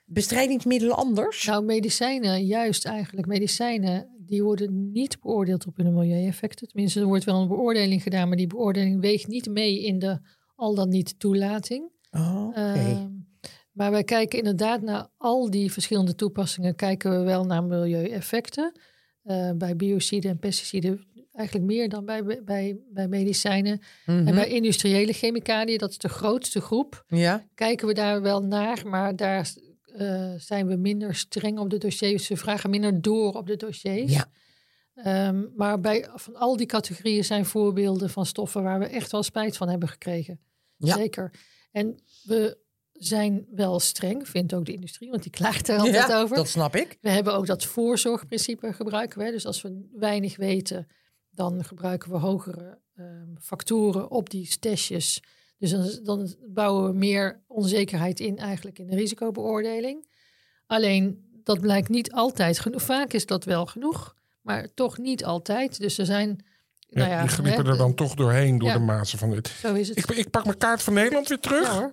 bestrijdingsmiddelen 0.05 0.97
anders? 0.97 1.45
Nou, 1.47 1.65
medicijnen, 1.65 2.45
juist 2.47 2.85
eigenlijk. 2.85 3.27
Medicijnen, 3.27 4.09
die 4.19 4.43
worden 4.43 4.91
niet 4.93 5.21
beoordeeld 5.21 5.67
op 5.67 5.77
hun 5.77 5.95
milieueffecten. 5.95 6.69
Tenminste, 6.69 7.01
er 7.01 7.07
wordt 7.07 7.25
wel 7.25 7.41
een 7.41 7.49
beoordeling 7.49 8.03
gedaan, 8.03 8.29
maar 8.29 8.37
die 8.37 8.47
beoordeling 8.47 9.01
weegt 9.01 9.27
niet 9.27 9.47
mee 9.51 9.85
in 9.85 9.99
de 9.99 10.21
al 10.55 10.75
dan 10.75 10.89
niet 10.89 11.19
toelating. 11.19 11.91
Oh, 12.11 12.47
Oké. 12.49 12.61
Ehm, 12.61 13.09
maar 13.73 13.91
wij 13.91 14.05
kijken 14.05 14.39
inderdaad 14.39 14.83
naar 14.83 15.09
al 15.17 15.51
die 15.51 15.73
verschillende 15.73 16.15
toepassingen, 16.15 16.75
kijken 16.75 17.11
we 17.11 17.25
wel 17.25 17.45
naar 17.45 17.65
milieueffecten. 17.65 18.73
Eh, 19.23 19.51
bij 19.57 19.77
biociden 19.77 20.31
en 20.31 20.39
pesticiden 20.39 21.07
eigenlijk 21.39 21.67
meer 21.67 21.89
dan 21.89 22.05
bij, 22.05 22.43
bij, 22.45 22.77
bij 22.91 23.09
medicijnen. 23.09 23.81
Mhm. 24.07 24.27
En 24.27 24.35
bij 24.35 24.49
industriële 24.49 25.13
chemicaliën, 25.13 25.79
dat 25.79 25.91
is 25.91 25.99
de 25.99 26.09
grootste 26.09 26.61
groep, 26.61 27.05
Ja, 27.09 27.45
kijken 27.55 27.87
we 27.87 27.95
daar 27.95 28.23
wel 28.23 28.43
naar. 28.43 28.83
Maar 28.87 29.17
daar 29.17 29.53
eh, 29.85 30.33
zijn 30.39 30.67
we 30.67 30.77
minder 30.77 31.15
streng 31.15 31.59
op 31.59 31.71
de 31.71 31.79
dossiers. 31.79 32.29
We 32.29 32.37
vragen 32.37 32.71
minder 32.71 33.03
door 33.03 33.35
op 33.35 33.47
de 33.47 33.57
dossiers. 33.57 34.13
Ja. 34.13 34.27
Ehm, 34.95 35.45
maar 35.57 35.81
bij, 35.81 36.09
van 36.15 36.37
al 36.37 36.57
die 36.57 36.67
categorieën 36.67 37.25
zijn 37.25 37.45
voorbeelden 37.45 38.11
van 38.11 38.27
stoffen 38.27 38.63
waar 38.63 38.79
we 38.79 38.87
echt 38.87 39.13
wel 39.13 39.23
spijt 39.23 39.57
van 39.57 39.69
hebben 39.69 39.89
gekregen. 39.89 40.41
Ja. 40.77 40.95
Zeker. 40.97 41.31
En 41.73 41.99
we 42.23 42.59
zijn 42.93 43.47
wel 43.51 43.81
streng, 43.81 44.29
vindt 44.29 44.55
ook 44.55 44.65
de 44.65 44.73
industrie, 44.73 45.11
want 45.11 45.23
die 45.23 45.33
klaagt 45.33 45.69
er 45.69 45.79
altijd 45.79 46.09
ja 46.09 46.21
over. 46.21 46.37
dat 46.37 46.49
snap 46.49 46.77
ik. 46.77 46.99
We 47.01 47.11
hebben 47.11 47.35
ook 47.35 47.47
dat 47.47 47.65
voorzorgprincipe 47.65 48.73
gebruiken 48.73 49.19
we. 49.19 49.31
Dus 49.31 49.47
als 49.47 49.63
we 49.63 49.89
weinig 49.93 50.37
weten, 50.37 50.87
dan 51.39 51.65
gebruiken 51.65 52.11
we 52.11 52.17
hogere 52.17 52.79
ehm, 52.97 53.35
factoren 53.41 54.11
op 54.11 54.31
die 54.31 54.47
stashes. 54.47 55.23
Dus 55.59 55.71
dan, 55.71 55.91
dan 56.03 56.35
bouwen 56.49 56.91
we 56.91 56.97
meer 56.97 57.41
onzekerheid 57.47 58.21
in 58.21 58.39
eigenlijk 58.39 58.79
in 58.79 58.87
de 58.87 58.97
risicobeoordeling. 58.97 60.09
Alleen 60.67 61.27
dat 61.45 61.61
blijkt 61.61 61.89
niet 61.89 62.13
altijd 62.13 62.59
genoeg. 62.59 62.83
Vaak 62.83 63.13
is 63.13 63.27
dat 63.27 63.45
wel 63.45 63.67
genoeg, 63.67 64.15
maar 64.43 64.75
toch 64.75 64.99
niet 64.99 65.25
altijd. 65.25 65.81
Dus 65.81 65.99
er 65.99 66.07
zijn. 66.07 66.45
Ja, 66.91 66.99
nou 66.99 67.11
ja, 67.11 67.21
die 67.21 67.31
glippen 67.31 67.65
hè, 67.65 67.71
er 67.71 67.77
dan 67.77 67.95
toch 67.95 68.15
doorheen 68.15 68.59
door 68.59 68.69
Ja. 68.69 68.75
de 68.75 68.81
mazen 68.85 69.19
van 69.19 69.31
dit. 69.31 69.49
Zo 69.49 69.75
is 69.75 69.89
het. 69.89 69.99
Ik, 69.99 70.11
ik 70.11 70.31
pak 70.31 70.45
mijn 70.45 70.59
kaart 70.59 70.83
van 70.83 70.95
Nederland 70.95 71.29
weer 71.29 71.41
terug. 71.41 71.67
ja. 71.75 71.93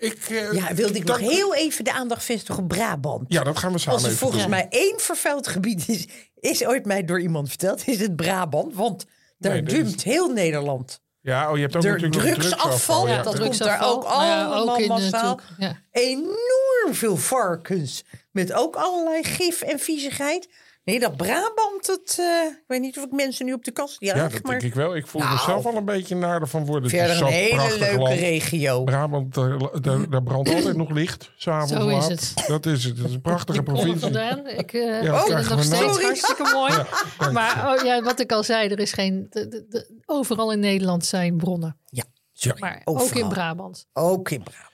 Ik, 0.00 0.18
eh, 0.28 0.52
Ja, 0.52 0.74
wilde 0.74 0.94
ik 0.98 1.04
nog 1.04 1.18
heel 1.18 1.54
even 1.54 1.84
de 1.84 1.92
aandacht 1.92 2.24
vestigen 2.24 2.62
op 2.62 2.68
Brabant. 2.68 3.24
Ja, 3.28 3.42
dat 3.42 3.58
gaan 3.58 3.72
we 3.72 3.78
samen 3.78 3.94
Als 3.94 4.02
er 4.02 4.08
even 4.08 4.20
volgens 4.20 4.42
doen. 4.42 4.50
mij 4.50 4.66
één 4.70 4.94
vervuild 5.00 5.48
gebied 5.48 5.88
is, 5.88 6.06
is 6.34 6.66
ooit 6.66 6.86
mij 6.86 7.04
door 7.04 7.20
iemand 7.20 7.48
verteld, 7.48 7.86
is 7.88 8.00
het 8.00 8.16
Brabant. 8.16 8.74
Want 8.74 9.04
daar 9.38 9.52
Nee, 9.52 9.62
dat 9.62 9.72
is- 9.72 9.78
dumpt 9.78 10.02
heel 10.02 10.28
Nederland. 10.32 11.00
Ja, 11.22 11.50
oh, 11.50 11.56
je 11.56 11.62
hebt 11.62 11.76
ook 11.76 11.84
Er 11.84 12.00
natuurlijk 12.00 12.40
drugsafval, 12.40 13.08
Ja, 13.08 13.22
dat 13.22 13.32
ja. 13.38 13.44
komt 13.44 13.58
daar 13.58 13.86
ook 13.88 14.02
Nou 14.04 14.24
ja, 14.24 14.44
allemaal 14.44 14.76
in, 14.76 14.82
eh, 14.82 14.88
massaal. 14.88 15.40
ja. 15.58 15.76
Enorm 15.90 16.94
veel 16.94 17.16
varkens. 17.16 18.04
Met 18.32 18.52
ook 18.52 18.76
allerlei 18.76 19.22
gif 19.24 19.62
en 19.62 19.78
viezigheid. 19.78 20.48
Nee, 20.90 21.00
dat 21.00 21.16
Brabant, 21.16 21.86
dat, 21.86 22.16
eh, 22.18 22.24
ik 22.50 22.64
weet 22.66 22.80
niet 22.80 22.98
of 22.98 23.04
ik 23.04 23.10
mensen 23.12 23.46
nu 23.46 23.52
op 23.52 23.64
de 23.64 23.70
kast 23.70 23.96
jaag. 23.98 24.16
Ja, 24.16 24.22
dat 24.28 24.42
maar 24.42 24.50
denk 24.58 24.62
ik 24.62 24.74
wel. 24.74 24.96
Ik 24.96 25.06
voel 25.06 25.22
Nou. 25.22 25.32
mezelf 25.34 25.66
al 25.66 25.76
een 25.76 25.84
beetje 25.84 26.14
naar 26.16 26.40
ervan 26.40 26.64
worden. 26.66 26.90
Het 26.90 26.92
is 26.92 26.98
verder 26.98 27.16
een 27.16 27.32
zo'n 27.32 27.38
hele 27.58 27.78
leuke 27.78 27.98
land. 27.98 28.18
regio. 28.18 28.84
Brabant, 28.84 29.34
daar, 29.34 29.58
daar, 29.80 30.10
daar 30.10 30.22
brandt 30.22 30.48
altijd 30.54 30.76
nog 30.76 30.90
licht. 30.90 31.32
S'avonds 31.36 31.72
Zo 31.72 31.88
is 31.88 31.94
laat. 31.94 32.08
het. 32.08 32.44
Dat 32.46 32.66
is 32.66 32.84
het. 32.84 32.98
Het 32.98 33.06
is 33.06 33.14
een 33.14 33.20
prachtige 33.20 33.58
Ik 33.58 33.64
provincie. 33.64 34.08
Ik 34.08 34.16
eh 34.16 34.22
dat 34.22 34.60
vind 34.70 34.72
het 34.72 35.24
krijgen 35.24 35.56
nog 35.56 35.64
steeds 35.64 35.80
nooit. 35.80 36.02
hartstikke 36.02 36.50
mooi. 36.54 36.72
maar 37.36 37.74
oh, 37.78 37.84
ja, 37.84 38.02
wat 38.02 38.20
ik 38.20 38.32
al 38.32 38.42
zei, 38.42 38.68
er 38.68 38.78
is 38.78 38.92
geen. 38.92 39.26
de- 39.30 39.48
de- 39.48 39.66
de- 39.68 40.00
overal 40.06 40.52
in 40.52 40.60
Nederland 40.60 41.04
zijn 41.04 41.36
bronnen. 41.36 41.76
Ja, 41.86 42.04
sorry. 42.32 42.60
Maar 42.60 42.80
ook 42.84 43.14
in 43.14 43.28
Brabant. 43.28 43.86
Ook 43.92 44.30
in 44.30 44.42
Brabant. 44.42 44.68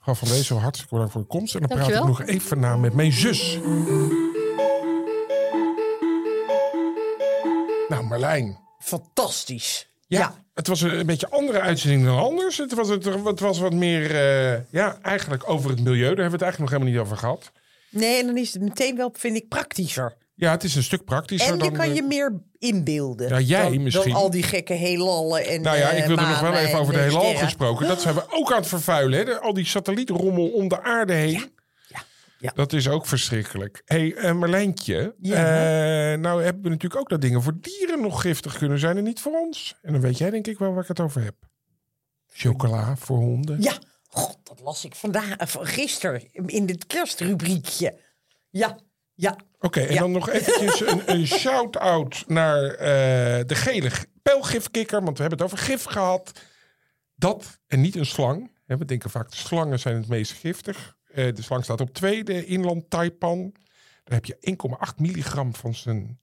Ga 0.00 0.14
van 0.14 0.28
deze 0.28 0.54
hartstikke 0.54 0.92
bedankt 0.94 1.12
voor 1.12 1.22
de 1.22 1.28
komst. 1.28 1.54
En 1.54 1.60
dan 1.60 1.78
praat 1.78 1.88
ik 1.88 1.94
nog 2.04 2.22
even 2.22 2.60
na 2.60 2.76
met 2.76 2.94
mijn 2.94 3.12
zus. 3.12 3.58
Fantastisch. 8.78 9.88
Ja, 10.06 10.18
Ja. 10.18 10.34
het 10.54 10.66
was 10.66 10.80
een, 10.80 10.98
een 10.98 11.06
beetje 11.06 11.30
andere 11.30 11.60
uitzending 11.60 12.04
dan 12.04 12.18
anders. 12.18 12.56
Het 12.58 12.74
was, 12.74 12.88
het, 12.88 13.04
het 13.04 13.40
was 13.40 13.58
wat 13.58 13.72
meer, 13.72 14.10
eh, 14.10 14.60
ja, 14.70 14.98
eigenlijk 15.02 15.48
over 15.48 15.70
het 15.70 15.80
milieu. 15.80 16.00
Daar 16.00 16.06
hebben 16.08 16.24
we 16.26 16.32
het 16.32 16.42
eigenlijk 16.42 16.58
nog 16.58 16.70
helemaal 16.70 16.92
niet 16.92 17.00
over 17.02 17.16
gehad. 17.16 17.52
Nee, 17.90 18.20
en 18.20 18.26
dan 18.26 18.36
is 18.36 18.52
het 18.52 18.62
meteen 18.62 18.96
wel, 18.96 19.10
vind 19.16 19.36
ik, 19.36 19.48
praktischer. 19.48 20.16
Ja, 20.34 20.50
het 20.50 20.64
is 20.64 20.74
een 20.74 20.82
stuk 20.82 21.04
praktischer 21.04 21.52
En 21.52 21.56
je 21.58 21.62
dan... 21.62 21.72
kan 21.72 21.94
je 21.94 22.02
meer 22.02 22.40
inbeelden. 22.58 23.28
Ja, 23.28 23.40
jij 23.40 23.62
dan, 23.70 23.82
misschien. 23.82 24.12
Dan 24.12 24.20
al 24.20 24.30
die 24.30 24.42
gekke 24.42 24.72
heelallen 24.72 25.46
en 25.46 25.62
Nou 25.62 25.76
ja, 25.76 25.90
ik 25.90 26.00
eh, 26.00 26.06
wilde 26.06 26.22
nog 26.26 26.40
wel 26.40 26.54
even 26.54 26.78
over 26.78 26.92
de 26.92 26.98
heelal 26.98 27.34
gesproken. 27.34 27.86
Dat 27.88 28.00
zijn 28.00 28.14
we 28.14 28.24
ook 28.30 28.50
aan 28.52 28.58
het 28.58 28.66
vervuilen. 28.66 29.26
Hè? 29.26 29.40
Al 29.40 29.52
die 29.52 29.66
satellietrommel 29.66 30.48
om 30.48 30.68
de 30.68 30.82
aarde 30.82 31.12
heen. 31.12 31.32
ja, 31.32 31.46
ja. 32.42 32.52
Dat 32.54 32.72
is 32.72 32.88
ook 32.88 33.06
verschrikkelijk. 33.06 33.82
Hé, 33.84 33.96
hey, 33.96 34.14
eh, 34.14 34.34
Marlijntje. 34.34 35.14
Ja. 35.18 35.34
eh, 36.12 36.18
nou 36.18 36.42
hebben 36.42 36.62
we 36.62 36.68
natuurlijk 36.68 37.00
ook 37.00 37.08
dat 37.08 37.20
dingen 37.20 37.42
voor 37.42 37.60
dieren 37.60 38.00
nog 38.00 38.20
giftig 38.20 38.58
kunnen 38.58 38.78
zijn 38.78 38.96
en 38.96 39.04
niet 39.04 39.20
voor 39.20 39.32
ons. 39.38 39.78
En 39.82 39.92
dan 39.92 40.00
weet 40.00 40.18
jij 40.18 40.30
denk 40.30 40.46
ik 40.46 40.58
wel 40.58 40.72
waar 40.72 40.82
ik 40.82 40.88
het 40.88 41.00
over 41.00 41.22
heb. 41.22 41.34
Chocola 42.26 42.96
voor 42.96 43.16
honden. 43.18 43.62
Ja, 43.62 43.78
god, 44.08 44.38
dat 44.42 44.60
las 44.60 44.84
ik 44.84 44.94
vandaag, 44.94 45.36
eh, 45.36 45.46
van 45.46 45.66
gisteren 45.66 46.32
in 46.32 46.66
dit 46.66 46.86
kerstrubriekje. 46.86 47.98
Ja, 48.50 48.78
ja. 49.14 49.36
Oké, 49.58 49.80
en 49.80 49.94
Ja. 49.94 50.00
dan 50.00 50.10
nog 50.10 50.28
eventjes 50.30 50.80
een, 50.80 51.02
een 51.10 51.26
shout-out 51.40 52.24
naar 52.26 52.60
de 53.46 53.54
gele 53.54 53.90
pijlgifkikker. 54.22 55.02
Want 55.02 55.16
we 55.16 55.22
hebben 55.24 55.40
het 55.42 55.52
over 55.52 55.64
gif 55.66 55.84
gehad. 55.84 56.32
Dat 57.14 57.60
en 57.66 57.80
niet 57.80 57.96
een 57.96 58.06
slang. 58.06 58.50
We 58.66 58.84
denken 58.84 59.10
vaak 59.10 59.32
slangen 59.34 59.78
zijn 59.78 59.96
het 59.96 60.08
meest 60.08 60.32
giftig. 60.32 60.96
Eh, 61.14 61.34
de 61.34 61.42
slang 61.42 61.64
staat 61.64 61.80
op 61.80 61.94
twee, 61.94 62.24
de 62.24 62.44
inland 62.44 62.90
taipan. 62.90 63.54
Daar 64.04 64.14
heb 64.14 64.24
je 64.24 64.36
1,8 64.40 64.96
milligram 64.96 65.54
van 65.54 65.74
zijn 65.74 66.20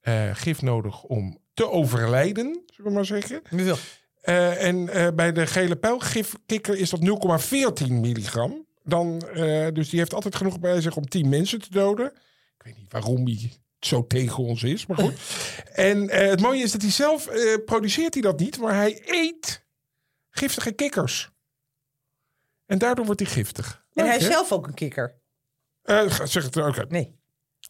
eh, 0.00 0.34
gif 0.34 0.62
nodig 0.62 1.02
om 1.02 1.38
te 1.54 1.70
overlijden, 1.70 2.62
zullen 2.66 2.90
we 2.90 2.96
maar 2.96 3.04
zeggen. 3.04 3.42
ja. 3.50 3.74
Eh, 4.20 4.64
en 4.64 4.86
bij 5.16 5.32
de 5.32 5.46
gele 5.46 5.76
pijlgifkikker 5.76 6.76
is 6.76 6.90
dat 6.90 7.00
0,14 7.00 7.92
milligram. 7.92 8.66
Dan, 8.82 9.18
dus 9.72 9.88
die 9.88 9.98
heeft 9.98 10.14
altijd 10.14 10.36
genoeg 10.36 10.60
bij 10.60 10.80
zich 10.80 10.96
om 10.96 11.08
10 11.08 11.28
mensen 11.28 11.60
te 11.60 11.70
doden. 11.70 12.06
Ik 12.06 12.62
weet 12.64 12.76
niet 12.76 12.92
waarom 12.92 13.26
hij 13.26 13.52
zo 13.78 14.06
tegen 14.06 14.44
ons 14.44 14.62
is, 14.62 14.86
maar 14.86 14.96
goed. 14.96 15.14
en 15.72 16.10
het 16.10 16.40
mooie 16.40 16.62
is 16.62 16.72
dat 16.72 16.82
hij 16.82 16.90
zelf 16.90 17.28
produceert 17.64 18.14
hij 18.14 18.22
dat 18.22 18.38
niet, 18.38 18.58
maar 18.58 18.74
hij 18.74 19.02
eet 19.04 19.66
giftige 20.30 20.72
kikkers. 20.72 21.30
En 22.66 22.78
daardoor 22.78 23.04
wordt 23.04 23.20
hij 23.20 23.30
giftig. 23.30 23.85
En 24.02 24.06
hij 24.06 24.16
is 24.16 24.26
zelf 24.26 24.52
ook 24.52 24.66
een 24.66 24.74
kikker. 24.74 25.14
Eh, 25.82 26.10
zeg 26.24 26.44
het 26.44 26.58
ook 26.60 26.78
uit. 26.78 26.90
Nee, 26.90 27.14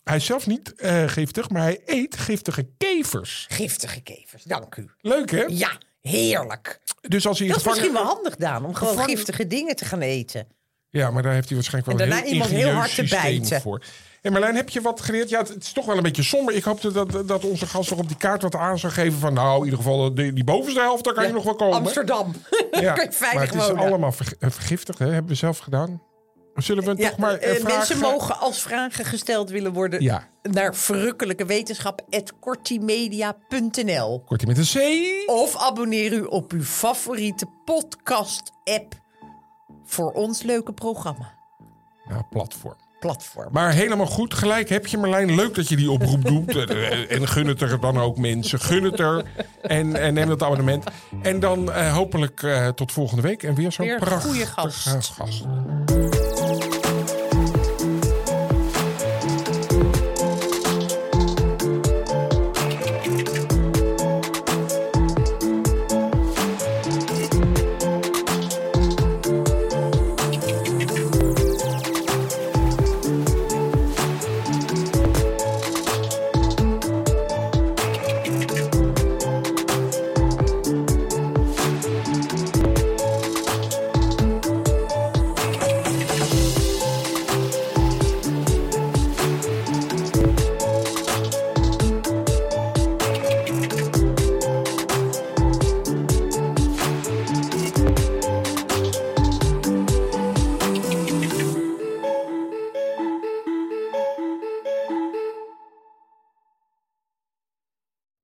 Hij 0.04 0.16
is 0.16 0.24
zelf 0.24 0.46
niet 0.46 0.74
eh, 0.74 1.08
giftig, 1.08 1.50
maar 1.50 1.62
hij 1.62 1.80
eet 1.86 2.16
giftige 2.16 2.68
kevers. 2.78 3.46
giftige 3.50 4.00
kevers, 4.00 4.42
dank 4.42 4.76
u. 4.76 4.90
Leuk 5.00 5.30
hè? 5.30 5.44
Ja, 5.48 5.70
heerlijk. 6.00 6.80
Dus 7.00 7.26
als 7.26 7.38
hij 7.38 7.48
Dat 7.48 7.56
is 7.56 7.62
gevangen- 7.62 7.82
misschien 7.84 8.04
wel 8.04 8.14
handig, 8.14 8.36
Daan, 8.36 8.64
om 8.64 8.74
gewoon 8.74 8.92
Gevangen- 8.92 9.16
giftige 9.16 9.46
dingen 9.46 9.76
te 9.76 9.84
gaan 9.84 10.00
eten. 10.00 10.46
Ja, 10.90 11.10
maar 11.10 11.22
daar 11.22 11.32
heeft 11.32 11.46
hij 11.48 11.54
waarschijnlijk 11.56 11.98
wel 11.98 12.06
En 12.06 12.12
een 12.12 12.18
daarna 12.18 12.36
heel 12.36 12.46
iemand 12.46 12.62
heel 12.64 12.70
hard 12.74 12.88
te 12.94 12.94
systeem 12.94 13.20
bijten. 13.40 13.60
voor. 13.60 13.82
En 14.22 14.32
Marlijn, 14.32 14.56
heb 14.56 14.68
je 14.68 14.80
wat 14.80 15.00
geleerd? 15.00 15.28
Ja, 15.28 15.38
het, 15.38 15.48
het 15.48 15.62
is 15.62 15.72
toch 15.72 15.84
wel 15.86 15.96
een 15.96 16.02
beetje 16.02 16.22
somber. 16.22 16.54
Ik 16.54 16.64
hoopte 16.64 16.92
dat, 16.92 17.28
dat 17.28 17.44
onze 17.44 17.66
gast 17.66 17.90
nog 17.90 17.98
op 17.98 18.08
die 18.08 18.16
kaart 18.16 18.42
wat 18.42 18.54
aan 18.54 18.78
zou 18.78 18.92
geven 18.92 19.18
van... 19.18 19.32
nou, 19.34 19.58
in 19.58 19.64
ieder 19.64 19.78
geval 19.78 20.14
die, 20.14 20.32
die 20.32 20.44
bovenste 20.44 20.80
helft, 20.80 21.04
daar 21.04 21.14
kan 21.14 21.26
je 21.26 21.32
nog 21.32 21.44
wel 21.44 21.54
komen. 21.54 21.76
Amsterdam. 21.76 22.32
Ja, 22.70 22.92
kan 22.92 23.04
je 23.04 23.12
veilig 23.12 23.34
maar 23.34 23.46
het 23.46 23.54
is 23.54 23.66
wonen. 23.68 23.84
allemaal 23.84 24.12
verg- 24.12 24.34
eh, 24.34 24.50
vergiftigd, 24.50 24.98
hè? 24.98 25.06
hebben 25.06 25.30
we 25.30 25.34
zelf 25.34 25.58
gedaan. 25.58 26.02
Zullen 26.56 26.84
we 26.84 26.94
Ja, 26.96 27.08
toch 27.08 27.18
maar 27.18 27.34
eh, 27.34 27.50
eh, 27.50 27.56
vragen... 27.56 27.76
mensen 27.76 27.98
mogen 27.98 28.38
als 28.38 28.62
vragen 28.62 29.04
gesteld 29.04 29.50
willen 29.50 29.72
worden 29.72 30.02
Ja. 30.02 30.28
naar 30.42 30.74
verrukkelijke. 30.74 31.44
Kortie 34.24 34.46
met 34.46 34.58
een 34.58 34.64
C. 35.24 35.30
Of 35.30 35.56
abonneer 35.56 36.12
u 36.12 36.22
op 36.22 36.52
uw 36.52 36.62
favoriete 36.62 37.46
podcast-app 37.64 38.94
voor 39.84 40.12
ons 40.12 40.42
leuke 40.42 40.72
programma. 40.72 41.34
Nou, 42.08 42.22
platform. 42.30 42.76
Platform. 43.00 43.48
Maar 43.52 43.72
helemaal 43.72 44.06
goed, 44.06 44.34
gelijk 44.34 44.68
heb 44.68 44.86
je 44.86 44.98
Marlijn. 44.98 45.34
Leuk 45.34 45.54
dat 45.54 45.68
je 45.68 45.76
die 45.76 45.90
oproep 45.90 46.24
doet. 46.32 46.56
Eh, 46.70 47.12
en 47.12 47.28
gun 47.28 47.46
het 47.46 47.60
er 47.60 47.80
dan 47.80 48.00
ook 48.00 48.16
mensen. 48.16 48.60
Gun 48.60 48.84
het 48.84 48.98
er. 49.00 49.24
En, 49.62 49.96
en 49.96 50.14
neem 50.14 50.28
dat 50.28 50.42
abonnement. 50.42 50.84
En 51.22 51.40
dan 51.40 51.72
hopelijk 51.72 52.46
tot 52.74 52.92
volgende 52.92 53.22
week. 53.22 53.42
En 53.42 53.54
weer 53.54 53.72
zo'n 53.72 53.96
prachtige 53.98 54.46
gast. 54.46 54.88
gast. 54.88 55.44